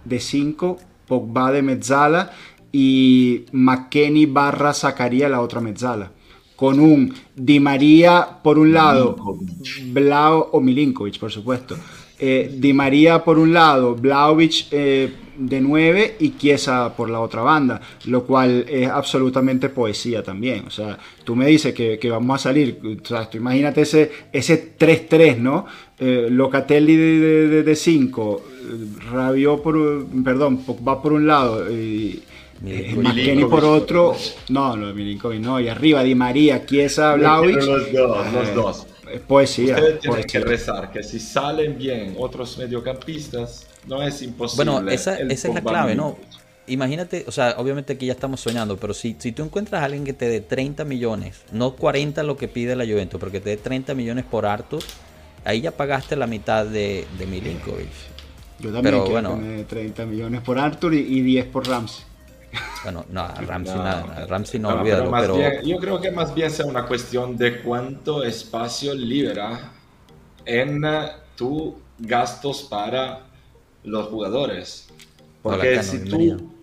de 0.05 0.21
5, 0.21 0.79
Pogba 1.07 1.53
de 1.53 1.63
mezzala 1.63 2.33
y 2.73 3.45
McKenny 3.53 4.27
barra 4.27 4.73
sacaría 4.75 5.29
la 5.29 5.41
otra 5.41 5.61
mezzala. 5.61 6.13
Con 6.57 6.81
un 6.81 7.15
Di 7.35 7.61
María 7.61 8.41
por 8.43 8.59
un 8.59 8.73
lado, 8.73 9.17
Blau 9.93 10.49
o 10.53 10.61
Milinkovic, 10.61 11.19
por 11.19 11.33
supuesto. 11.33 11.77
Eh, 12.19 12.51
Di 12.55 12.73
María 12.73 13.25
por 13.25 13.39
un 13.39 13.53
lado, 13.53 13.97
Blaovic 13.97 14.67
eh, 14.71 15.13
de 15.37 15.61
9 15.61 16.17
y 16.21 16.37
Chiesa 16.37 16.95
por 16.97 17.11
la 17.11 17.21
otra 17.21 17.43
banda, 17.43 17.81
lo 18.05 18.25
cual 18.25 18.65
es 18.69 18.89
absolutamente 18.89 19.69
poesía 19.69 20.23
también. 20.23 20.65
O 20.67 20.71
sea, 20.71 20.97
tú 21.25 21.35
me 21.35 21.47
dices 21.47 21.75
que, 21.75 21.99
vamos 22.09 22.41
a 22.41 22.43
salir, 22.45 22.79
o 23.03 23.07
sea, 23.07 23.29
imagínate 23.33 23.83
ese 23.83 24.79
3-3, 24.79 25.39
¿no? 25.39 25.67
Eh, 25.99 26.29
Locatelli 26.31 26.97
de 26.97 27.75
5, 27.75 28.43
Rabió 29.11 29.61
por, 29.61 30.07
perdón, 30.25 30.61
va 30.87 31.03
por 31.03 31.13
un 31.13 31.27
lado 31.27 31.71
y 31.71 32.23
eh, 32.67 33.47
por 33.49 33.65
otro. 33.65 34.15
No, 34.49 34.77
lo 34.77 34.89
de 34.89 34.95
Milinkovic 34.95 35.41
no, 35.41 35.61
y 35.61 35.69
arriba 35.69 36.03
Di 36.03 36.15
María, 36.15 36.65
Chiesa, 36.65 37.15
Blaovic. 37.15 37.57
Los 37.57 37.93
dos, 37.93 38.33
los 38.33 38.55
dos. 38.55 38.87
Es 39.15 39.21
poesía. 39.21 39.77
Ustedes 39.77 40.01
tienen 40.01 40.25
que 40.25 40.41
rezar 40.41 40.91
que 40.91 41.03
si 41.03 41.21
salen 41.21 41.79
bien 41.79 42.17
otros 42.19 42.59
mediocampistas, 42.59 43.67
no 43.87 44.03
es 44.03 44.23
imposible. 44.23 44.71
Bueno, 44.71 44.91
esa, 44.91 45.19
esa 45.19 45.49
es 45.49 45.55
la 45.55 45.61
clave, 45.61 45.95
¿no? 45.95 46.17
Imagínate, 46.67 47.25
o 47.27 47.31
sea, 47.33 47.57
obviamente 47.59 47.93
aquí 47.93 48.07
ya 48.07 48.15
estamos 48.15 48.41
soñando, 48.41 48.79
pero 48.79 48.95
si, 48.95 49.15
si 49.19 49.33
tú 49.33 49.45
encuentras 49.45 49.83
a 49.83 49.85
alguien 49.85 50.05
que 50.05 50.15
te 50.15 50.29
dé 50.29 50.41
30 50.41 50.85
millones, 50.85 51.43
no 51.53 51.77
40 51.77 52.23
lo 52.23 52.39
que 52.39 52.49
pide 52.49 52.75
la 52.75 52.87
Juventus, 52.87 53.21
pero 53.21 53.31
que 53.31 53.41
te 53.41 53.51
dé 53.51 53.57
30 53.59 53.95
millones 53.95 54.25
por 54.25 54.47
Arthur, 54.47 54.83
ahí 55.45 55.61
ya 55.61 55.73
pagaste 55.73 56.17
la 56.17 56.27
mitad 56.27 56.65
de, 56.65 57.07
de 57.19 57.27
Milinkovic. 57.27 58.15
Yo 58.61 58.73
también 58.73 58.95
pero, 58.95 59.05
quiero 59.05 59.37
bueno, 59.37 59.65
30 59.69 60.07
millones 60.07 60.41
por 60.41 60.59
Arthur 60.59 60.95
y, 60.95 61.21
10 61.21 61.47
por 61.47 61.69
Ramsey. 61.69 62.05
Bueno, 62.83 63.05
no, 63.11 63.29
Ramsey 63.29 63.77
no, 63.77 63.85
nada, 63.85 64.27
Ramsey 64.27 64.61
no, 64.61 64.69
olvídalo, 64.69 65.11
pero, 65.11 65.63
yo 65.63 65.79
creo 65.79 66.01
que 66.01 66.11
más 66.11 66.35
bien 66.35 66.51
sea 66.51 66.67
una 66.67 66.87
cuestión 66.87 67.37
de 67.37 67.63
cuánto 67.63 68.23
espacio 68.23 68.95
libera 68.95 69.73
en 70.45 70.83
tus 71.37 71.75
gastos 71.99 72.63
para 72.65 73.21
los 73.85 74.09
jugadores. 74.09 74.89
Porque 75.43 75.83
si 75.83 76.05
tú 76.05 76.55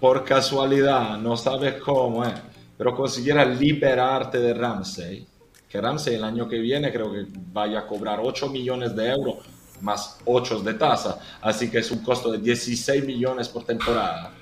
por 0.00 0.24
casualidad 0.24 1.18
no 1.18 1.36
sabes 1.36 1.74
cómo, 1.74 2.24
eh, 2.24 2.32
pero 2.76 2.96
consiguieras 2.96 3.58
liberarte 3.60 4.38
de 4.38 4.54
Ramsey, 4.54 5.26
que 5.68 5.80
Ramsey 5.80 6.14
el 6.14 6.24
año 6.24 6.48
que 6.48 6.58
viene 6.58 6.90
creo 6.90 7.12
que 7.12 7.26
vaya 7.52 7.80
a 7.80 7.86
cobrar 7.86 8.20
8 8.22 8.48
millones 8.48 8.96
de 8.96 9.10
euros 9.10 9.36
más 9.82 10.18
8 10.24 10.60
de 10.60 10.74
tasa, 10.74 11.18
así 11.40 11.70
que 11.70 11.78
es 11.78 11.90
un 11.90 12.02
costo 12.02 12.32
de 12.32 12.38
16 12.38 13.04
millones 13.04 13.48
por 13.48 13.64
temporada. 13.64 14.32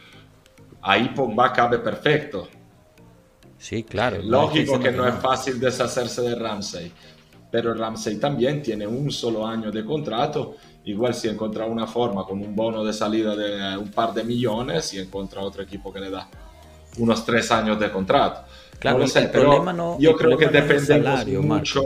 Ahí 0.83 1.09
Pogba 1.09 1.53
cabe 1.53 1.79
perfecto. 1.79 2.49
Sí, 3.59 3.83
claro. 3.83 4.19
Lógico 4.23 4.79
que 4.79 4.93
no 4.93 5.07
es 5.07 5.15
fácil 5.17 5.59
deshacerse 5.59 6.23
de 6.23 6.35
Ramsey, 6.35 6.93
pero 7.51 7.75
Ramsey 7.75 8.19
también 8.19 8.63
tiene 8.63 8.87
un 8.87 9.11
solo 9.11 9.47
año 9.47 9.71
de 9.71 9.85
contrato. 9.85 10.57
Igual 10.85 11.15
si 11.15 11.29
encuentra 11.29 11.67
una 11.67 11.87
forma 11.87 12.25
con 12.25 12.41
un 12.41 12.55
bono 12.55 12.85
de 12.85 12.93
salida 12.93 13.35
de 13.37 13.77
un 13.77 13.91
par 13.91 14.15
de 14.15 14.25
millones 14.25 14.95
y 14.95 15.01
encuentra 15.01 15.43
otro 15.43 15.63
equipo 15.63 15.93
que 15.93 16.01
le 16.01 16.11
da 16.11 16.29
unos 16.99 17.25
tres 17.25 17.51
años 17.51 17.79
de 17.79 17.91
contrato. 17.91 18.43
Claro, 18.79 19.03
el 19.03 19.31
problema 19.31 19.73
no, 19.73 19.99
yo 19.99 20.17
creo 20.17 20.39
que 20.39 20.47
depende 20.47 21.39
mucho 21.41 21.83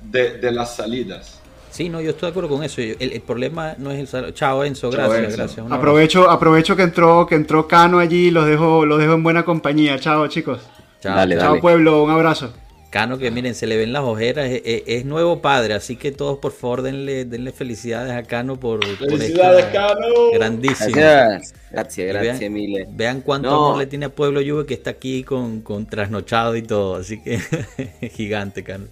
de, 0.00 0.38
de 0.38 0.50
las 0.50 0.74
salidas. 0.74 1.39
Sí, 1.80 1.88
no, 1.88 2.02
yo 2.02 2.10
estoy 2.10 2.26
de 2.26 2.30
acuerdo 2.32 2.50
con 2.50 2.62
eso. 2.62 2.82
El, 2.82 3.22
problema 3.22 3.74
no 3.78 3.90
es 3.90 3.98
el 3.98 4.06
salario. 4.06 4.34
Chao 4.34 4.64
Enzo, 4.64 4.90
gracias, 4.90 5.34
gracias. 5.34 5.66
Aprovecho, 5.70 6.28
aprovecho 6.28 6.76
que 6.76 6.82
entró, 6.82 7.26
que 7.26 7.34
entró 7.34 7.66
Cano 7.66 8.00
allí, 8.00 8.30
los 8.30 8.44
dejo, 8.44 8.84
los 8.84 8.98
dejo 8.98 9.14
en 9.14 9.22
buena 9.22 9.46
compañía. 9.46 9.98
Chao, 9.98 10.28
chicos. 10.28 10.60
Chao, 11.00 11.26
Chao 11.26 11.58
pueblo, 11.58 12.02
un 12.02 12.10
abrazo. 12.10 12.52
Cano, 12.90 13.16
que 13.16 13.30
miren, 13.30 13.54
se 13.54 13.66
le 13.66 13.78
ven 13.78 13.94
las 13.94 14.02
ojeras, 14.02 14.50
es, 14.50 15.06
nuevo 15.06 15.40
padre, 15.40 15.72
así 15.72 15.96
que 15.96 16.12
todos 16.12 16.38
por 16.38 16.52
favor 16.52 16.82
denle, 16.82 17.24
denle 17.24 17.50
felicidades 17.50 18.12
a 18.12 18.24
Cano 18.24 18.60
por, 18.60 18.84
felicidades, 18.84 19.64
Cano. 19.72 20.32
grandísimo. 20.34 20.90
Gracias, 20.94 21.54
gracias, 21.70 22.08
gracias 22.08 22.40
vean, 22.40 22.94
Vean 22.94 23.20
cuánto 23.22 23.48
amor 23.48 23.78
le 23.78 23.86
tiene 23.86 24.04
a 24.04 24.08
Pueblo 24.10 24.42
Juve 24.46 24.66
que 24.66 24.74
está 24.74 24.90
aquí 24.90 25.24
con, 25.24 25.62
con 25.62 25.86
trasnochado 25.86 26.56
y 26.56 26.62
todo, 26.62 26.96
así 26.96 27.22
que 27.22 27.38
gigante, 28.14 28.64
Cano. 28.64 28.88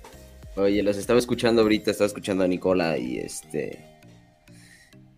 Oye, 0.59 0.83
los 0.83 0.97
estaba 0.97 1.21
escuchando 1.21 1.63
ahorita, 1.63 1.93
estaba 1.93 2.09
escuchando 2.09 2.43
a 2.43 2.49
Nicola 2.49 2.99
y 2.99 3.19
este. 3.19 3.79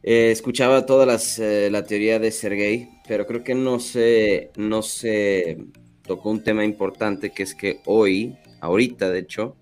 Eh, 0.02 0.30
escuchaba 0.30 0.84
toda 0.84 1.06
las, 1.06 1.38
eh, 1.38 1.70
la 1.70 1.84
teoría 1.84 2.18
de 2.18 2.30
Sergei, 2.30 2.90
pero 3.08 3.26
creo 3.26 3.42
que 3.42 3.54
no 3.54 3.80
se, 3.80 4.50
no 4.56 4.82
se 4.82 5.56
tocó 6.02 6.30
un 6.30 6.44
tema 6.44 6.62
importante 6.64 7.30
que 7.30 7.42
es 7.42 7.54
que 7.54 7.80
hoy, 7.86 8.36
ahorita 8.60 9.10
de 9.10 9.20
hecho, 9.20 9.56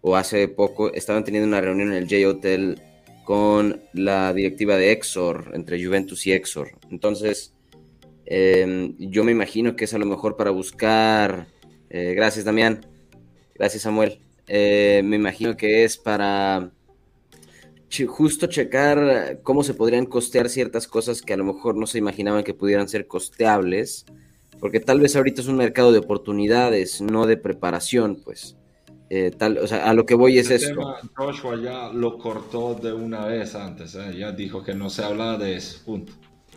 o 0.00 0.16
hace 0.16 0.48
poco, 0.48 0.92
estaban 0.92 1.22
teniendo 1.22 1.46
una 1.46 1.60
reunión 1.60 1.92
en 1.92 1.98
el 1.98 2.08
J 2.08 2.28
Hotel 2.28 2.80
con 3.24 3.80
la 3.92 4.32
directiva 4.32 4.76
de 4.76 4.90
Exor, 4.90 5.52
entre 5.54 5.84
Juventus 5.84 6.26
y 6.26 6.32
Exor. 6.32 6.78
Entonces, 6.90 7.54
em, 8.24 8.96
yo 8.98 9.22
me 9.22 9.30
imagino 9.30 9.76
que 9.76 9.84
es 9.84 9.94
a 9.94 9.98
lo 9.98 10.06
mejor 10.06 10.36
para 10.36 10.50
buscar. 10.50 11.46
Eh, 11.90 12.14
gracias, 12.14 12.44
Damián. 12.44 12.86
Gracias, 13.54 13.82
Samuel 13.82 14.18
eh, 14.54 15.00
me 15.02 15.16
imagino 15.16 15.56
que 15.56 15.82
es 15.82 15.96
para 15.96 16.72
justo 18.06 18.46
checar 18.48 19.40
cómo 19.42 19.62
se 19.62 19.72
podrían 19.72 20.04
costear 20.04 20.50
ciertas 20.50 20.86
cosas 20.86 21.22
que 21.22 21.32
a 21.32 21.38
lo 21.38 21.44
mejor 21.44 21.74
no 21.74 21.86
se 21.86 21.96
imaginaban 21.96 22.44
que 22.44 22.52
pudieran 22.52 22.86
ser 22.86 23.06
costeables, 23.06 24.04
porque 24.60 24.78
tal 24.78 25.00
vez 25.00 25.16
ahorita 25.16 25.40
es 25.40 25.48
un 25.48 25.56
mercado 25.56 25.90
de 25.90 26.00
oportunidades, 26.00 27.00
no 27.00 27.24
de 27.24 27.38
preparación, 27.38 28.20
pues. 28.22 28.58
Eh, 29.08 29.30
tal, 29.30 29.56
o 29.56 29.66
sea, 29.66 29.88
a 29.88 29.94
lo 29.94 30.04
que 30.04 30.14
voy 30.14 30.38
es. 30.38 30.70
Joshua 31.16 31.58
ya 31.58 31.88
lo 31.88 32.18
cortó 32.18 32.74
de 32.74 32.92
una 32.92 33.24
vez 33.24 33.54
antes, 33.54 33.94
¿eh? 33.94 34.18
ya 34.18 34.32
dijo 34.32 34.62
que 34.62 34.74
no 34.74 34.90
se 34.90 35.02
habla 35.02 35.38
de 35.38 35.56
eso, 35.56 35.82
punto. 35.82 36.12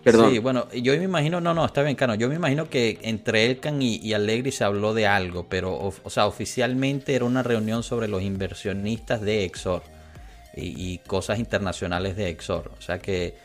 Sí, 0.06 0.40
bueno, 0.40 0.70
yo 0.72 0.96
me 0.98 1.04
imagino, 1.04 1.42
no, 1.42 1.54
no, 1.54 1.66
está 1.66 1.82
bien, 1.82 1.96
Cano. 1.96 2.14
Yo 2.14 2.30
me 2.30 2.36
imagino 2.36 2.70
que 2.70 3.00
entre 3.02 3.48
Elkan 3.48 3.82
y, 3.82 3.96
y 3.98 4.14
Allegri 4.14 4.52
se 4.52 4.64
habló 4.64 4.94
de 4.94 5.08
algo, 5.08 5.48
pero, 5.50 5.74
o, 5.74 6.10
sea, 6.10 6.28
oficialmente 6.28 7.16
era 7.16 7.26
una 7.26 7.42
reunión 7.42 7.82
sobre 7.82 8.08
los 8.08 8.22
inversionistas 8.22 9.22
de 9.22 9.46
Exor 9.46 9.82
y, 10.56 11.00
cosas 11.00 11.40
internacionales 11.40 12.16
de 12.16 12.30
Exor. 12.30 12.72
O 12.78 12.82
sea 12.82 13.00
que, 13.00 13.36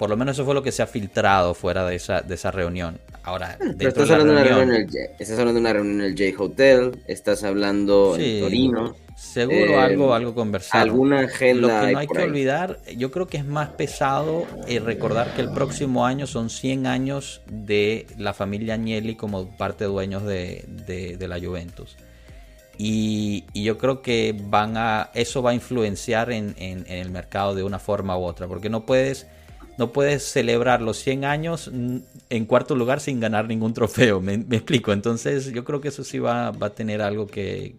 por 0.00 0.10
lo 0.10 0.16
menos 0.16 0.36
eso 0.36 0.44
fue 0.44 0.54
lo 0.54 0.62
que 0.62 0.72
se 0.72 0.82
ha 0.82 0.88
filtrado 0.88 1.54
fuera 1.54 1.86
de 1.86 1.94
esa, 1.94 2.22
de 2.22 2.34
esa 2.34 2.50
reunión. 2.50 2.98
Ahora, 3.22 3.56
estás, 3.78 4.10
hablando 4.10 4.34
de 4.34 4.40
una 4.40 4.44
reunión 4.44 4.74
en 4.74 4.82
el, 4.82 4.94
estás 5.18 5.38
hablando 5.38 5.54
de 5.54 5.60
una 5.60 5.72
reunión 5.72 6.00
en 6.00 6.06
el 6.06 6.32
J 6.32 6.42
Hotel, 6.42 7.02
estás 7.06 7.44
hablando 7.44 8.16
en 8.18 8.40
Torino. 8.40 8.96
Seguro 9.18 9.72
eh, 9.72 9.76
algo, 9.80 10.14
algo 10.14 10.32
conversar. 10.32 10.82
Alguna 10.82 11.20
agenda. 11.22 11.60
Lo 11.60 11.86
que 11.86 11.92
no 11.92 11.98
hay 11.98 12.06
que 12.06 12.22
olvidar, 12.22 12.78
yo 12.96 13.10
creo 13.10 13.26
que 13.26 13.38
es 13.38 13.44
más 13.44 13.70
pesado 13.70 14.46
eh, 14.68 14.78
recordar 14.78 15.34
que 15.34 15.40
el 15.40 15.50
próximo 15.50 16.06
año 16.06 16.28
son 16.28 16.50
100 16.50 16.86
años 16.86 17.42
de 17.50 18.06
la 18.16 18.32
familia 18.32 18.74
Agnelli 18.74 19.16
como 19.16 19.56
parte 19.56 19.84
de 19.84 19.90
dueños 19.90 20.22
de, 20.22 21.18
la 21.18 21.40
Juventus. 21.40 21.96
y, 22.78 23.44
yo 23.60 23.76
creo 23.76 24.02
que 24.02 24.40
van 24.40 24.76
a 24.76 25.10
eso 25.14 25.42
va 25.42 25.50
a 25.50 25.54
influenciar 25.54 26.30
en, 26.30 26.54
el 26.56 27.10
mercado 27.10 27.56
de 27.56 27.64
una 27.64 27.80
forma 27.80 28.16
u 28.16 28.22
otra, 28.22 28.46
porque 28.46 28.70
no 28.70 28.86
puedes 28.86 29.26
no 29.78 29.92
puedes 29.92 30.22
celebrar 30.22 30.80
los 30.80 30.96
100 30.98 31.24
años 31.24 31.70
en 31.72 32.44
cuarto 32.46 32.76
lugar 32.76 33.00
sin 33.00 33.18
ganar 33.18 33.48
ningún 33.48 33.74
trofeo, 33.74 34.20
me, 34.20 34.34
explico. 34.34 34.92
Entonces 34.92 35.52
yo 35.52 35.64
creo 35.64 35.80
que 35.80 35.88
eso 35.88 36.04
sí 36.04 36.20
va, 36.20 36.52
va 36.52 36.68
a 36.68 36.74
tener 36.74 37.02
algo 37.02 37.26
que, 37.26 37.76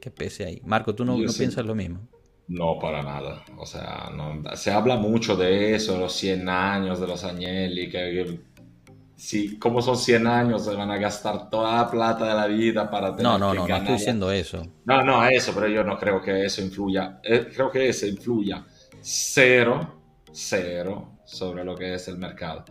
que, 0.00 0.10
pese 0.10 0.46
ahí. 0.46 0.60
Marco, 0.64 0.94
¿tú 0.94 1.04
no, 1.04 1.16
piensas 1.16 1.64
lo 1.64 1.74
mismo? 1.74 2.08
No, 2.48 2.78
para 2.78 3.02
nada. 3.02 3.44
O 3.58 3.66
sea, 3.66 4.10
se 4.54 4.70
habla 4.70 4.96
mucho 4.96 5.36
de 5.36 5.74
eso, 5.74 5.98
los 5.98 6.12
100 6.14 6.48
años 6.48 7.00
de 7.00 7.06
los 7.06 7.24
Agnelli, 7.24 7.90
que 7.90 8.40
si 9.16 9.58
como 9.58 9.82
son 9.82 9.96
100 9.96 10.26
años, 10.26 10.64
se 10.64 10.74
van 10.74 10.90
a 10.90 10.98
gastar 10.98 11.50
toda 11.50 11.76
la 11.76 11.90
plata 11.90 12.26
de 12.26 12.34
la 12.34 12.46
vida 12.46 12.90
para 12.90 13.10
tener 13.10 13.24
No, 13.24 13.38
no, 13.38 13.52
no, 13.52 13.66
no 13.66 13.76
estoy 13.76 13.94
diciendo 13.94 14.30
eso. 14.30 14.62
No, 14.84 15.02
no, 15.02 15.26
eso, 15.26 15.52
pero 15.54 15.68
yo 15.68 15.82
no 15.84 15.98
creo 15.98 16.22
que 16.22 16.44
eso 16.44 16.62
influya. 16.62 17.20
Eh, 17.22 17.48
creo 17.52 17.70
que 17.70 17.88
eso 17.88 18.06
influya 18.06 18.64
cero, 19.00 20.00
cero 20.32 21.18
sobre 21.24 21.64
lo 21.64 21.74
que 21.74 21.94
es 21.94 22.08
el 22.08 22.18
mercado. 22.18 22.64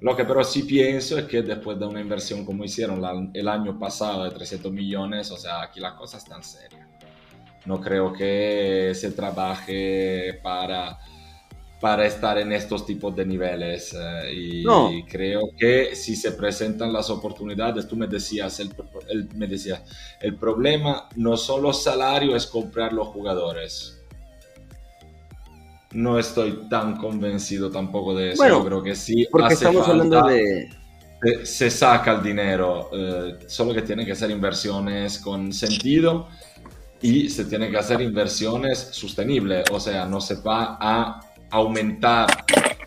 Lo 0.00 0.16
que 0.16 0.24
pero 0.24 0.42
sí 0.42 0.62
pienso 0.62 1.18
es 1.18 1.26
que 1.26 1.42
después 1.42 1.78
de 1.78 1.86
una 1.86 2.00
inversión 2.00 2.44
como 2.44 2.64
hicieron 2.64 3.30
el 3.34 3.48
año 3.48 3.78
pasado 3.78 4.24
de 4.24 4.30
300 4.30 4.72
millones, 4.72 5.30
o 5.30 5.36
sea, 5.36 5.62
aquí 5.62 5.78
la 5.80 5.94
cosa 5.94 6.16
está 6.16 6.36
en 6.36 6.42
serio. 6.42 6.78
No 7.66 7.80
creo 7.80 8.12
que 8.12 8.92
se 8.94 9.10
trabaje 9.12 10.40
para 10.42 10.98
para 11.80 12.04
estar 12.06 12.36
en 12.36 12.52
estos 12.52 12.84
tipos 12.84 13.16
de 13.16 13.24
niveles. 13.24 13.96
Eh, 13.98 14.32
y, 14.34 15.02
creo 15.04 15.50
que 15.58 15.96
si 15.96 16.14
se 16.14 16.32
presentan 16.32 16.92
las 16.92 17.08
oportunidades, 17.08 17.88
tú 17.88 17.96
me 17.96 18.06
decías, 18.06 18.60
el, 18.60 19.28
me 19.34 19.46
decías, 19.46 19.82
el 20.20 20.36
problema 20.36 21.08
no 21.16 21.36
son 21.36 21.62
los 21.62 21.82
salarios, 21.82 22.36
es 22.36 22.46
comprar 22.46 22.92
los 22.92 23.08
jugadores. 23.08 23.99
No 25.92 26.18
estoy 26.18 26.68
tan 26.68 26.96
convencido 26.96 27.70
tampoco 27.70 28.14
de 28.14 28.32
eso. 28.32 28.46
Yo 28.46 28.64
creo 28.64 28.82
que 28.82 28.94
sí. 28.94 29.26
Porque 29.30 29.54
estamos 29.54 29.88
hablando 29.88 30.22
de. 30.22 30.68
Se 31.44 31.70
saca 31.70 32.12
el 32.12 32.22
dinero, 32.22 32.88
eh, 32.94 33.40
solo 33.46 33.74
que 33.74 33.82
tienen 33.82 34.06
que 34.06 34.14
ser 34.14 34.30
inversiones 34.30 35.18
con 35.18 35.52
sentido 35.52 36.28
y 37.02 37.28
se 37.28 37.44
tienen 37.44 37.70
que 37.70 37.76
hacer 37.76 38.00
inversiones 38.00 38.78
sostenibles. 38.92 39.64
O 39.70 39.78
sea, 39.78 40.06
no 40.06 40.20
se 40.20 40.36
va 40.36 40.78
a 40.80 41.20
aumentar 41.50 42.44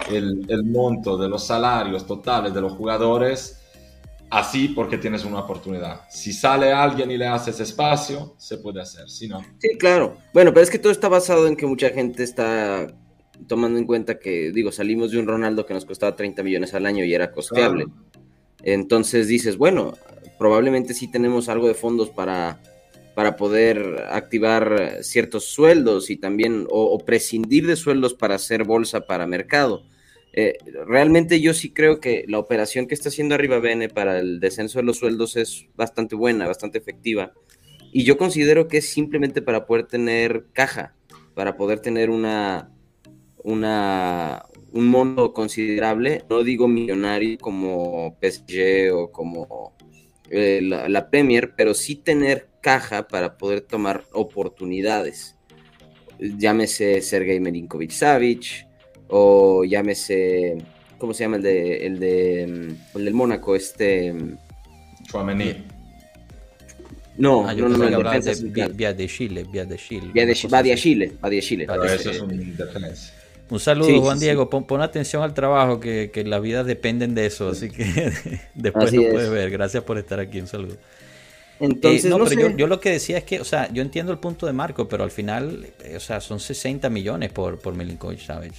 el, 0.09 0.45
el, 0.47 0.63
monto 0.63 1.15
de 1.15 1.29
los 1.29 1.45
salarios 1.45 2.07
totales 2.07 2.53
de 2.53 2.61
los 2.61 2.73
jugadores 2.73 3.62
así 4.29 4.69
porque 4.69 4.97
tienes 4.97 5.25
una 5.25 5.39
oportunidad. 5.39 6.01
Si 6.09 6.33
sale 6.33 6.71
alguien 6.71 7.11
y 7.11 7.17
le 7.17 7.27
haces 7.27 7.59
espacio, 7.59 8.35
se 8.37 8.57
puede 8.57 8.81
hacer, 8.81 9.09
si 9.09 9.27
no. 9.27 9.41
Sí, 9.59 9.77
claro. 9.77 10.17
Bueno, 10.33 10.53
pero 10.53 10.63
es 10.63 10.69
que 10.69 10.79
todo 10.79 10.91
está 10.91 11.09
basado 11.09 11.47
en 11.47 11.55
que 11.55 11.65
mucha 11.65 11.89
gente 11.89 12.23
está 12.23 12.87
tomando 13.47 13.77
en 13.79 13.85
cuenta 13.85 14.19
que, 14.19 14.51
digo, 14.51 14.71
salimos 14.71 15.11
de 15.11 15.19
un 15.19 15.27
Ronaldo 15.27 15.65
que 15.65 15.73
nos 15.73 15.85
costaba 15.85 16.15
30 16.15 16.43
millones 16.43 16.73
al 16.73 16.85
año 16.85 17.03
y 17.05 17.13
era 17.13 17.31
costeable. 17.31 17.85
Entonces 18.61 19.27
dices, 19.27 19.57
bueno, 19.57 19.93
probablemente 20.39 20.93
sí 20.93 21.09
tenemos 21.11 21.49
algo 21.49 21.67
de 21.67 21.73
fondos 21.73 22.09
para 22.09 22.59
para 23.13 23.35
poder 23.35 24.07
activar 24.09 24.99
ciertos 25.01 25.45
sueldos 25.45 26.09
y 26.09 26.17
también 26.17 26.65
o, 26.69 26.97
prescindir 26.99 27.67
de 27.67 27.75
sueldos 27.75 28.13
para 28.13 28.35
hacer 28.35 28.63
bolsa 28.63 29.01
para 29.01 29.27
mercado. 29.27 29.83
Eh, 30.35 30.57
realmente 30.87 31.39
yo 31.41 31.53
sí 31.53 31.71
creo 31.71 31.99
que 31.99 32.25
la 32.27 32.39
operación 32.39 32.87
que 32.87 32.95
está 32.95 33.09
haciendo 33.09 33.35
Arriba 33.35 33.59
Bene 33.59 33.87
para 33.87 34.17
el 34.17 34.39
descenso 34.39 34.79
de 34.79 34.85
los 34.85 34.97
sueldos 34.97 35.35
es 35.35 35.67
bastante 35.75 36.15
buena, 36.15 36.47
bastante 36.47 36.79
efectiva. 36.79 37.33
Y 37.91 38.03
yo 38.03 38.17
considero 38.17 38.67
que 38.67 38.77
es 38.77 38.89
simplemente 38.89 39.43
para 39.43 39.67
poder 39.67 39.85
tener 39.85 40.47
caja, 40.51 40.95
para 41.35 41.55
poder 41.55 41.79
tener 41.79 42.09
una, 42.09 42.71
una, 43.43 44.45
un 44.71 44.87
monto 44.87 45.33
considerable, 45.33 46.23
no 46.27 46.43
digo 46.43 46.67
millonario 46.67 47.37
como 47.37 48.17
PSG 48.19 48.91
o 48.91 49.11
como 49.11 49.75
eh, 50.31 50.61
la, 50.63 50.89
la 50.89 51.11
Premier, 51.11 51.53
pero 51.55 51.75
sí 51.75 51.95
tener 51.95 52.49
caja 52.59 53.07
para 53.07 53.37
poder 53.37 53.61
tomar 53.61 54.05
oportunidades. 54.11 55.37
Llámese 56.17 57.01
Sergei 57.01 57.39
Milinkovic 57.39 57.91
Savic 57.91 58.72
o 59.15 59.63
llámese, 59.63 60.57
¿cómo 60.97 61.13
se 61.13 61.23
llama 61.23 61.37
el 61.37 61.43
de 61.43 61.85
el 61.85 61.99
de 61.99 62.47
mm, 62.47 62.97
el 62.97 63.05
del 63.05 63.13
Mónaco? 63.13 63.55
Este 63.55 64.11
mm, 64.11 64.37
Chouameni. 65.05 65.65
No, 67.15 67.47
ah, 67.47 67.53
no, 67.53 67.69
no, 67.69 67.77
no, 67.77 67.99
vía 68.73 68.91
de 68.91 69.07
Chile, 69.07 69.45
vía 69.51 69.65
de 69.65 69.77
Chile. 69.77 70.09
Vía 70.11 70.25
de, 70.25 70.35
va 70.51 70.63
de 70.63 70.75
Chile, 70.75 71.11
va 71.23 71.29
de 71.29 71.41
Chile. 71.41 71.67
eso 71.85 72.09
es 72.09 72.19
un 72.19 72.57
defensa. 72.57 73.13
Un 73.51 73.59
saludo, 73.59 74.01
Juan 74.01 74.19
Diego. 74.19 74.49
Pon, 74.49 74.81
atención 74.81 75.21
al 75.21 75.35
trabajo, 75.35 75.79
que, 75.79 76.09
que 76.11 76.23
las 76.23 76.41
vidas 76.41 76.65
dependen 76.65 77.13
de 77.13 77.27
eso. 77.27 77.49
Así 77.49 77.69
que 77.69 77.85
después 78.55 78.91
lo 78.91 79.11
puedes 79.11 79.29
ver. 79.29 79.51
Gracias 79.51 79.83
por 79.83 79.99
estar 79.99 80.19
aquí. 80.19 80.39
Un 80.39 80.47
saludo. 80.47 80.77
Entonces, 81.59 82.05
no, 82.05 82.17
pero 82.25 82.57
yo, 82.57 82.65
lo 82.65 82.79
que 82.79 82.89
decía 82.89 83.19
es 83.19 83.23
que, 83.23 83.39
o 83.39 83.45
sea, 83.45 83.71
yo 83.71 83.83
entiendo 83.83 84.11
el 84.11 84.17
punto 84.17 84.47
de 84.47 84.53
Marco, 84.53 84.87
pero 84.87 85.03
al 85.03 85.11
final, 85.11 85.67
eh, 85.83 85.95
o 85.95 85.99
sea, 85.99 86.19
son 86.19 86.39
60 86.39 86.89
millones 86.89 87.31
por, 87.31 87.59
por 87.59 87.75
Milinkovic 87.75 88.19
Savic. 88.19 88.53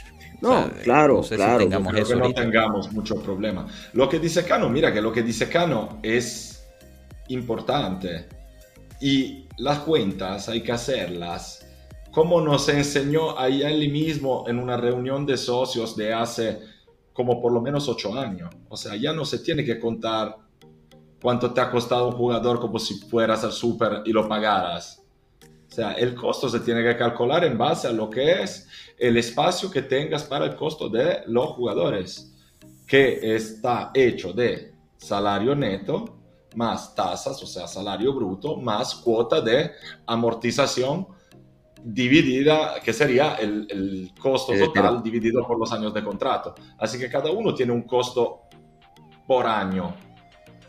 No, 0.44 0.70
claro, 0.82 1.22
claro. 1.22 1.58
tengamos 1.58 1.94
que 1.94 2.16
no 2.16 2.32
tengamos 2.32 2.92
mucho 2.92 3.16
problema. 3.16 3.66
Lo 3.94 4.08
que 4.08 4.18
dice 4.18 4.44
Cano, 4.44 4.68
mira 4.68 4.92
que 4.92 5.00
lo 5.00 5.12
que 5.12 5.22
dice 5.22 5.48
Cano 5.48 6.00
es 6.02 6.64
importante. 7.28 8.28
Y 9.00 9.46
las 9.58 9.80
cuentas 9.80 10.48
hay 10.48 10.62
que 10.62 10.72
hacerlas. 10.72 11.66
Como 12.10 12.40
nos 12.40 12.68
enseñó 12.68 13.38
ahí 13.38 13.62
él 13.62 13.90
mismo 13.90 14.44
en 14.46 14.58
una 14.58 14.76
reunión 14.76 15.26
de 15.26 15.36
socios 15.36 15.96
de 15.96 16.12
hace 16.12 16.60
como 17.12 17.40
por 17.40 17.52
lo 17.52 17.60
menos 17.60 17.88
ocho 17.88 18.18
años. 18.18 18.50
O 18.68 18.76
sea, 18.76 18.96
ya 18.96 19.12
no 19.12 19.24
se 19.24 19.38
tiene 19.38 19.64
que 19.64 19.80
contar 19.80 20.36
cuánto 21.22 21.52
te 21.52 21.60
ha 21.60 21.70
costado 21.70 22.08
un 22.08 22.14
jugador 22.14 22.60
como 22.60 22.78
si 22.78 22.94
fueras 22.94 23.44
al 23.44 23.52
súper 23.52 24.02
y 24.04 24.12
lo 24.12 24.28
pagaras. 24.28 25.02
O 25.70 25.74
sea, 25.74 25.92
el 25.92 26.14
costo 26.14 26.48
se 26.48 26.60
tiene 26.60 26.82
que 26.82 26.96
calcular 26.96 27.44
en 27.44 27.56
base 27.56 27.88
a 27.88 27.92
lo 27.92 28.10
que 28.10 28.42
es 28.42 28.68
el 28.98 29.16
espacio 29.16 29.70
que 29.70 29.82
tengas 29.82 30.24
para 30.24 30.46
el 30.46 30.56
costo 30.56 30.88
de 30.88 31.22
los 31.26 31.48
jugadores, 31.50 32.32
que 32.86 33.34
está 33.34 33.90
hecho 33.94 34.32
de 34.32 34.74
salario 34.96 35.54
neto 35.54 36.18
más 36.56 36.94
tasas, 36.94 37.42
o 37.42 37.46
sea, 37.46 37.66
salario 37.66 38.14
bruto, 38.14 38.56
más 38.56 38.94
cuota 38.94 39.40
de 39.40 39.72
amortización 40.06 41.08
dividida, 41.82 42.80
que 42.80 42.92
sería 42.92 43.34
el, 43.34 43.66
el 43.68 44.10
costo 44.18 44.52
total 44.56 45.02
dividido 45.02 45.44
por 45.46 45.58
los 45.58 45.72
años 45.72 45.92
de 45.92 46.04
contrato. 46.04 46.54
Así 46.78 46.98
que 46.98 47.10
cada 47.10 47.30
uno 47.32 47.52
tiene 47.54 47.72
un 47.72 47.82
costo 47.82 48.42
por 49.26 49.46
año 49.46 49.94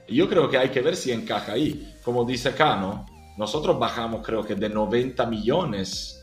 yo 0.07 0.29
creo 0.29 0.49
que 0.49 0.57
hay 0.57 0.69
que 0.69 0.81
ver 0.81 0.95
si 0.95 1.11
encaja 1.11 1.53
ahí. 1.53 1.95
Como 2.03 2.25
dice 2.25 2.53
Cano, 2.53 3.05
nosotros 3.37 3.79
bajamos 3.79 4.25
creo 4.25 4.43
que 4.43 4.55
de 4.55 4.69
90 4.69 5.25
millones 5.25 6.21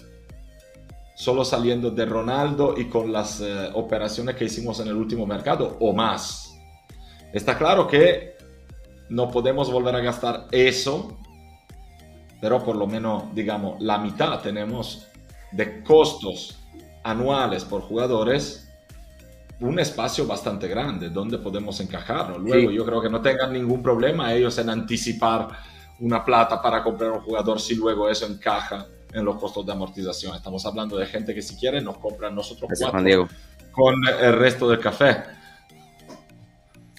solo 1.15 1.45
saliendo 1.45 1.91
de 1.91 2.07
Ronaldo 2.07 2.75
y 2.77 2.87
con 2.87 3.13
las 3.13 3.41
eh, 3.41 3.71
operaciones 3.75 4.37
que 4.37 4.45
hicimos 4.45 4.81
en 4.81 4.89
el 4.89 4.97
último 4.97 5.27
mercado 5.27 5.77
o 5.81 5.93
más. 5.93 6.59
Está 7.33 7.57
claro 7.57 7.87
que 7.87 8.37
no 9.09 9.31
podemos 9.31 9.71
volver 9.71 9.97
a 9.97 10.01
gastar 10.01 10.47
eso, 10.51 11.19
pero 12.41 12.63
por 12.63 12.77
lo 12.77 12.87
menos, 12.87 13.35
digamos, 13.35 13.81
la 13.83 13.99
mitad 13.99 14.41
tenemos 14.41 15.07
de 15.53 15.83
costos 15.83 16.59
anuales 17.05 17.65
por 17.65 17.83
jugadores 17.83 18.69
un 19.61 19.79
espacio 19.79 20.27
bastante 20.27 20.67
grande 20.67 21.09
donde 21.09 21.39
podemos 21.39 21.79
encajarlo. 21.81 22.39
Luego 22.39 22.71
yo 22.71 22.85
creo 22.85 23.01
que 23.01 23.09
no 23.09 23.21
tengan 23.21 23.53
ningún 23.53 23.83
problema 23.83 24.35
ellos 24.35 24.59
en 24.59 24.71
anticipar 24.71 25.49
una 26.01 26.25
plata 26.25 26.61
para 26.61 26.83
comprar 26.83 27.13
un 27.13 27.21
jugador 27.21 27.61
si 27.61 27.77
luego 27.77 28.09
eso 28.09 28.27
encaja 28.27 28.87
en 29.13 29.25
los 29.25 29.37
costos 29.37 29.67
de 29.67 29.73
amortización. 29.73 30.35
Estamos 30.35 30.65
hablando 30.67 30.97
de 30.97 31.07
gente 31.07 31.35
que 31.35 31.43
si 31.43 31.57
quiere 31.57 31.81
nos 31.81 31.99
compran 31.99 32.35
nosotros 32.35 32.71
cuatro 32.79 33.29
con 33.73 33.95
el 34.21 34.39
resto 34.39 34.69
del 34.69 34.81
café. 34.81 35.17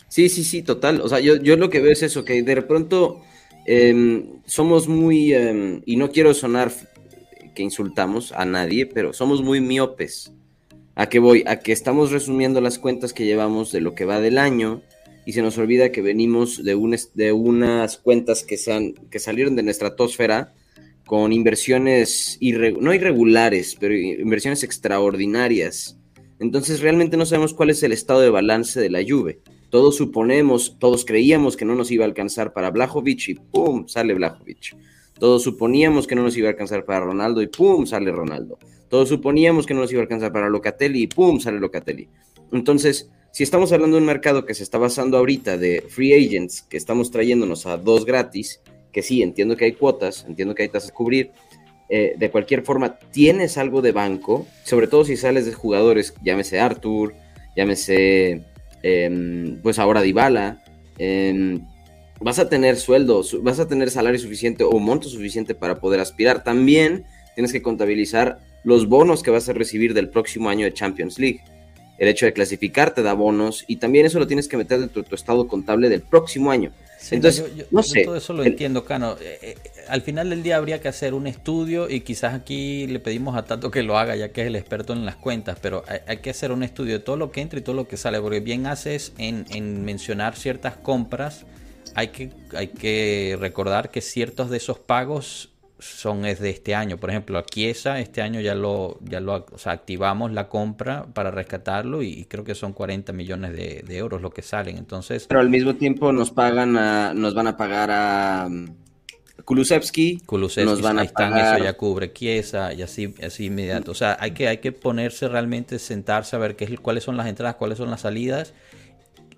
Sí, 0.08 0.30
sí, 0.30 0.44
sí, 0.44 0.62
total. 0.62 1.02
O 1.02 1.10
sea, 1.10 1.20
yo, 1.20 1.38
yo 1.38 1.56
lo 1.58 1.70
que 1.70 1.80
veo 1.80 1.92
es 1.92 2.04
eso, 2.04 2.24
que 2.24 2.44
de 2.44 2.62
pronto 2.62 3.22
em, 3.66 4.42
somos 4.46 4.88
muy, 4.88 5.34
em, 5.34 5.82
y 5.86 5.96
no 5.96 6.12
quiero 6.12 6.34
sonar 6.34 6.72
que 7.56 7.64
insultamos 7.64 8.32
a 8.32 8.46
nadie, 8.46 8.86
pero 8.86 9.14
somos 9.14 9.42
muy 9.42 9.62
miopes. 9.62 10.32
¿A 10.96 11.10
qué 11.10 11.20
voy? 11.20 11.44
A 11.48 11.60
que 11.60 11.72
estamos 11.72 12.12
resumiendo 12.12 12.62
las 12.62 12.78
cuentas 12.78 13.14
que 13.14 13.26
llevamos 13.26 13.72
de 13.72 13.82
lo 13.82 13.96
que 13.96 14.06
va 14.06 14.20
del 14.20 14.38
año 14.38 14.82
y 15.26 15.34
se 15.34 15.42
nos 15.42 15.58
olvida 15.58 15.92
que 15.92 16.02
venimos 16.02 16.64
de, 16.64 16.76
un, 16.76 16.96
de 17.14 17.32
unas 17.32 17.98
cuentas 17.98 18.44
que, 18.44 18.58
sean, 18.58 18.94
que 19.10 19.20
salieron 19.20 19.56
de 19.56 19.64
nuestra 19.64 19.88
estratosfera 19.88 20.54
con 21.06 21.34
inversiones 21.34 22.40
no 22.80 22.94
irregulares, 22.94 23.76
pero 23.80 23.96
inversiones 23.96 24.64
extraordinarias. 24.64 25.98
Entonces 26.40 26.82
realmente 26.82 27.18
no 27.18 27.26
sabemos 27.26 27.54
cuál 27.54 27.70
es 27.70 27.84
el 27.84 27.92
estado 27.92 28.22
de 28.22 28.30
balance 28.30 28.80
de 28.80 28.90
la 28.90 29.02
Juve. 29.08 29.40
Todos 29.70 29.96
suponemos, 29.96 30.78
todos 30.80 31.06
creíamos 31.06 31.58
que 31.58 31.66
no 31.66 31.76
nos 31.76 31.90
iba 31.92 32.06
a 32.06 32.08
alcanzar 32.08 32.54
para 32.54 32.70
Blajovic 32.70 33.30
y 33.30 33.36
¡pum! 33.36 33.88
sale 33.88 34.14
Blajovic. 34.14 34.76
Todos 35.18 35.44
suponíamos 35.44 36.06
que 36.06 36.16
no 36.16 36.24
nos 36.24 36.38
iba 36.38 36.48
a 36.48 36.52
alcanzar 36.52 36.86
para 36.86 37.00
Ronaldo 37.00 37.42
y 37.42 37.48
¡pum! 37.48 37.86
sale 37.86 38.12
Ronaldo. 38.12 38.60
Todos 38.90 39.10
suponíamos 39.10 39.66
que 39.66 39.74
no 39.74 39.82
nos 39.82 39.92
iba 39.92 40.02
a 40.02 40.04
alcanzar 40.04 40.32
para 40.32 40.50
Locatelli 40.50 41.04
y 41.04 41.08
¡pum! 41.08 41.40
sale 41.40 41.60
Locatelli. 41.60 42.08
Entonces, 42.52 43.10
si 43.32 43.42
estamos 43.42 43.72
hablando 43.72 43.96
de 43.96 44.02
un 44.02 44.08
mercado 44.08 44.46
que 44.46 44.54
se 44.54 44.62
está 44.62 44.78
basando 44.78 45.18
ahorita 45.18 45.58
de 45.58 45.84
free 45.90 46.14
agents, 46.14 46.62
que 46.62 46.78
estamos 46.78 47.10
trayéndonos 47.10 47.66
a 47.66 47.78
dos 47.78 48.06
gratis, 48.06 48.62
que 48.94 49.02
sí, 49.02 49.22
entiendo 49.22 49.58
que 49.58 49.66
hay 49.66 49.74
cuotas, 49.74 50.26
entiendo 50.28 50.56
que 50.56 50.64
hay 50.64 50.70
tasas 50.70 50.92
a 50.92 50.94
cubrir, 50.94 51.32
eh, 51.90 52.16
de 52.18 52.32
cualquier 52.32 52.64
forma, 52.64 52.98
tienes 52.98 53.58
algo 53.58 53.82
de 53.82 53.92
banco, 53.92 54.48
sobre 54.64 54.88
todo 54.88 55.04
si 55.04 55.18
sales 55.18 55.46
de 55.46 55.54
jugadores, 55.54 56.14
llámese 56.24 56.60
Arthur, 56.60 57.14
llámese, 57.56 58.44
em, 58.82 59.60
pues 59.62 59.80
ahora 59.80 60.02
Dybala, 60.02 60.64
em, 60.98 61.68
vas 62.22 62.40
a 62.40 62.48
tener 62.48 62.78
sueldos, 62.78 63.38
vas 63.44 63.60
a 63.60 63.68
tener 63.68 63.92
salario 63.92 64.20
suficiente 64.20 64.64
o 64.64 64.80
monto 64.80 65.10
suficiente 65.10 65.56
para 65.56 65.80
poder 65.80 66.00
aspirar. 66.00 66.44
También 66.44 67.06
tienes 67.36 67.52
que 67.52 67.62
contabilizar 67.62 68.40
los 68.64 68.88
bonos 68.88 69.24
que 69.24 69.32
vas 69.32 69.50
a 69.50 69.54
recibir 69.54 69.94
del 69.94 70.10
próximo 70.10 70.50
año 70.50 70.66
de 70.66 70.74
Champions 70.74 71.20
League. 71.20 71.42
El 71.98 72.08
hecho 72.08 72.26
de 72.26 72.34
clasificar 72.34 72.94
te 72.94 73.04
da 73.04 73.14
bonos 73.14 73.66
y 73.68 73.76
también 73.76 74.06
eso 74.06 74.20
lo 74.20 74.28
tienes 74.28 74.48
que 74.48 74.58
meter 74.58 74.80
dentro 74.80 75.04
de 75.04 75.10
tu 75.10 75.16
estado 75.16 75.48
contable 75.48 75.90
del 75.90 76.02
próximo 76.02 76.50
año. 76.50 76.72
Entonces, 77.12 77.68
no 77.72 77.84
sé. 77.84 78.04
todo 78.04 78.16
eso 78.16 78.34
lo 78.34 78.44
entiendo, 78.44 78.86
Cano. 78.86 79.18
Eh, 79.20 79.40
eh, 79.42 79.56
al 79.88 80.02
final 80.02 80.30
del 80.30 80.44
día 80.44 80.58
habría 80.58 80.80
que 80.82 80.88
hacer 80.88 81.14
un 81.14 81.28
estudio 81.28 81.90
y 81.90 82.02
quizás 82.02 82.34
aquí 82.34 82.88
le 82.88 83.00
pedimos 83.00 83.36
a 83.36 83.44
Tato 83.44 83.72
que 83.72 83.84
lo 83.84 83.98
haga 83.98 84.16
ya 84.16 84.30
que 84.30 84.42
es 84.42 84.48
el 84.48 84.56
experto 84.56 84.94
en 84.94 85.06
las 85.06 85.16
cuentas, 85.16 85.58
pero 85.62 85.84
hay, 86.08 86.18
que 86.18 86.30
hacer 86.30 86.52
un 86.52 86.64
estudio 86.64 86.94
de 86.94 87.00
todo 87.00 87.18
lo 87.18 87.32
que 87.32 87.42
entra 87.42 87.60
y 87.60 87.62
todo 87.62 87.76
lo 87.76 87.88
que 87.88 87.98
sale, 87.98 88.22
porque 88.22 88.40
bien 88.40 88.68
haces 88.68 89.14
en, 89.18 89.46
en 89.50 89.84
mencionar 89.84 90.36
ciertas 90.36 90.78
compras 90.78 91.46
hay 91.96 92.10
que, 92.10 92.32
hay 92.56 92.68
que 92.70 93.38
recordar 93.40 93.92
que 93.92 94.02
ciertos 94.02 94.50
de 94.50 94.58
esos 94.58 94.80
pagos 94.80 95.50
son 95.84 96.26
es 96.26 96.40
de 96.40 96.50
este 96.50 96.76
año. 96.76 96.98
Por 96.98 97.10
ejemplo, 97.10 97.38
a 97.38 97.46
Chiesa 97.46 98.00
este 98.00 98.22
año 98.22 98.40
ya 98.40 98.56
lo, 98.56 99.00
ya 99.02 99.20
lo 99.20 99.46
activamos 99.66 100.32
la 100.32 100.48
compra 100.48 101.06
para 101.14 101.32
rescatarlo 101.32 102.02
y 102.02 102.26
creo 102.26 102.44
que 102.44 102.56
son 102.56 102.74
40 102.74 103.14
millones 103.14 103.54
de, 103.54 103.98
euros 103.98 104.22
lo 104.22 104.32
que 104.32 104.42
salen. 104.42 104.78
Entonces, 104.78 105.28
pero 105.28 105.42
al 105.42 105.50
mismo 105.50 105.76
tiempo 105.76 106.12
nos 106.12 106.32
pagan 106.32 106.78
a, 106.78 107.14
nos 107.14 107.34
van 107.36 107.48
a 107.48 107.58
pagar 107.58 107.92
a 107.92 108.46
um, 108.48 108.68
Kulusevski, 109.46 110.22
Kulusevski 110.26 110.70
nos 110.70 110.82
van 110.82 111.00
a 111.00 111.06
pagar... 111.06 111.56
eso 111.56 111.66
ya 111.66 111.74
cubre 111.74 112.14
Chiesa 112.14 112.74
y 112.74 112.82
así, 112.82 113.14
así 113.22 113.46
inmediato. 113.46 113.92
O 113.92 113.96
sea, 113.96 114.18
hay 114.20 114.32
que, 114.32 114.48
hay 114.48 114.58
que 114.58 114.72
ponerse 114.72 115.28
realmente, 115.28 115.80
sentarse 115.80 116.36
a 116.36 116.40
ver 116.40 116.56
qué, 116.56 116.78
cuáles 116.78 117.04
son 117.04 117.18
las 117.18 117.28
entradas, 117.28 117.56
cuáles 117.56 117.78
son 117.78 117.90
las 117.92 118.02
salidas 118.02 118.54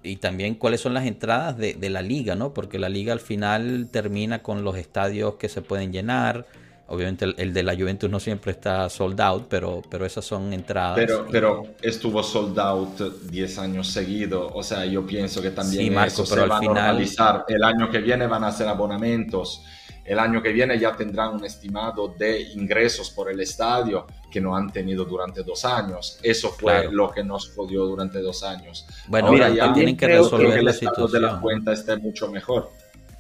y 0.06 0.18
también 0.18 0.56
cuáles 0.56 0.82
son 0.82 0.93
las 0.93 1.06
entradas 1.06 1.58
de, 1.58 1.89
la 1.89 2.01
liga, 2.01 2.36
¿no? 2.36 2.53
Porque 2.53 2.80
la 2.80 2.89
liga 2.89 3.14
al 3.14 3.20
final 3.20 3.89
termina 3.91 4.41
con 4.41 4.64
los 4.64 4.78
estadios 4.78 5.36
que 5.36 5.49
se 5.49 5.62
pueden 5.62 5.91
llenar. 5.91 6.45
Obviamente 6.88 7.26
el, 7.38 7.51
de 7.51 7.64
la 7.64 7.76
Juventus 7.76 8.10
no 8.10 8.20
siempre 8.20 8.51
está 8.51 8.88
sold 8.89 9.20
out, 9.20 9.47
pero, 9.49 9.82
pero 9.89 10.06
esas 10.06 10.24
son 10.24 10.53
entradas. 10.53 10.95
Pero, 10.95 11.26
pero 11.32 11.64
estuvo 11.82 12.22
sold 12.22 12.60
out 12.60 13.01
10 13.30 13.58
años 13.58 13.88
seguidos. 13.88 14.51
O 14.53 14.62
sea, 14.62 14.86
yo 14.86 15.06
pienso 15.06 15.41
que 15.41 15.49
también 15.49 15.93
Marco, 15.93 16.22
eso 16.22 16.26
pero 16.30 16.43
se 16.43 16.47
va 16.47 16.58
al 16.58 16.62
final... 16.62 16.78
a 16.78 16.82
normalizar. 16.88 17.45
El 17.47 17.64
año 17.64 17.89
que 17.89 17.99
viene 17.99 18.28
van 18.28 18.43
a 18.43 18.51
ser 18.51 18.68
abonamientos 18.68 19.64
el 20.06 20.20
año 20.20 20.41
que 20.41 20.53
viene 20.53 20.78
ya 20.78 20.95
tendrán 20.95 21.34
un 21.36 21.45
estimado 21.45 22.08
de 22.08 22.41
ingresos 22.53 23.10
por 23.10 23.32
el 23.32 23.39
estadio 23.39 24.06
que 24.32 24.39
no 24.39 24.56
han 24.56 24.72
tenido 24.72 25.03
durante 25.06 25.41
dos 25.41 25.66
años. 25.66 26.20
Eso 26.22 26.49
fue 26.51 26.91
lo 26.91 27.10
que 27.10 27.24
nos 27.24 27.49
jodió 27.49 27.86
durante 27.86 28.20
dos 28.20 28.43
años. 28.43 28.86
Bueno, 29.08 29.30
Ahora 29.30 29.49
ya 29.49 29.74
tienen 29.74 29.97
que 29.97 30.08
resolver 30.08 30.64
la 30.64 30.74
situación. 30.74 31.12
de 31.12 31.20
la 31.20 31.41
cuenta 31.41 31.74
esté 31.74 31.97
mucho 31.97 32.30
mejor. 32.30 32.70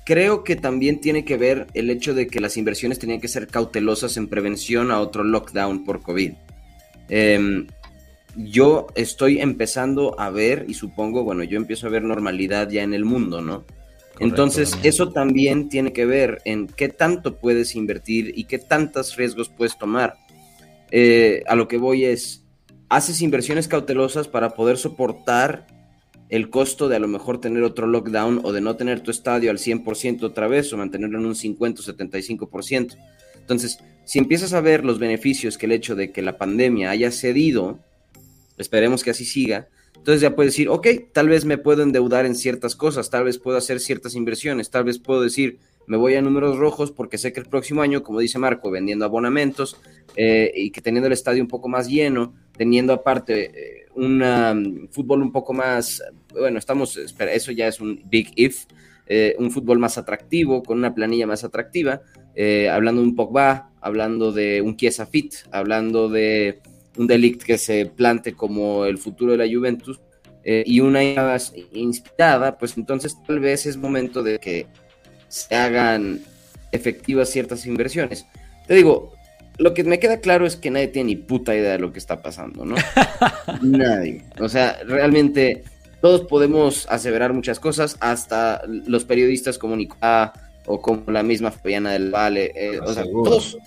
Creo 0.05 0.43
que 0.43 0.55
también 0.55 1.01
tiene 1.01 1.25
que 1.25 1.35
ver 1.35 1.65
el 1.73 1.89
hecho 1.89 2.13
de 2.13 2.27
que 2.27 2.39
las 2.39 2.57
inversiones 2.57 2.99
tenían 2.99 3.19
que 3.19 3.27
ser 3.27 3.47
cautelosas 3.47 4.17
en 4.17 4.27
prevención 4.27 4.91
a 4.91 4.99
otro 4.99 5.23
lockdown 5.23 5.83
por 5.83 6.03
COVID. 6.03 6.33
Em, 7.09 7.67
yo 8.35 8.87
estoy 8.93 9.41
empezando 9.41 10.19
a 10.19 10.29
ver, 10.29 10.65
y 10.67 10.75
supongo, 10.75 11.23
bueno, 11.23 11.43
yo 11.43 11.57
empiezo 11.57 11.87
a 11.87 11.89
ver 11.89 12.03
normalidad 12.03 12.69
ya 12.69 12.83
en 12.83 12.93
el 12.93 13.05
mundo, 13.05 13.41
¿no? 13.41 13.63
Entonces, 14.19 14.77
eso 14.83 15.11
también 15.11 15.69
tiene 15.69 15.91
que 15.91 16.05
ver 16.05 16.41
en 16.45 16.67
qué 16.67 16.89
tanto 16.89 17.37
puedes 17.37 17.75
invertir 17.75 18.33
y 18.35 18.45
qué 18.45 18.59
tantos 18.59 19.15
riesgos 19.15 19.49
puedes 19.49 19.77
tomar. 19.77 20.15
Eh, 20.91 21.43
a 21.47 21.55
lo 21.55 21.67
que 21.67 21.77
voy 21.77 22.05
es, 22.05 22.43
haces 22.89 23.21
inversiones 23.21 23.67
cautelosas 23.67 24.27
para 24.27 24.51
poder 24.51 24.77
soportar 24.77 25.67
el 26.29 26.49
costo 26.49 26.87
de 26.87 26.95
a 26.95 26.99
lo 26.99 27.07
mejor 27.07 27.39
tener 27.39 27.63
otro 27.63 27.87
lockdown 27.87 28.41
o 28.43 28.51
de 28.51 28.61
no 28.61 28.75
tener 28.75 29.01
tu 29.01 29.11
estadio 29.11 29.51
al 29.51 29.57
100% 29.57 30.23
otra 30.23 30.47
vez 30.47 30.71
o 30.71 30.77
mantenerlo 30.77 31.19
en 31.19 31.25
un 31.25 31.35
50 31.35 31.81
o 31.81 31.83
75%. 31.83 32.97
Entonces, 33.39 33.79
si 34.05 34.19
empiezas 34.19 34.53
a 34.53 34.61
ver 34.61 34.85
los 34.85 34.97
beneficios 34.97 35.57
que 35.57 35.65
el 35.65 35.73
hecho 35.73 35.95
de 35.95 36.11
que 36.11 36.21
la 36.21 36.37
pandemia 36.37 36.89
haya 36.89 37.11
cedido, 37.11 37.79
esperemos 38.57 39.03
que 39.03 39.11
así 39.11 39.25
siga, 39.25 39.67
entonces 40.05 40.21
ya 40.21 40.35
puedes 40.35 40.53
decir, 40.53 40.69
ok, 40.69 40.87
tal 41.13 41.29
vez 41.29 41.45
me 41.45 41.57
puedo 41.57 41.81
endeudar 41.81 42.27
en 42.27 42.35
ciertas 42.35 42.75
cosas, 42.75 43.09
tal 43.09 43.23
vez 43.23 43.39
puedo 43.39 43.57
hacer 43.57 43.79
ciertas 43.79 44.13
inversiones, 44.13 44.69
tal 44.69 44.83
vez 44.83 44.99
puedo 44.99 45.23
decir, 45.23 45.57
me 45.87 45.97
voy 45.97 46.13
a 46.13 46.21
números 46.21 46.57
rojos 46.57 46.91
porque 46.91 47.17
sé 47.17 47.33
que 47.33 47.39
el 47.39 47.47
próximo 47.47 47.81
año, 47.81 48.03
como 48.03 48.19
dice 48.19 48.37
Marco, 48.37 48.69
vendiendo 48.69 49.03
abonamentos 49.03 49.77
eh, 50.15 50.51
y 50.53 50.69
que 50.69 50.79
teniendo 50.79 51.07
el 51.07 51.13
estadio 51.13 51.41
un 51.41 51.47
poco 51.47 51.69
más 51.69 51.87
lleno, 51.87 52.35
teniendo 52.55 52.93
aparte 52.93 53.45
eh, 53.45 53.85
un 53.95 54.21
um, 54.21 54.87
fútbol 54.89 55.23
un 55.23 55.31
poco 55.31 55.53
más, 55.53 56.03
bueno, 56.31 56.59
estamos, 56.59 56.97
espera, 56.97 57.33
eso 57.33 57.51
ya 57.51 57.67
es 57.67 57.81
un 57.81 58.03
big 58.05 58.31
if, 58.35 58.65
eh, 59.07 59.35
un 59.39 59.49
fútbol 59.49 59.79
más 59.79 59.97
atractivo, 59.97 60.61
con 60.61 60.77
una 60.77 60.93
planilla 60.93 61.25
más 61.25 61.43
atractiva, 61.43 62.03
hablando 62.71 63.01
de 63.01 63.07
un 63.07 63.15
Pogba, 63.15 63.71
hablando 63.81 64.31
de 64.31 64.61
un 64.61 64.77
Chiesa 64.77 65.07
Fit, 65.07 65.33
hablando 65.49 66.09
de 66.09 66.61
un 66.97 67.07
delict 67.07 67.43
que 67.43 67.57
se 67.57 67.85
plante 67.85 68.33
como 68.33 68.85
el 68.85 68.97
futuro 68.97 69.33
de 69.33 69.37
la 69.37 69.53
Juventus 69.53 69.99
eh, 70.43 70.63
y 70.65 70.79
una 70.79 71.03
inspirada, 71.73 72.57
pues 72.57 72.77
entonces 72.77 73.15
tal 73.25 73.39
vez 73.39 73.65
es 73.65 73.77
momento 73.77 74.21
de 74.21 74.39
que 74.39 74.67
se 75.27 75.55
hagan 75.55 76.21
efectivas 76.71 77.29
ciertas 77.29 77.65
inversiones. 77.65 78.25
Te 78.67 78.75
digo, 78.75 79.13
lo 79.57 79.73
que 79.73 79.83
me 79.83 79.99
queda 79.99 80.19
claro 80.19 80.45
es 80.45 80.55
que 80.55 80.71
nadie 80.71 80.87
tiene 80.87 81.07
ni 81.07 81.15
puta 81.15 81.55
idea 81.55 81.73
de 81.73 81.79
lo 81.79 81.91
que 81.91 81.99
está 81.99 82.21
pasando, 82.21 82.65
¿no? 82.65 82.75
nadie. 83.61 84.23
O 84.39 84.49
sea, 84.49 84.79
realmente 84.85 85.63
todos 86.01 86.21
podemos 86.21 86.87
aseverar 86.89 87.33
muchas 87.33 87.59
cosas, 87.59 87.97
hasta 87.99 88.61
los 88.67 89.05
periodistas 89.05 89.57
como 89.57 89.75
Nicolás 89.75 90.31
o 90.67 90.81
como 90.81 91.11
la 91.11 91.23
misma 91.23 91.51
Fabiana 91.51 91.93
del 91.93 92.11
Valle. 92.11 92.51
Eh, 92.55 92.79
o 92.79 92.93
sea, 92.93 93.03
todos 93.03 93.57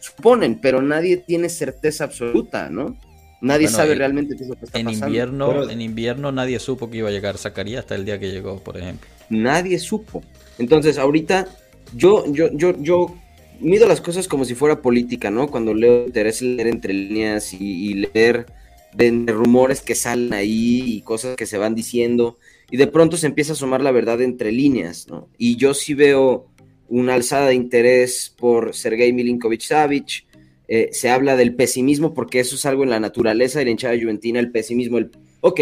suponen, 0.00 0.60
pero 0.60 0.82
nadie 0.82 1.16
tiene 1.16 1.48
certeza 1.48 2.04
absoluta, 2.04 2.70
¿no? 2.70 2.96
Nadie 3.40 3.68
sabe 3.68 3.94
realmente 3.94 4.36
qué 4.36 4.42
es 4.42 4.48
lo 4.48 4.56
que 4.56 4.64
está 4.64 4.78
en 4.78 4.86
pasando. 4.86 5.06
Invierno, 5.06 5.70
En 5.70 5.80
invierno 5.80 6.32
nadie 6.32 6.58
supo 6.58 6.90
que 6.90 6.98
iba 6.98 7.08
a 7.08 7.12
llegar 7.12 7.38
Zacarías 7.38 7.80
hasta 7.80 7.94
el 7.94 8.04
día 8.04 8.18
que 8.18 8.30
llegó, 8.30 8.58
por 8.58 8.76
ejemplo. 8.76 9.08
Nadie 9.30 9.78
supo. 9.78 10.22
Entonces, 10.58 10.98
ahorita 10.98 11.46
yo, 11.94 12.24
yo, 12.32 12.50
yo, 12.52 12.74
yo 12.80 13.14
mido 13.60 13.86
las 13.86 14.00
cosas 14.00 14.28
como 14.28 14.44
si 14.44 14.54
fuera 14.54 14.82
política, 14.82 15.30
¿no? 15.30 15.48
Cuando 15.48 15.74
leo 15.74 16.06
interés 16.06 16.42
leer 16.42 16.66
entre 16.68 16.92
líneas 16.92 17.54
y, 17.54 17.94
leer 17.94 18.46
de, 18.94 19.24
rumores 19.28 19.80
que 19.82 19.94
salen 19.94 20.32
ahí 20.32 20.82
y 20.86 21.02
cosas 21.02 21.36
que 21.36 21.46
se 21.46 21.58
van 21.58 21.74
diciendo. 21.74 22.38
Y 22.70 22.76
de 22.76 22.86
pronto 22.86 23.16
se 23.16 23.26
empieza 23.26 23.52
a 23.52 23.54
asomar 23.54 23.82
la 23.82 23.92
verdad 23.92 24.20
entre 24.20 24.52
líneas, 24.52 25.06
¿no? 25.08 25.28
Y 25.38 25.56
yo 25.56 25.74
sí 25.74 25.94
veo 25.94 26.47
una 26.88 27.14
alzada 27.14 27.48
de 27.48 27.54
interés 27.54 28.34
por 28.36 28.74
Sergei 28.74 29.12
Milinkovic 29.12 29.60
Savic. 29.60 30.26
Eh, 30.66 30.90
se 30.92 31.08
habla 31.08 31.36
del 31.36 31.54
pesimismo 31.54 32.12
porque 32.12 32.40
eso 32.40 32.56
es 32.56 32.66
algo 32.66 32.84
en 32.84 32.90
la 32.90 33.00
naturaleza 33.00 33.58
de 33.58 33.66
la 33.66 33.70
hinchada 33.70 33.98
juventina, 34.00 34.40
el 34.40 34.50
pesimismo. 34.50 34.98
El, 34.98 35.10
ok, 35.40 35.60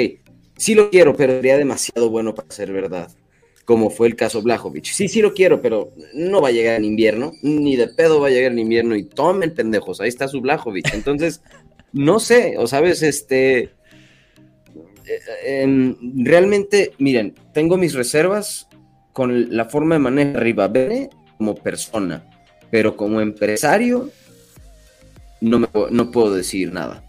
sí 0.57 0.75
lo 0.75 0.91
quiero, 0.91 1.15
pero 1.17 1.35
sería 1.35 1.57
demasiado 1.57 2.11
bueno 2.11 2.35
para 2.35 2.51
ser 2.51 2.73
verdad, 2.73 3.11
como 3.65 3.91
fue 3.91 4.09
el 4.09 4.17
caso 4.17 4.43
Blajovic. 4.43 4.85
Sí, 4.85 5.09
sí 5.09 5.23
lo 5.23 5.33
quiero, 5.33 5.63
pero 5.63 5.93
no 6.15 6.41
va 6.41 6.49
a 6.49 6.53
llegar 6.53 6.77
en 6.77 6.85
invierno, 6.85 7.33
ni 7.43 7.77
de 7.77 7.89
pedo 7.89 8.21
va 8.21 8.29
a 8.29 8.31
llegar 8.31 8.53
en 8.53 8.59
invierno 8.59 8.97
y 8.97 9.05
tomen 9.05 9.55
pendejos, 9.55 10.01
ahí 10.01 10.09
está 10.09 10.29
su 10.29 10.41
Blajovic. 10.41 10.93
Entonces, 10.93 11.41
no 11.93 12.19
sé, 12.19 12.57
o 12.59 12.67
sabes, 12.67 13.03
este... 13.03 13.71
Eh, 15.09 15.63
em, 15.63 15.97
realmente, 16.25 16.93
miren, 16.99 17.35
tengo 17.55 17.77
mis 17.77 17.95
reservas 17.95 18.66
con 19.17 19.57
la 19.57 19.65
forma 19.65 19.95
de 19.95 19.99
manejar 19.99 20.43
Rivabene 20.43 21.09
como 21.39 21.55
persona, 21.55 22.23
pero 22.71 22.99
como 22.99 23.23
empresario 23.23 24.11
no, 25.41 25.59
me, 25.59 25.69
no 25.91 26.11
puedo 26.11 26.35
decir 26.35 26.71
nada. 26.71 27.03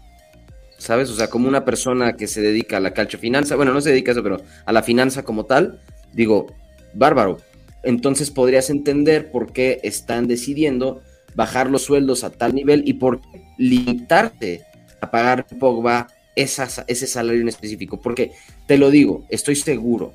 ¿Sabes? 0.78 1.10
O 1.10 1.14
sea, 1.14 1.28
como 1.28 1.48
una 1.48 1.66
persona 1.66 2.16
que 2.16 2.26
se 2.26 2.40
dedica 2.40 2.78
a 2.78 2.80
la 2.80 2.92
finanza, 2.92 3.56
bueno, 3.56 3.74
no 3.74 3.82
se 3.82 3.90
dedica 3.90 4.10
a 4.10 4.14
eso, 4.14 4.22
pero 4.22 4.40
a 4.64 4.72
la 4.72 4.82
finanza 4.82 5.22
como 5.22 5.44
tal, 5.44 5.82
digo, 6.14 6.46
bárbaro. 6.94 7.40
Entonces 7.82 8.30
podrías 8.30 8.70
entender 8.70 9.30
por 9.30 9.52
qué 9.52 9.78
están 9.82 10.28
decidiendo 10.28 11.02
bajar 11.34 11.68
los 11.68 11.82
sueldos 11.82 12.24
a 12.24 12.30
tal 12.30 12.54
nivel 12.54 12.84
y 12.86 12.94
por 12.94 13.20
qué 13.20 13.44
limitarte 13.58 14.62
a 15.02 15.10
pagar 15.10 15.46
Pogba 15.58 16.06
ese 16.34 17.06
salario 17.06 17.42
en 17.42 17.48
específico. 17.48 18.00
Porque 18.00 18.32
te 18.66 18.78
lo 18.78 18.90
digo, 18.90 19.26
estoy 19.28 19.56
seguro 19.56 20.14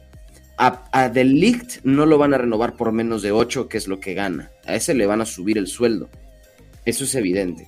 a, 0.58 0.84
a 0.92 1.10
Delict 1.10 1.84
no 1.84 2.06
lo 2.06 2.18
van 2.18 2.34
a 2.34 2.38
renovar 2.38 2.76
por 2.76 2.92
menos 2.92 3.22
de 3.22 3.32
8, 3.32 3.68
que 3.68 3.78
es 3.78 3.88
lo 3.88 4.00
que 4.00 4.14
gana. 4.14 4.52
A 4.66 4.76
ese 4.76 4.94
le 4.94 5.06
van 5.06 5.22
a 5.22 5.26
subir 5.26 5.58
el 5.58 5.68
sueldo. 5.68 6.10
Eso 6.86 7.04
es 7.04 7.16
evidente. 7.16 7.68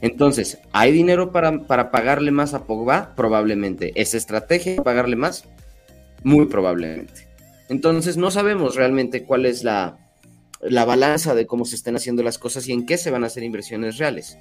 Entonces, 0.00 0.58
¿hay 0.72 0.92
dinero 0.92 1.32
para, 1.32 1.62
para 1.66 1.90
pagarle 1.90 2.30
más 2.30 2.54
a 2.54 2.64
Pogba? 2.64 3.14
Probablemente. 3.16 3.92
¿Es 3.96 4.14
estrategia 4.14 4.82
pagarle 4.82 5.16
más? 5.16 5.44
Muy 6.22 6.46
probablemente. 6.46 7.28
Entonces, 7.68 8.16
no 8.16 8.30
sabemos 8.30 8.76
realmente 8.76 9.24
cuál 9.24 9.44
es 9.44 9.64
la, 9.64 9.98
la 10.60 10.84
balanza 10.84 11.34
de 11.34 11.46
cómo 11.46 11.64
se 11.64 11.76
están 11.76 11.96
haciendo 11.96 12.22
las 12.22 12.38
cosas 12.38 12.68
y 12.68 12.72
en 12.72 12.86
qué 12.86 12.96
se 12.96 13.10
van 13.10 13.24
a 13.24 13.26
hacer 13.26 13.42
inversiones 13.42 13.98
reales. 13.98 14.38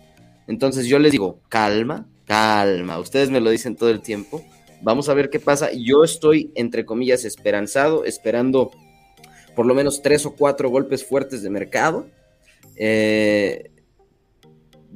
Entonces, 0.47 0.85
yo 0.85 0.99
les 0.99 1.11
digo, 1.11 1.41
calma, 1.49 2.07
calma. 2.25 2.99
Ustedes 2.99 3.29
me 3.31 3.41
lo 3.41 3.49
dicen 3.49 3.75
todo 3.75 3.89
el 3.89 4.01
tiempo. 4.01 4.43
Vamos 4.81 5.09
a 5.09 5.13
ver 5.13 5.29
qué 5.29 5.39
pasa. 5.39 5.69
Yo 5.73 6.03
estoy, 6.03 6.51
entre 6.55 6.85
comillas, 6.85 7.25
esperanzado, 7.25 8.05
esperando 8.05 8.71
por 9.55 9.65
lo 9.65 9.73
menos 9.73 10.01
tres 10.01 10.25
o 10.25 10.35
cuatro 10.35 10.69
golpes 10.69 11.05
fuertes 11.05 11.41
de 11.41 11.49
mercado. 11.49 12.07
Eh, 12.75 13.71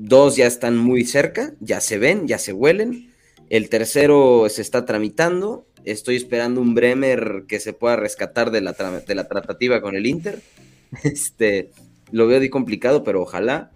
Dos 0.04 0.36
ya 0.36 0.48
están 0.48 0.78
muy 0.78 1.06
cerca, 1.06 1.54
ya 1.60 1.82
se 1.82 1.98
ven, 1.98 2.28
ya 2.28 2.38
se 2.38 2.54
huelen. 2.54 3.12
El 3.50 3.70
tercero 3.70 4.48
se 4.50 4.62
está 4.62 4.86
tramitando. 4.86 5.68
Estoy 5.84 6.16
esperando 6.16 6.60
un 6.60 6.74
Bremer 6.74 7.44
que 7.48 7.60
se 7.60 7.74
pueda 7.74 7.98
rescatar 7.98 8.50
de 8.52 8.62
la, 8.62 8.74
de 8.74 9.16
la 9.16 9.28
tratativa 9.28 9.82
con 9.82 9.96
el 9.96 10.06
Inter. 10.06 10.42
Este, 11.04 11.72
lo 12.12 12.28
veo 12.28 12.42
de 12.42 12.50
complicado, 12.50 13.04
pero 13.04 13.22
ojalá. 13.22 13.72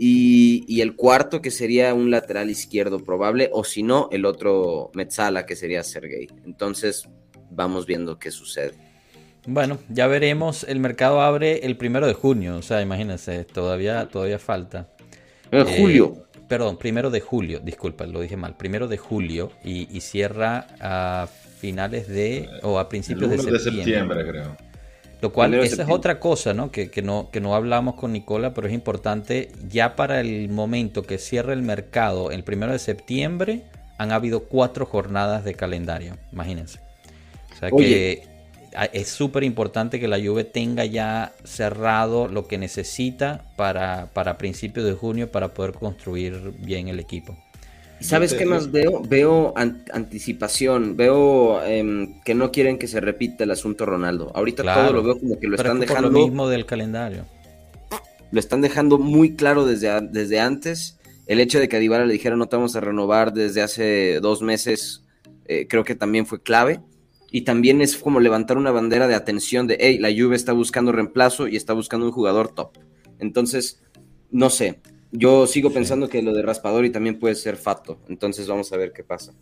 Y, 0.00 0.64
y, 0.68 0.80
el 0.80 0.94
cuarto 0.94 1.42
que 1.42 1.50
sería 1.50 1.92
un 1.92 2.12
lateral 2.12 2.50
izquierdo 2.50 3.00
probable, 3.00 3.50
o 3.52 3.64
si 3.64 3.82
no, 3.82 4.08
el 4.12 4.26
otro 4.26 4.92
Metzala 4.94 5.44
que 5.44 5.56
sería 5.56 5.82
Sergei. 5.82 6.28
Entonces, 6.44 7.08
vamos 7.50 7.84
viendo 7.84 8.18
qué 8.18 8.30
sucede. 8.30 8.74
Bueno, 9.46 9.78
ya 9.88 10.06
veremos. 10.06 10.64
El 10.64 10.78
mercado 10.78 11.20
abre 11.20 11.64
el 11.66 11.76
primero 11.76 12.06
de 12.06 12.12
junio, 12.12 12.56
o 12.56 12.62
sea, 12.62 12.82
imagínense, 12.82 13.44
todavía, 13.44 14.06
todavía 14.06 14.38
falta. 14.38 14.88
En 15.50 15.66
eh, 15.66 15.76
julio. 15.78 16.28
Perdón, 16.48 16.78
primero 16.78 17.10
de 17.10 17.20
julio, 17.20 17.60
disculpa, 17.60 18.06
lo 18.06 18.20
dije 18.20 18.36
mal. 18.36 18.56
Primero 18.56 18.88
de 18.88 18.98
julio 18.98 19.52
y, 19.64 20.00
cierra 20.00 20.66
a 20.80 21.28
finales 21.58 22.08
de. 22.08 22.48
o 22.62 22.78
a 22.78 22.88
principios 22.88 23.30
de 23.30 23.38
septiembre. 23.38 23.58
de 23.58 23.70
septiembre. 23.70 24.26
creo. 24.26 24.67
Lo 25.20 25.32
cual, 25.32 25.54
esa 25.54 25.82
es 25.82 25.88
otra 25.90 26.20
cosa, 26.20 26.54
¿no? 26.54 26.70
Que, 26.70 26.90
que, 26.90 27.02
¿no? 27.02 27.30
que 27.32 27.40
no 27.40 27.54
hablamos 27.54 27.96
con 27.96 28.12
Nicola, 28.12 28.54
pero 28.54 28.68
es 28.68 28.72
importante. 28.72 29.50
Ya 29.68 29.96
para 29.96 30.20
el 30.20 30.48
momento 30.48 31.02
que 31.02 31.18
cierra 31.18 31.52
el 31.52 31.62
mercado, 31.62 32.30
el 32.30 32.44
primero 32.44 32.72
de 32.72 32.78
septiembre, 32.78 33.62
han 33.98 34.12
habido 34.12 34.44
cuatro 34.44 34.86
jornadas 34.86 35.44
de 35.44 35.54
calendario. 35.54 36.16
Imagínense. 36.32 36.78
O 37.52 37.58
sea 37.58 37.70
que 37.70 38.22
es 38.92 39.08
súper 39.08 39.44
importante 39.44 39.98
que 39.98 40.08
la 40.08 40.18
Juve 40.18 40.44
tenga 40.44 40.84
ya 40.84 41.32
cerrado 41.44 42.28
lo 42.28 42.46
que 42.46 42.58
necesita 42.58 43.44
para, 43.56 44.10
para 44.12 44.38
principios 44.38 44.86
de 44.86 44.92
junio 44.92 45.32
para 45.32 45.54
poder 45.54 45.72
construir 45.72 46.52
bien 46.58 46.88
el 46.88 47.00
equipo. 47.00 47.36
¿Sabes 48.00 48.34
qué 48.34 48.46
más 48.46 48.70
veo? 48.70 49.02
Veo 49.02 49.54
anticipación, 49.56 50.96
veo 50.96 51.62
em, 51.64 52.20
que 52.22 52.34
no 52.34 52.52
quieren 52.52 52.78
que 52.78 52.86
se 52.86 53.00
repita 53.00 53.44
el 53.44 53.50
asunto 53.50 53.86
Ronaldo. 53.86 54.30
Ahorita 54.34 54.62
todo 54.62 54.92
lo 54.92 55.02
veo 55.02 55.18
como 55.18 55.38
que 55.38 55.48
lo 55.48 55.56
están 55.56 55.80
dejando. 55.80 56.10
lo 56.10 56.18
mismo 56.18 56.48
del 56.48 56.64
calendario. 56.64 57.24
Lo 58.30 58.40
están 58.40 58.60
dejando 58.60 58.98
muy 58.98 59.34
claro 59.34 59.64
desde, 59.64 60.00
desde 60.02 60.38
antes. 60.38 60.98
El 61.26 61.40
hecho 61.40 61.58
de 61.60 61.68
que 61.68 61.76
a 61.76 61.78
Dybala 61.78 62.06
le 62.06 62.12
dijera 62.12 62.36
no 62.36 62.48
te 62.48 62.56
vamos 62.56 62.76
a 62.76 62.80
renovar 62.80 63.32
desde 63.32 63.62
hace 63.62 64.20
dos 64.20 64.42
meses, 64.42 65.04
eh, 65.46 65.66
creo 65.68 65.84
que 65.84 65.94
también 65.94 66.26
fue 66.26 66.42
clave 66.42 66.80
y 67.30 67.42
también 67.42 67.80
es 67.80 67.96
como 67.96 68.20
levantar 68.20 68.56
una 68.56 68.70
bandera 68.70 69.08
de 69.08 69.14
atención 69.14 69.66
de, 69.66 69.76
hey, 69.80 69.98
la 69.98 70.10
Juve 70.10 70.36
está 70.36 70.52
buscando 70.52 70.92
reemplazo 70.92 71.46
y 71.46 71.56
está 71.56 71.74
buscando 71.74 72.06
un 72.06 72.12
jugador 72.12 72.54
top. 72.54 72.78
Entonces, 73.18 73.82
no 74.30 74.50
sé, 74.50 74.80
yo 75.12 75.46
sigo 75.46 75.70
pensando 75.70 76.08
que 76.08 76.22
lo 76.22 76.32
de 76.32 76.42
Raspadori 76.42 76.90
también 76.90 77.18
puede 77.18 77.34
ser 77.34 77.56
fato, 77.56 77.98
entonces 78.08 78.46
vamos 78.46 78.72
a 78.72 78.76
ver 78.76 78.92
qué 78.92 79.04
pasa. 79.04 79.32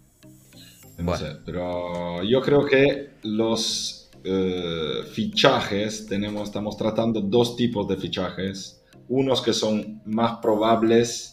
No 0.99 1.17
sé, 1.17 1.27
pero 1.45 2.23
yo 2.23 2.41
creo 2.41 2.65
que 2.65 3.11
los 3.23 4.11
eh, 4.25 5.03
fichajes, 5.13 6.07
tenemos, 6.07 6.45
estamos 6.45 6.77
tratando 6.77 7.21
dos 7.21 7.55
tipos 7.57 7.87
de 7.87 7.97
fichajes, 7.97 8.83
unos 9.09 9.43
que 9.43 9.53
son 9.53 10.01
más 10.07 10.39
probables 10.39 11.33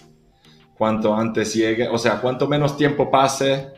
cuanto 0.78 1.16
antes 1.16 1.54
llegue, 1.54 1.88
o 1.88 1.98
sea, 1.98 2.20
cuanto 2.20 2.48
menos 2.48 2.76
tiempo 2.76 3.10
pase, 3.10 3.70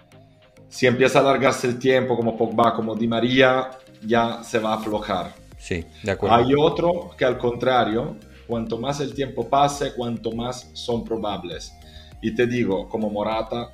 si 0.67 0.87
empieza 0.87 1.19
a 1.19 1.21
alargarse 1.21 1.67
el 1.67 1.77
tiempo, 1.77 2.15
como 2.15 2.35
Pogba, 2.35 2.73
como 2.73 2.95
Di 2.95 3.07
María, 3.07 3.69
ya 4.05 4.43
se 4.43 4.59
va 4.59 4.73
a 4.73 4.75
aflojar. 4.75 5.33
Sí, 5.57 5.85
de 6.03 6.11
acuerdo. 6.11 6.35
Hay 6.35 6.53
otro 6.57 7.11
que 7.17 7.25
al 7.25 7.37
contrario, 7.37 8.17
cuanto 8.47 8.77
más 8.77 8.99
el 8.99 9.13
tiempo 9.13 9.47
pase, 9.49 9.93
cuanto 9.93 10.31
más 10.31 10.69
son 10.73 11.03
probables. 11.03 11.73
Y 12.21 12.33
te 12.33 12.47
digo, 12.47 12.87
como 12.89 13.09
Morata, 13.09 13.69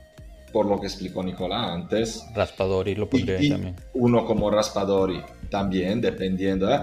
por 0.52 0.66
lo 0.66 0.80
que 0.80 0.88
explicó 0.88 1.24
Nicolás 1.24 1.70
antes. 1.70 2.26
Raspadori 2.34 2.96
lo 2.96 3.10
pondría 3.10 3.50
también. 3.50 3.76
Uno 3.94 4.26
como 4.26 4.50
Raspadori, 4.50 5.22
también, 5.50 6.02
dependiendo. 6.02 6.72
¿eh? 6.74 6.82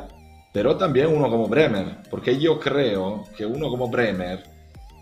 Pero 0.53 0.76
también 0.76 1.09
uno 1.09 1.28
como 1.28 1.47
Bremer, 1.47 1.99
porque 2.11 2.39
yo 2.39 2.59
creo 2.59 3.24
que 3.36 3.45
uno 3.45 3.68
como 3.68 3.89
Bremer, 3.89 4.43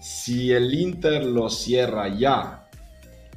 si 0.01 0.53
el 0.53 0.75
Inter 0.75 1.25
lo 1.25 1.49
cierra 1.49 2.09
ya 2.09 2.66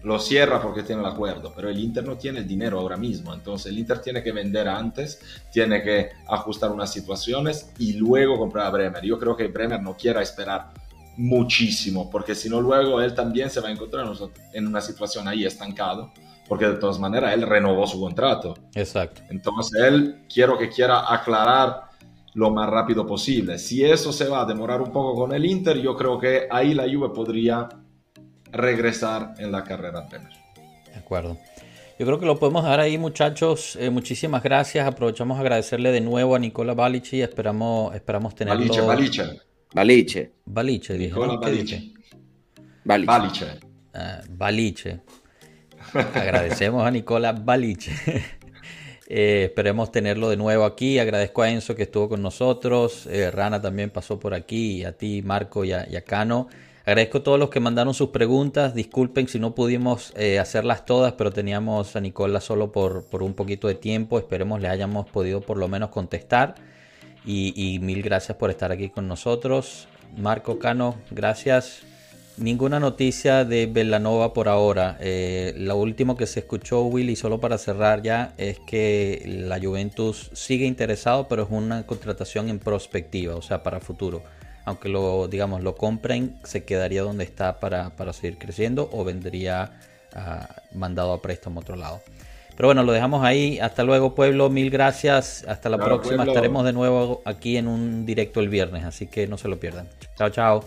lo 0.04 0.20
cierra 0.20 0.62
porque 0.62 0.84
tiene 0.84 1.02
el 1.02 1.08
acuerdo, 1.08 1.52
pero 1.56 1.70
el 1.70 1.78
Inter 1.78 2.06
no 2.06 2.18
tiene 2.18 2.40
el 2.40 2.48
dinero 2.48 2.80
ahora 2.80 2.98
mismo, 2.98 3.34
entonces 3.34 3.72
el 3.72 3.80
Inter 3.80 4.00
tiene 4.00 4.24
que 4.24 4.32
vender 4.32 4.68
antes, 4.68 5.20
tiene 5.52 5.82
que 5.82 6.10
ajustar 6.28 6.72
unas 6.72 6.92
situaciones 6.92 7.72
y 7.80 7.94
luego 7.94 8.38
comprar 8.38 8.68
a 8.68 8.70
Bremer. 8.70 9.04
Yo 9.04 9.20
creo 9.20 9.36
que 9.36 9.48
Bremer 9.48 9.82
no 9.82 9.98
quiera 9.98 10.22
esperar 10.22 10.70
muchísimo, 11.18 12.10
porque 12.10 12.34
si 12.34 12.50
no 12.50 12.62
luego 12.62 13.02
él 13.02 13.14
también 13.14 13.50
se 13.50 13.60
va 13.60 13.68
a 13.68 13.72
encontrar 13.72 14.10
en 14.54 14.68
una 14.68 14.80
situación 14.80 15.28
ahí 15.28 15.46
estancado, 15.46 16.12
porque 16.48 16.66
de 16.66 16.78
todas 16.78 16.98
maneras 16.98 17.34
él 17.34 17.42
renovó 17.42 17.86
su 17.86 18.00
contrato. 18.00 18.56
Exacto. 18.74 19.22
Entonces 19.30 19.82
él 19.82 20.24
quiero 20.34 20.58
que 20.58 20.70
quiera 20.70 21.14
aclarar 21.14 21.90
lo 22.34 22.52
más 22.52 22.70
rápido 22.70 23.06
posible. 23.06 23.60
Si 23.60 23.84
eso 23.84 24.14
se 24.14 24.28
va 24.30 24.42
a 24.42 24.46
demorar 24.46 24.82
un 24.82 24.92
poco 24.92 25.14
con 25.14 25.34
el 25.34 25.46
Inter, 25.46 25.78
yo 25.78 25.96
creo 25.96 26.18
que 26.18 26.48
ahí 26.50 26.74
la 26.74 26.84
Juve 26.84 27.10
podría 27.10 27.68
regresar 28.52 29.34
en 29.38 29.52
la 29.52 29.64
carrera 29.64 30.08
Premier. 30.08 30.34
De 30.92 31.00
acuerdo. 31.00 31.38
Yo 32.00 32.06
creo 32.06 32.18
que 32.18 32.26
lo 32.26 32.40
podemos 32.40 32.64
dar 32.64 32.80
ahí, 32.80 32.98
muchachos. 32.98 33.76
Eh, 33.76 33.90
muchísimas 33.90 34.42
gracias. 34.42 34.88
Aprovechamos 34.88 35.38
a 35.38 35.42
agradecerle 35.42 35.92
de 35.92 36.00
nuevo 36.00 36.34
a 36.34 36.40
Nicola 36.40 36.74
Balici 36.74 37.18
y 37.18 37.22
esperamos, 37.22 37.94
esperamos 37.94 38.36
tenerlo. 38.36 38.62
Baliche, 38.62 38.82
Baliche. 38.82 39.24
Baliche. 39.74 40.32
Baliche, 40.46 40.94
dije. 40.94 41.10
Nicola 41.10 41.36
Balice. 41.36 41.92
Baliche. 42.86 43.46
Baliche. 44.30 45.02
Ah, 45.94 46.08
Agradecemos 46.14 46.86
a 46.86 46.92
Nicola 46.92 47.34
Baliche. 47.34 47.94
Eh, 49.12 49.46
esperemos 49.46 49.92
tenerlo 49.92 50.30
de 50.30 50.38
nuevo 50.38 50.66
aquí. 50.66 51.00
Agradezco 51.00 51.42
a 51.42 51.50
Enzo 51.50 51.76
que 51.76 51.82
estuvo 51.82 52.10
con 52.10 52.22
nosotros. 52.22 53.08
Eh, 53.08 53.32
Rana 53.32 53.60
también 53.60 53.90
pasó 53.90 54.20
por 54.20 54.36
aquí. 54.36 54.82
Y 54.82 54.84
a 54.84 54.96
ti, 54.96 55.24
Marco, 55.24 55.66
y 55.66 55.72
a, 55.72 55.90
y 55.90 55.96
a 55.96 56.04
Cano. 56.04 56.48
Agradezco 56.86 57.20
a 57.20 57.24
todos 57.24 57.40
los 57.40 57.50
que 57.50 57.60
mandaron 57.60 57.94
sus 57.94 58.10
preguntas. 58.10 58.74
Disculpen 58.74 59.28
si 59.28 59.40
no 59.40 59.54
pudimos 59.54 60.14
eh, 60.16 60.40
hacerlas 60.40 60.86
todas, 60.86 61.14
pero 61.14 61.32
teníamos 61.32 61.96
a 61.96 62.02
Nicola 62.02 62.42
solo 62.42 62.72
por, 62.72 63.04
por, 63.04 63.22
un 63.22 63.34
poquito 63.34 63.68
de 63.68 63.76
tiempo. 63.76 64.18
Esperemos 64.18 64.62
le 64.62 64.70
hayamos 64.70 65.08
podido 65.10 65.42
por 65.42 65.58
lo 65.58 65.68
menos 65.68 65.90
contestar. 65.90 66.56
Y, 67.26 67.80
mil 67.82 68.02
gracias 68.02 68.38
por 68.38 68.50
estar 68.50 68.72
aquí 68.72 68.90
con 68.90 69.08
nosotros. 69.08 69.88
Marco 70.18 70.58
Cano, 70.58 70.96
gracias. 71.12 71.82
Ninguna 72.38 72.80
noticia 72.80 73.44
de 73.44 73.68
Belanova 73.68 74.34
por 74.34 74.48
ahora. 74.48 74.98
Eh, 75.02 75.54
lo 75.58 75.76
último 75.76 76.16
que 76.16 76.26
se 76.26 76.40
escuchó, 76.40 76.82
Willy, 76.84 77.18
solo 77.18 77.40
para 77.40 77.58
cerrar 77.58 78.02
ya, 78.02 78.34
es 78.38 78.60
que 78.60 79.26
la 79.28 79.60
Juventus 79.60 80.32
sigue 80.34 80.66
interesado, 80.66 81.28
pero 81.28 81.44
es 81.44 81.50
una 81.52 81.86
contratación 81.86 82.50
en 82.50 82.58
prospectiva, 82.58 83.36
o 83.36 83.42
sea, 83.42 83.62
para 83.62 83.82
futuro 83.82 84.24
aunque 84.70 84.88
lo, 84.88 85.28
digamos, 85.28 85.64
lo 85.64 85.76
compren, 85.76 86.36
se 86.44 86.64
quedaría 86.64 87.02
donde 87.02 87.24
está 87.24 87.60
para, 87.60 87.92
seguir 88.14 88.38
creciendo 88.38 88.88
o 88.94 89.04
vendría 89.04 89.72
ah, 90.14 90.48
mandado 90.74 91.12
a 91.12 91.22
préstamo 91.24 91.60
a 91.60 91.64
otro 91.64 91.76
lado. 91.76 92.02
Pero 92.56 92.68
bueno, 92.68 92.84
lo 92.84 92.92
dejamos 92.92 93.26
ahí. 93.26 93.58
Hasta 93.60 93.84
luego, 93.84 94.14
pueblo. 94.14 94.50
Mil 94.50 94.70
gracias. 94.70 95.44
Hasta 95.48 95.70
la 95.70 95.78
próxima. 95.78 96.24
Estaremos 96.24 96.66
de 96.66 96.74
nuevo 96.74 97.22
aquí 97.26 97.58
en 97.58 97.68
un 97.68 98.06
directo 98.06 98.42
el 98.42 98.50
viernes, 98.50 98.84
así 98.84 99.08
que 99.08 99.28
no 99.28 99.38
se 99.38 99.48
lo 99.48 99.60
pierdan. 99.60 99.88
Chao, 100.16 100.30
chao. 100.30 100.64